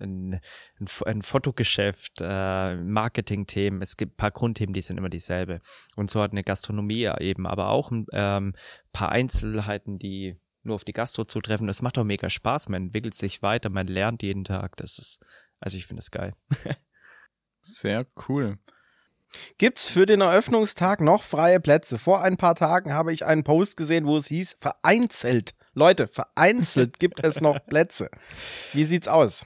ein, 0.00 0.34
ein, 0.78 0.88
ein 1.06 1.22
Fotogeschäft, 1.22 2.20
äh, 2.20 2.76
Marketingthemen, 2.76 3.82
es 3.82 3.96
gibt 3.96 4.12
ein 4.12 4.16
paar 4.18 4.30
Grundthemen, 4.30 4.72
die 4.72 4.82
sind 4.82 4.98
immer 4.98 5.10
dieselbe. 5.10 5.58
Und 5.96 6.10
so 6.10 6.22
hat 6.22 6.30
eine 6.30 6.44
Gastronomie 6.44 7.10
eben 7.18 7.48
aber 7.48 7.70
auch 7.70 7.90
ein 7.90 8.06
ähm, 8.12 8.54
paar 8.92 9.10
Einzelheiten, 9.10 9.98
die 9.98 10.36
nur 10.64 10.74
auf 10.74 10.84
die 10.84 10.92
Gastro 10.92 11.24
zutreffen. 11.24 11.66
Das 11.66 11.82
macht 11.82 11.98
auch 11.98 12.04
mega 12.04 12.30
Spaß. 12.30 12.68
Man 12.68 12.84
entwickelt 12.84 13.14
sich 13.14 13.42
weiter, 13.42 13.70
man 13.70 13.86
lernt 13.86 14.22
jeden 14.22 14.44
Tag. 14.44 14.76
Das 14.76 14.98
ist, 14.98 15.18
also 15.60 15.76
ich 15.76 15.86
finde 15.86 16.00
es 16.00 16.10
geil. 16.10 16.34
Sehr 17.60 18.06
cool. 18.28 18.58
Gibt's 19.58 19.90
für 19.90 20.06
den 20.06 20.20
Eröffnungstag 20.20 21.00
noch 21.00 21.22
freie 21.22 21.60
Plätze? 21.60 21.98
Vor 21.98 22.22
ein 22.22 22.36
paar 22.36 22.54
Tagen 22.54 22.92
habe 22.92 23.12
ich 23.12 23.24
einen 23.24 23.44
Post 23.44 23.76
gesehen, 23.76 24.06
wo 24.06 24.16
es 24.16 24.26
hieß, 24.26 24.56
vereinzelt. 24.58 25.54
Leute, 25.72 26.06
vereinzelt 26.06 26.98
gibt 27.00 27.24
es 27.24 27.40
noch 27.40 27.58
Plätze. 27.66 28.10
Wie 28.72 28.84
sieht's 28.84 29.08
aus? 29.08 29.44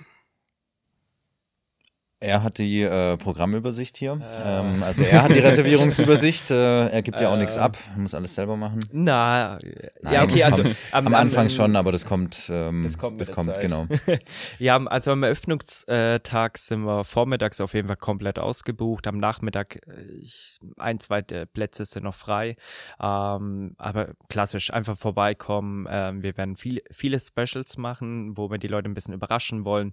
Er 2.20 2.42
hat 2.42 2.58
die 2.58 2.82
äh, 2.82 3.16
Programmübersicht 3.16 3.96
hier. 3.96 4.18
Ähm, 4.44 4.82
also 4.82 5.04
er 5.04 5.22
hat 5.22 5.32
die 5.32 5.38
Reservierungsübersicht. 5.38 6.50
Äh, 6.50 6.88
er 6.88 7.02
gibt 7.02 7.20
ja 7.20 7.28
auch 7.32 7.36
nichts 7.36 7.56
ab. 7.56 7.76
muss 7.96 8.12
alles 8.12 8.34
selber 8.34 8.56
machen. 8.56 8.80
Na, 8.90 9.58
Nein, 10.02 10.12
ja, 10.12 10.24
okay, 10.24 10.42
also 10.42 10.62
kommt 10.64 10.76
am, 10.90 11.14
Anfang 11.14 11.48
schon, 11.48 11.76
aber 11.76 11.92
das 11.92 12.06
kommt. 12.06 12.50
Ähm, 12.52 12.82
Das 12.82 12.98
kommt 12.98 13.20
das 13.20 13.30
kommt 13.30 13.50
Zeit. 13.50 13.60
genau. 13.60 13.86
Ja, 14.58 14.78
also 14.86 15.12
am 15.12 15.22
Eröffnungstag 15.22 16.58
sind 16.58 16.80
wir 16.80 17.04
vormittags 17.04 17.60
auf 17.60 17.74
jeden 17.74 17.86
Fall 17.86 17.96
komplett 17.96 18.40
ausgebucht. 18.40 19.06
Am 19.06 19.18
Nachmittag 19.18 19.76
äh, 19.86 20.02
ich, 20.20 20.58
ein, 20.76 20.98
zwei 20.98 21.20
äh, 21.20 21.46
Plätze 21.46 21.84
sind 21.84 22.02
noch 22.02 22.16
frei. 22.16 22.56
Ähm, 23.00 23.76
aber 23.78 24.14
klassisch, 24.28 24.72
einfach 24.72 24.98
vorbeikommen. 24.98 25.86
Ähm, 25.88 26.24
wir 26.24 26.36
werden 26.36 26.56
viel, 26.56 26.82
viele 26.90 27.20
Specials 27.20 27.76
machen, 27.76 28.36
wo 28.36 28.50
wir 28.50 28.58
die 28.58 28.66
Leute 28.66 28.88
ein 28.88 28.94
bisschen 28.94 29.14
überraschen 29.14 29.64
wollen. 29.64 29.92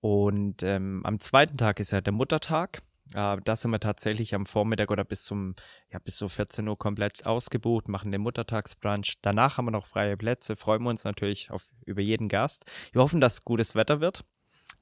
Und 0.00 0.62
ähm, 0.62 1.02
am 1.04 1.18
zweiten 1.18 1.58
Tag 1.58 1.65
ist 1.80 1.90
ja 1.92 2.00
der 2.00 2.12
Muttertag. 2.12 2.80
Äh, 3.14 3.36
da 3.44 3.56
sind 3.56 3.70
wir 3.70 3.78
tatsächlich 3.80 4.34
am 4.34 4.46
Vormittag 4.46 4.90
oder 4.90 5.04
bis 5.04 5.24
zum, 5.24 5.54
ja, 5.92 5.98
bis 5.98 6.18
so 6.18 6.28
14 6.28 6.66
Uhr 6.66 6.76
komplett 6.76 7.24
ausgebucht, 7.24 7.88
machen 7.88 8.10
den 8.10 8.20
Muttertagsbrunch. 8.20 9.14
Danach 9.22 9.58
haben 9.58 9.66
wir 9.66 9.70
noch 9.70 9.86
freie 9.86 10.16
Plätze, 10.16 10.56
freuen 10.56 10.82
wir 10.82 10.90
uns 10.90 11.04
natürlich 11.04 11.50
auf, 11.50 11.64
über 11.84 12.00
jeden 12.02 12.28
Gast. 12.28 12.64
Wir 12.92 13.02
hoffen, 13.02 13.20
dass 13.20 13.44
gutes 13.44 13.74
Wetter 13.74 14.00
wird. 14.00 14.24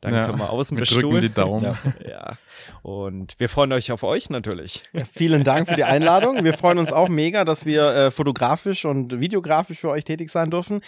Dann 0.00 0.14
Ja, 0.14 0.26
können 0.26 0.38
wir 0.38 0.50
außen 0.50 0.76
Wir 0.76 0.84
drücken 0.84 1.20
die. 1.20 1.32
Daumen. 1.32 1.62
Ja. 1.62 1.76
Ja. 2.06 2.38
Und 2.82 3.34
wir 3.38 3.48
freuen 3.48 3.72
euch 3.72 3.90
auf 3.92 4.02
euch 4.02 4.28
natürlich. 4.28 4.82
Ja, 4.92 5.04
vielen 5.04 5.44
Dank 5.44 5.68
für 5.68 5.76
die 5.76 5.84
Einladung. 5.84 6.44
Wir 6.44 6.54
freuen 6.54 6.78
uns 6.78 6.92
auch 6.92 7.08
mega, 7.08 7.44
dass 7.44 7.64
wir 7.64 7.88
äh, 7.94 8.10
fotografisch 8.10 8.84
und 8.84 9.20
videografisch 9.20 9.80
für 9.80 9.90
euch 9.90 10.04
tätig 10.04 10.30
sein 10.30 10.50
dürfen. 10.50 10.80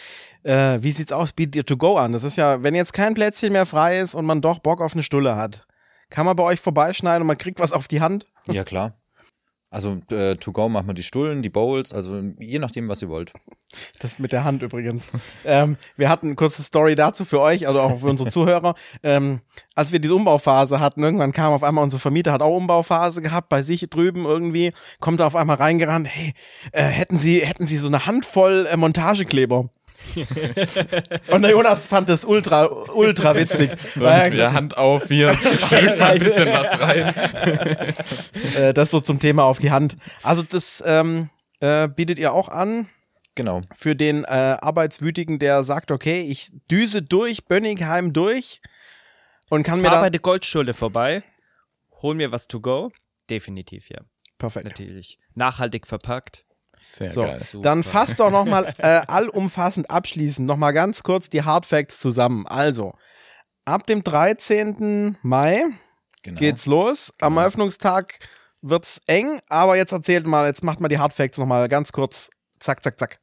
Äh, 0.43 0.79
wie 0.83 0.93
sieht's 0.93 1.13
aus? 1.13 1.33
Bietet 1.33 1.57
ihr 1.57 1.65
to 1.67 1.77
go 1.77 1.97
an? 1.97 2.13
Das 2.13 2.25
ist 2.25 2.37
ja, 2.37 2.63
wenn 2.63 2.75
jetzt 2.75 2.93
kein 2.93 3.15
Plätzchen 3.15 3.53
mehr 3.53 3.67
frei 3.67 4.01
ist 4.01 4.15
und 4.15 4.25
man 4.27 4.41
doch 4.41 4.59
Bock 4.59 4.81
auf 4.83 4.93
eine 4.95 5.03
Stulle 5.03 5.37
hat, 5.37 5.67
kann 6.11 6.27
man 6.27 6.37
bei 6.37 6.45
euch 6.45 6.61
vorbeischneiden 6.61 7.23
und 7.23 7.27
man 7.27 7.39
kriegt 7.39 7.61
was 7.61 7.73
auf 7.73 7.89
die 7.89 8.01
Hand. 8.01 8.27
Ja, 8.51 8.65
klar. 8.65 8.95
Also 9.69 9.99
äh, 10.13 10.37
to 10.37 10.53
go 10.53 10.69
machen 10.69 10.87
wir 10.87 10.95
die 10.95 11.03
Stullen, 11.03 11.43
die 11.43 11.51
Bowls, 11.51 11.93
also 11.93 12.23
je 12.39 12.61
nachdem, 12.61 12.89
was 12.89 13.03
ihr 13.03 13.09
wollt. 13.09 13.33
Das 13.99 14.21
mit 14.21 14.31
der 14.31 14.45
Hand 14.45 14.63
übrigens. 14.63 15.05
ähm, 15.45 15.77
wir 15.97 16.09
hatten 16.09 16.29
eine 16.29 16.35
kurze 16.37 16.63
Story 16.63 16.95
dazu 16.95 17.25
für 17.25 17.41
euch, 17.41 17.67
also 17.67 17.81
auch 17.81 17.99
für 17.99 18.07
unsere 18.07 18.31
Zuhörer. 18.31 18.75
Ähm, 19.03 19.41
als 19.75 19.91
wir 19.91 19.99
diese 19.99 20.15
Umbauphase 20.15 20.79
hatten, 20.79 21.03
irgendwann 21.03 21.33
kam 21.33 21.53
auf 21.53 21.65
einmal 21.65 21.83
unser 21.83 21.99
Vermieter, 21.99 22.33
hat 22.33 22.43
auch 22.43 22.57
Umbauphase 22.57 23.21
gehabt, 23.23 23.49
bei 23.49 23.65
sich 23.65 23.81
drüben 23.91 24.25
irgendwie, 24.25 24.73
kommt 25.01 25.21
er 25.21 25.27
auf 25.27 25.37
einmal 25.37 25.57
reingerannt, 25.57 26.07
hey, 26.09 26.33
äh, 26.71 26.85
hätten 26.85 27.19
Sie, 27.19 27.45
hätten 27.45 27.67
Sie 27.67 27.77
so 27.77 27.89
eine 27.89 28.07
Handvoll 28.07 28.69
äh, 28.71 28.77
Montagekleber? 28.77 29.69
Und 31.29 31.43
der 31.43 31.51
Jonas 31.51 31.87
fand 31.87 32.09
das 32.09 32.25
ultra, 32.25 32.67
ultra 32.67 33.35
witzig. 33.35 33.71
So, 33.95 34.03
wir 34.03 34.53
Hand 34.53 34.77
auf, 34.77 35.09
wir 35.11 35.27
drücken 35.27 36.01
ein 36.01 36.19
bisschen 36.19 36.49
was 36.53 36.81
rein. 36.81 37.15
äh, 38.57 38.75
das 38.75 38.91
so 38.91 39.01
zum 39.01 39.19
Thema 39.19 39.45
auf 39.45 39.59
die 39.59 39.71
Hand. 39.71 39.97
Also 40.23 40.43
das 40.43 40.83
ähm, 40.87 41.31
äh, 41.61 41.89
bietet 41.89 42.19
ihr 42.19 42.33
auch 42.33 42.49
an 42.49 42.89
Genau. 43.37 43.61
für 43.75 43.95
den 43.95 44.25
äh, 44.25 44.57
Arbeitswütigen, 44.61 45.39
der 45.39 45.63
sagt, 45.63 45.91
okay, 45.91 46.23
ich 46.23 46.51
düse 46.71 47.03
durch 47.03 47.45
Bönningheim 47.45 48.15
durch 48.15 48.63
und 49.51 49.63
kann 49.63 49.83
mir 49.83 49.89
Fahr 49.89 49.99
bei 49.99 50.07
dann 50.07 50.13
der 50.13 50.23
Goldschule 50.23 50.73
vorbei, 50.73 51.23
hol 52.01 52.15
mir 52.15 52.33
was 52.33 52.49
to 52.49 52.61
go. 52.61 52.91
Definitiv, 53.29 53.91
ja. 53.91 54.01
perfekt. 54.39 54.65
Natürlich. 54.65 55.19
Nachhaltig 55.35 55.87
verpackt. 55.87 56.46
Sehr 56.79 57.11
So, 57.11 57.23
geil. 57.23 57.41
Dann 57.63 57.83
fasst 57.83 58.21
doch 58.21 58.31
noch 58.31 58.45
mal 58.45 58.75
äh, 58.79 59.03
allumfassend 59.07 59.91
abschließend 59.91 60.47
noch 60.47 60.57
mal 60.57 60.73
ganz 60.73 61.03
kurz 61.03 61.29
die 61.29 61.43
Hard 61.43 61.67
Facts 61.67 62.01
zusammen. 62.01 62.47
Also, 62.47 62.95
ab 63.65 63.87
dem 63.87 64.05
13. 64.05 65.19
Mai 65.23 65.65
genau. 66.23 66.39
geht's 66.39 66.67
los. 66.67 67.13
Am 67.21 67.37
Eröffnungstag 67.37 68.19
wird's 68.63 69.01
eng, 69.07 69.41
aber 69.49 69.77
jetzt 69.77 69.93
erzählt 69.93 70.27
mal, 70.27 70.47
jetzt 70.47 70.63
macht 70.63 70.81
mal 70.81 70.89
die 70.89 70.99
Hard 70.99 71.13
Facts 71.13 71.39
noch 71.39 71.47
mal 71.47 71.69
ganz 71.69 71.93
kurz. 71.93 72.31
Zack, 72.61 72.83
zack, 72.83 72.99
zack. 72.99 73.21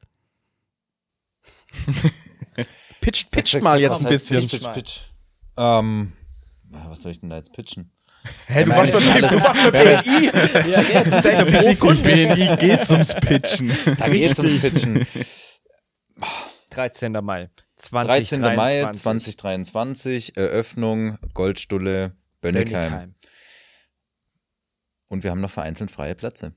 pitcht, 3.00 3.30
pitcht 3.30 3.62
mal 3.62 3.80
jetzt 3.80 4.04
ein 4.04 4.08
bisschen. 4.10 4.40
Pitch, 4.40 4.62
pitch, 4.62 4.72
pitch. 4.72 5.00
Ähm, 5.56 6.12
was 6.88 7.02
soll 7.02 7.12
ich 7.12 7.20
denn 7.20 7.30
da 7.30 7.36
jetzt 7.36 7.52
pitchen? 7.52 7.93
Hä, 8.46 8.64
du 8.64 8.70
meine 8.70 8.90
beim 8.92 9.24
ich 9.24 9.30
du 9.30 9.40
beim 9.40 9.72
BNI. 9.72 10.70
Ja, 10.70 10.80
ja, 10.82 11.04
das 11.04 11.22
60 11.22 11.60
Sekunden. 11.60 12.02
BNI 12.02 12.56
geht's 12.58 12.90
ums 12.90 13.14
Pitchen. 13.14 13.72
Da 13.98 14.08
geht's 14.08 14.38
ums 14.38 14.60
Pitchen. 14.60 15.06
13. 16.70 17.12
Mai. 17.22 17.50
13. 17.90 18.40
Mai 18.40 18.82
2023. 18.92 19.36
2023, 19.38 20.36
Eröffnung, 20.36 21.18
Goldstulle, 21.34 22.16
Bönnigheim. 22.40 22.90
Bönnigheim. 22.90 23.14
Und 25.08 25.22
wir 25.22 25.30
haben 25.30 25.40
noch 25.42 25.50
vereinzelt 25.50 25.90
freie 25.90 26.14
Plätze. 26.14 26.54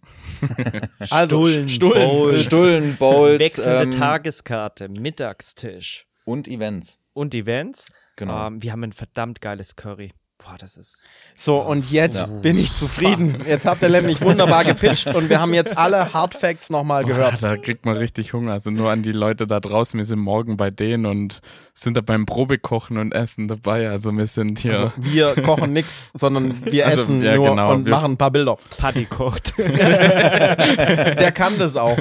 Also, 1.09 1.45
Stullen, 1.47 1.69
Stullen. 1.69 2.07
Bowls. 2.09 2.43
Stullen, 2.43 2.95
Bowls 2.97 3.39
Wechselnde 3.39 3.83
ähm, 3.83 3.91
Tageskarte, 3.91 4.87
Mittagstisch 4.87 6.07
und 6.25 6.47
Events. 6.47 6.97
und 7.13 7.35
Events. 7.35 7.91
Genau. 8.15 8.47
Ähm, 8.47 8.63
wir 8.63 8.71
haben 8.71 8.83
ein 8.83 8.93
verdammt 8.93 9.41
geiles 9.41 9.75
Curry. 9.75 10.13
Boah, 10.43 10.55
das 10.59 10.77
ist. 10.77 11.03
So, 11.35 11.57
und 11.59 11.91
jetzt 11.91 12.15
Ja. 12.15 12.25
bin 12.27 12.57
ich 12.57 12.73
zufrieden. 12.73 13.43
Jetzt 13.47 13.65
habt 13.65 13.81
ihr 13.81 13.89
nämlich 13.89 14.21
wunderbar 14.21 14.63
gepitcht 14.63 15.07
und 15.13 15.29
wir 15.29 15.41
haben 15.41 15.53
jetzt 15.53 15.75
alle 15.77 16.13
Hard 16.13 16.35
Facts 16.35 16.69
nochmal 16.69 17.03
gehört. 17.03 17.41
da 17.43 17.57
kriegt 17.57 17.85
man 17.85 17.97
richtig 17.97 18.33
Hunger. 18.33 18.53
Also 18.53 18.69
nur 18.69 18.89
an 18.91 19.01
die 19.01 19.11
Leute 19.11 19.45
da 19.47 19.59
draußen. 19.59 19.97
Wir 19.97 20.05
sind 20.05 20.19
morgen 20.19 20.55
bei 20.55 20.69
denen 20.69 21.05
und 21.07 21.41
sind 21.73 21.97
da 21.97 22.01
beim 22.01 22.25
Probekochen 22.25 22.97
und 22.97 23.13
Essen 23.13 23.47
dabei. 23.47 23.89
Also 23.89 24.11
wir 24.11 24.27
sind 24.27 24.59
hier. 24.59 24.73
Also, 24.79 24.91
wir 24.95 25.33
kochen 25.41 25.73
nix, 25.73 26.11
sondern 26.17 26.63
wir 26.65 26.85
Also, 26.87 27.01
essen 27.01 27.23
ja, 27.23 27.35
nur 27.35 27.49
genau, 27.49 27.71
und 27.73 27.85
wir- 27.85 27.91
machen 27.91 28.11
ein 28.13 28.17
paar 28.17 28.31
Bilder. 28.31 28.57
Paddy 28.77 29.05
kocht. 29.05 29.53
Der 29.57 31.31
kann 31.33 31.57
das 31.57 31.75
auch. 31.75 31.97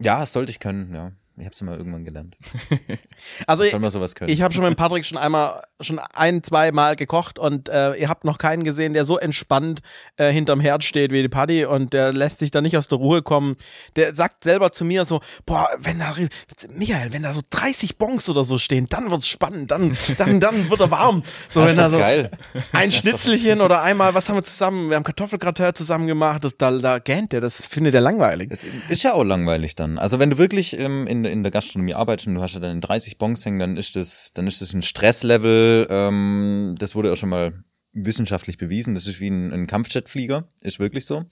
Ja, 0.00 0.20
das 0.20 0.32
sollte 0.32 0.50
ich 0.50 0.58
können, 0.58 0.92
ja. 0.94 1.12
Ich 1.38 1.44
habe 1.44 1.54
es 1.54 1.62
mal 1.62 1.76
irgendwann 1.78 2.04
gelernt. 2.04 2.36
Also 3.46 3.64
Ich 3.64 3.72
ich, 3.72 4.14
können. 4.14 4.30
ich 4.30 4.42
habe 4.42 4.52
schon 4.52 4.64
mit 4.64 4.76
Patrick 4.76 5.06
schon 5.06 5.16
einmal, 5.16 5.62
schon 5.80 5.98
ein, 6.14 6.42
zwei 6.42 6.70
Mal 6.72 6.96
gekocht 6.96 7.38
und 7.38 7.68
äh, 7.68 7.94
ihr 7.94 8.08
habt 8.08 8.24
noch 8.24 8.38
keinen 8.38 8.64
gesehen, 8.64 8.92
der 8.92 9.04
so 9.04 9.18
entspannt 9.18 9.80
äh, 10.16 10.30
hinterm 10.30 10.60
Herd 10.60 10.84
steht 10.84 11.10
wie 11.12 11.22
die 11.22 11.28
Paddy 11.28 11.64
und 11.64 11.92
der 11.92 12.12
lässt 12.12 12.38
sich 12.40 12.50
da 12.50 12.60
nicht 12.60 12.76
aus 12.76 12.88
der 12.88 12.98
Ruhe 12.98 13.22
kommen. 13.22 13.56
Der 13.96 14.14
sagt 14.14 14.44
selber 14.44 14.72
zu 14.72 14.84
mir 14.84 15.04
so, 15.04 15.20
boah, 15.46 15.68
wenn 15.78 15.98
da, 15.98 16.14
Michael, 16.74 17.12
wenn 17.12 17.22
da 17.22 17.32
so 17.32 17.40
30 17.50 17.96
Bonks 17.96 18.28
oder 18.28 18.44
so 18.44 18.58
stehen, 18.58 18.88
dann 18.88 19.10
wird's 19.10 19.28
spannend, 19.28 19.70
dann, 19.70 19.96
dann, 20.18 20.40
dann 20.40 20.70
wird 20.70 20.80
er 20.80 20.90
warm. 20.90 21.22
So, 21.48 21.60
das 21.60 21.70
wenn 21.70 21.76
ist 21.76 21.82
da 21.82 21.90
so 21.90 21.96
geil. 21.98 22.30
ein 22.72 22.92
Schnitzelchen 22.92 23.60
oder 23.60 23.82
einmal, 23.82 24.14
was 24.14 24.28
haben 24.28 24.36
wir 24.36 24.44
zusammen, 24.44 24.90
wir 24.90 24.96
haben 24.96 25.04
Kartoffelgratin 25.04 25.74
zusammen 25.74 26.06
gemacht, 26.06 26.44
das, 26.44 26.56
da, 26.56 26.70
da 26.72 26.98
gähnt 26.98 27.32
der, 27.32 27.40
das 27.40 27.64
findet 27.66 27.94
er 27.94 28.00
langweilig. 28.00 28.50
Es 28.50 28.66
ist 28.88 29.02
ja 29.02 29.14
auch 29.14 29.24
langweilig 29.24 29.74
dann. 29.74 29.98
Also 29.98 30.18
wenn 30.18 30.30
du 30.30 30.38
wirklich 30.38 30.78
ähm, 30.78 31.06
in, 31.06 31.21
in 31.24 31.42
der 31.42 31.52
Gastronomie 31.52 31.94
arbeitest 31.94 32.28
und 32.28 32.34
du 32.34 32.42
hast 32.42 32.54
ja 32.54 32.60
dann 32.60 32.80
30 32.80 33.18
Bons 33.18 33.44
hängen, 33.44 33.58
dann 33.58 33.76
ist 33.76 33.96
das, 33.96 34.32
dann 34.34 34.46
ist 34.46 34.60
das 34.60 34.72
ein 34.72 34.82
Stresslevel, 34.82 35.86
ähm, 35.90 36.74
das 36.78 36.94
wurde 36.94 37.12
auch 37.12 37.16
schon 37.16 37.28
mal 37.28 37.64
wissenschaftlich 37.92 38.58
bewiesen. 38.58 38.94
Das 38.94 39.06
ist 39.06 39.20
wie 39.20 39.28
ein, 39.28 39.52
ein 39.52 39.66
Kampfjetflieger, 39.66 40.48
ist 40.60 40.78
wirklich 40.78 41.04
so. 41.04 41.24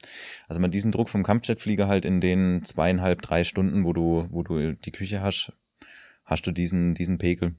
Also 0.49 0.61
man 0.61 0.71
diesen 0.71 0.93
Druck 0.93 1.09
vom 1.09 1.23
Kampfjetflieger 1.23 1.89
halt 1.89 2.05
in 2.05 2.21
den 2.21 2.63
zweieinhalb, 2.65 3.23
drei 3.23 3.45
Stunden, 3.45 3.85
wo 3.85 3.93
du, 3.93 4.29
wo 4.31 4.43
du 4.43 4.75
die 4.75 4.93
Küche 4.93 5.23
hast, 5.23 5.53
hast 6.25 6.47
du 6.47 6.53
diesen, 6.53 6.95
diesen 6.95 7.19
Pegel. 7.19 7.55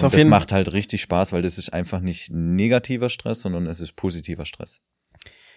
Und 0.00 0.14
das 0.14 0.24
macht 0.24 0.52
halt 0.52 0.72
richtig 0.72 1.02
Spaß, 1.02 1.32
weil 1.32 1.42
das 1.42 1.58
ist 1.58 1.72
einfach 1.72 2.00
nicht 2.00 2.30
negativer 2.30 3.10
Stress, 3.10 3.42
sondern 3.42 3.66
es 3.66 3.80
ist 3.80 3.94
positiver 3.94 4.46
Stress. 4.46 4.80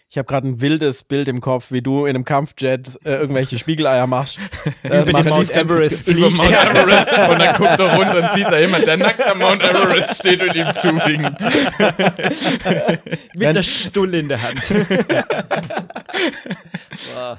Ich 0.08 0.20
habe 0.20 0.28
gerade 0.28 0.47
ein 0.47 0.62
wildes 0.62 1.03
Bild 1.03 1.28
im 1.28 1.41
Kopf, 1.41 1.72
wie 1.72 1.82
du 1.82 2.06
in 2.06 2.16
einem 2.16 2.26
Kampfjet 2.26 2.99
äh, 3.06 3.16
irgendwelche 3.16 3.58
Spiegeleier 3.58 4.06
machst. 4.06 4.38
Äh, 4.84 5.03
machst- 5.12 5.30
Mount 5.30 5.49
Everest 5.51 6.08
Über 6.08 6.28
fliegt. 6.28 6.38
Mount 6.38 6.51
Everest 6.51 7.08
und 7.30 7.39
dann 7.39 7.56
guckt 7.58 7.80
er 7.80 7.95
runter 7.97 8.18
und 8.24 8.32
sieht 8.32 8.45
da 8.45 8.60
jemand, 8.60 8.86
der 8.88 8.97
nackt 8.97 9.22
am 9.26 9.39
Mount 9.39 9.64
Everest 9.64 10.18
steht 10.20 10.41
und 10.43 10.56
ihm 10.56 10.72
zuwinkt. 10.74 11.41
Mit 13.36 13.47
einer 13.47 13.64
Stulle 13.64 14.20
in 14.20 14.28
der 14.30 14.41
Hand. 14.43 14.62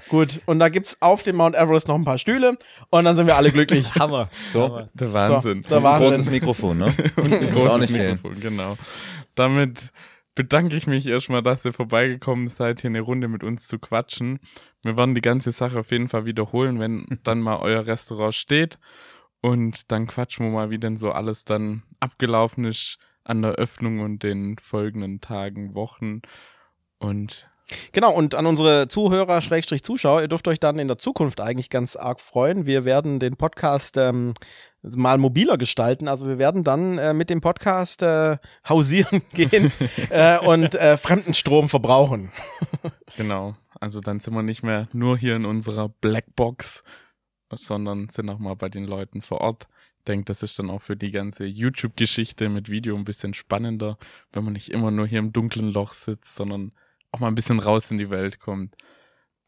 Gut, 0.08 0.40
und 0.46 0.58
da 0.58 0.68
gibt's 0.68 0.96
auf 1.00 1.22
dem 1.22 1.36
Mount 1.36 1.56
Everest 1.56 1.88
noch 1.88 1.94
ein 1.94 2.04
paar 2.04 2.18
Stühle 2.18 2.56
und 2.90 3.04
dann 3.04 3.16
sind 3.16 3.26
wir 3.26 3.36
alle 3.36 3.50
glücklich. 3.52 3.94
Hammer. 3.94 4.28
So, 4.44 4.64
Hammer. 4.64 4.88
Der 4.94 5.12
Wahnsinn. 5.12 5.62
So, 5.62 5.68
der 5.68 5.82
Wahnsinn. 5.82 6.08
großes 6.08 6.30
Mikrofon, 6.30 6.78
ne? 6.78 6.94
Ein 7.16 7.52
Muss 7.52 7.66
auch 7.66 7.74
großes. 7.78 7.90
Mikrofon, 7.90 8.40
genau. 8.40 8.76
Damit 9.34 9.90
bedanke 10.36 10.76
ich 10.76 10.86
mich 10.86 11.06
erstmal, 11.06 11.42
dass 11.42 11.64
ihr 11.64 11.72
vorbeigekommen 11.72 12.46
seid, 12.46 12.82
hier 12.82 12.90
eine 12.90 13.00
Runde 13.00 13.26
mit 13.26 13.42
uns 13.42 13.66
zu 13.66 13.80
quatschen. 13.80 14.38
Wir 14.82 14.96
werden 14.96 15.16
die 15.16 15.22
ganze 15.22 15.50
Sache 15.50 15.80
auf 15.80 15.90
jeden 15.90 16.08
Fall 16.08 16.26
wiederholen, 16.26 16.78
wenn 16.78 17.06
dann 17.24 17.40
mal 17.40 17.56
euer 17.56 17.86
Restaurant 17.86 18.34
steht. 18.34 18.78
Und 19.40 19.90
dann 19.90 20.06
quatschen 20.06 20.46
wir 20.46 20.52
mal, 20.52 20.70
wie 20.70 20.78
denn 20.78 20.96
so 20.96 21.10
alles 21.10 21.44
dann 21.44 21.82
abgelaufen 21.98 22.64
ist 22.64 22.98
an 23.24 23.42
der 23.42 23.52
Öffnung 23.52 24.00
und 24.00 24.22
den 24.22 24.56
folgenden 24.58 25.20
Tagen, 25.20 25.74
Wochen. 25.74 26.22
Und 26.98 27.48
Genau, 27.90 28.12
und 28.14 28.36
an 28.36 28.46
unsere 28.46 28.86
Zuhörer, 28.86 29.40
Schrägstrich 29.40 29.82
Zuschauer, 29.82 30.20
ihr 30.20 30.28
dürft 30.28 30.46
euch 30.46 30.60
dann 30.60 30.78
in 30.78 30.86
der 30.86 30.98
Zukunft 30.98 31.40
eigentlich 31.40 31.68
ganz 31.68 31.96
arg 31.96 32.20
freuen. 32.20 32.66
Wir 32.66 32.84
werden 32.84 33.18
den 33.18 33.36
Podcast 33.36 33.96
ähm, 33.96 34.34
mal 34.94 35.18
mobiler 35.18 35.58
gestalten. 35.58 36.06
Also 36.06 36.28
wir 36.28 36.38
werden 36.38 36.62
dann 36.62 36.98
äh, 36.98 37.12
mit 37.12 37.30
dem 37.30 37.40
Podcast 37.40 38.02
äh, 38.02 38.38
hausieren 38.68 39.22
gehen 39.32 39.72
äh, 40.10 40.38
und 40.38 40.74
äh, 40.74 40.96
Fremdenstrom 40.96 41.68
verbrauchen. 41.68 42.30
genau, 43.16 43.56
also 43.80 44.00
dann 44.00 44.20
sind 44.20 44.34
wir 44.34 44.42
nicht 44.42 44.62
mehr 44.62 44.88
nur 44.92 45.18
hier 45.18 45.34
in 45.34 45.44
unserer 45.44 45.88
Blackbox, 45.88 46.84
sondern 47.52 48.08
sind 48.08 48.28
auch 48.28 48.38
mal 48.38 48.54
bei 48.54 48.68
den 48.68 48.84
Leuten 48.84 49.22
vor 49.22 49.40
Ort. 49.40 49.66
Ich 49.98 50.04
denke, 50.04 50.26
das 50.26 50.44
ist 50.44 50.58
dann 50.58 50.70
auch 50.70 50.82
für 50.82 50.96
die 50.96 51.10
ganze 51.10 51.46
YouTube-Geschichte 51.46 52.48
mit 52.48 52.70
Video 52.70 52.94
ein 52.96 53.04
bisschen 53.04 53.34
spannender, 53.34 53.98
wenn 54.32 54.44
man 54.44 54.52
nicht 54.52 54.70
immer 54.70 54.92
nur 54.92 55.08
hier 55.08 55.18
im 55.18 55.32
dunklen 55.32 55.72
Loch 55.72 55.92
sitzt, 55.92 56.36
sondern 56.36 56.72
auch 57.10 57.18
mal 57.18 57.28
ein 57.28 57.34
bisschen 57.34 57.58
raus 57.58 57.90
in 57.90 57.98
die 57.98 58.10
Welt 58.10 58.38
kommt. 58.38 58.76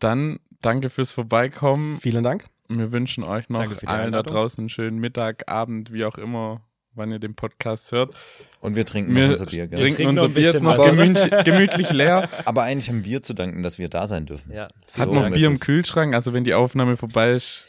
Dann 0.01 0.41
danke 0.61 0.91
fürs 0.91 1.13
Vorbeikommen. 1.13 1.97
Vielen 1.99 2.25
Dank. 2.25 2.47
Wir 2.71 2.93
wünschen 2.93 3.25
euch 3.25 3.49
noch 3.49 3.65
allen 3.87 4.13
da 4.13 4.23
draußen 4.23 4.61
einen 4.63 4.69
schönen 4.69 4.99
Mittag, 4.99 5.51
Abend, 5.51 5.91
wie 5.91 6.05
auch 6.05 6.19
immer, 6.19 6.61
wann 6.95 7.11
ihr 7.11 7.19
den 7.19 7.35
Podcast 7.35 7.93
hört. 7.93 8.15
Und 8.61 8.77
wir 8.77 8.85
trinken 8.85 9.15
Wir 9.15 9.25
noch 9.25 9.31
unser 9.31 9.47
Bier, 9.47 9.69
gell? 9.69 9.79
trinken 9.79 9.97
trinken 9.97 10.15
noch 10.17 10.25
unser 10.25 10.35
Bier 10.35 10.53
jetzt 10.53 10.63
noch 10.63 10.85
gemütlich, 10.85 11.31
gemütlich 11.45 11.91
leer. 11.93 12.29
Aber 12.45 12.65
eigentlich 12.65 12.91
haben 12.91 13.07
wir 13.07 13.23
zu 13.23 13.33
danken, 13.33 13.63
dass 13.63 13.79
wir 13.79 13.89
da 13.89 14.07
sein 14.07 14.27
dürfen. 14.27 14.53
Ja. 14.53 14.65
Hat 14.65 14.73
So 14.85 15.05
noch 15.07 15.27
ist 15.29 15.33
Bier 15.33 15.47
im. 15.47 15.59
Kühlschrank, 15.59 16.15
also 16.15 16.35
wenn 16.35 16.45
die 16.45 16.53
Aufnahme 16.53 16.99
vorbei 16.99 17.33
ist, 17.33 17.67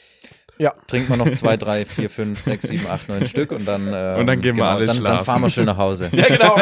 Trinken 0.87 1.07
wir 1.07 1.15
noch 1.15 1.31
zwei, 1.31 1.55
drei, 1.55 1.85
vier, 1.85 2.09
fünf, 2.09 2.41
sechs, 2.41 2.67
sieben, 2.67 2.85
acht, 2.87 3.07
neun 3.07 3.25
Stück 3.25 3.53
und 3.53 3.63
dann, 3.63 3.87
ähm, 3.93 4.19
Und 4.19 4.27
dann 4.27 4.41
gehen 4.41 4.57
wir 4.57 4.65
alle 4.65 4.85
dann, 4.85 4.97
dann 4.97 5.05
schlafen. 5.05 5.23
fahren 5.25 5.41
wir 5.43 5.49
schön 5.49 5.65
nach 5.65 5.77
Hause. 5.77 6.09
Ja, 6.11 6.27
genau. 6.27 6.57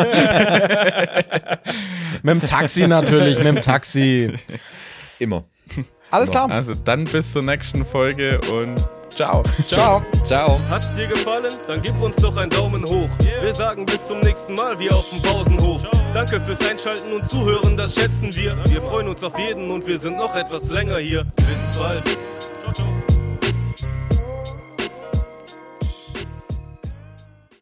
mit 2.21 2.33
dem 2.35 2.41
Taxi 2.41 2.87
natürlich, 2.87 3.39
mit 3.39 3.47
dem 3.47 3.61
Taxi. 3.61 4.31
Immer. 5.17 5.45
Alles 6.11 6.29
klar. 6.29 6.49
Also 6.49 6.73
dann 6.73 7.03
bis 7.05 7.33
zur 7.33 7.43
nächsten 7.43 7.85
Folge 7.85 8.39
und 8.51 8.75
ciao. 9.09 9.43
Ciao. 9.67 10.03
Ciao. 10.23 10.59
Hat's 10.69 10.95
dir 10.95 11.07
gefallen? 11.07 11.53
Dann 11.67 11.81
gib 11.81 11.99
uns 12.01 12.15
doch 12.17 12.35
einen 12.37 12.49
Daumen 12.49 12.83
hoch. 12.85 13.09
Wir 13.41 13.53
sagen 13.53 13.85
bis 13.85 14.07
zum 14.07 14.19
nächsten 14.21 14.55
Mal 14.55 14.77
wie 14.79 14.89
auf 14.89 15.09
dem 15.09 15.21
Pausenhof. 15.21 15.83
Danke 16.13 16.39
fürs 16.39 16.65
Einschalten 16.67 17.11
und 17.13 17.27
Zuhören, 17.27 17.77
das 17.77 17.95
schätzen 17.95 18.35
wir. 18.35 18.57
Wir 18.65 18.81
freuen 18.81 19.07
uns 19.07 19.23
auf 19.23 19.37
jeden 19.37 19.69
und 19.69 19.85
wir 19.85 19.97
sind 19.97 20.17
noch 20.17 20.35
etwas 20.35 20.69
länger 20.69 20.97
hier. 20.97 21.25
Bis 21.35 21.77
bald. 21.77 22.03
Ciao, 22.63 22.73
ciao. 22.73 23.16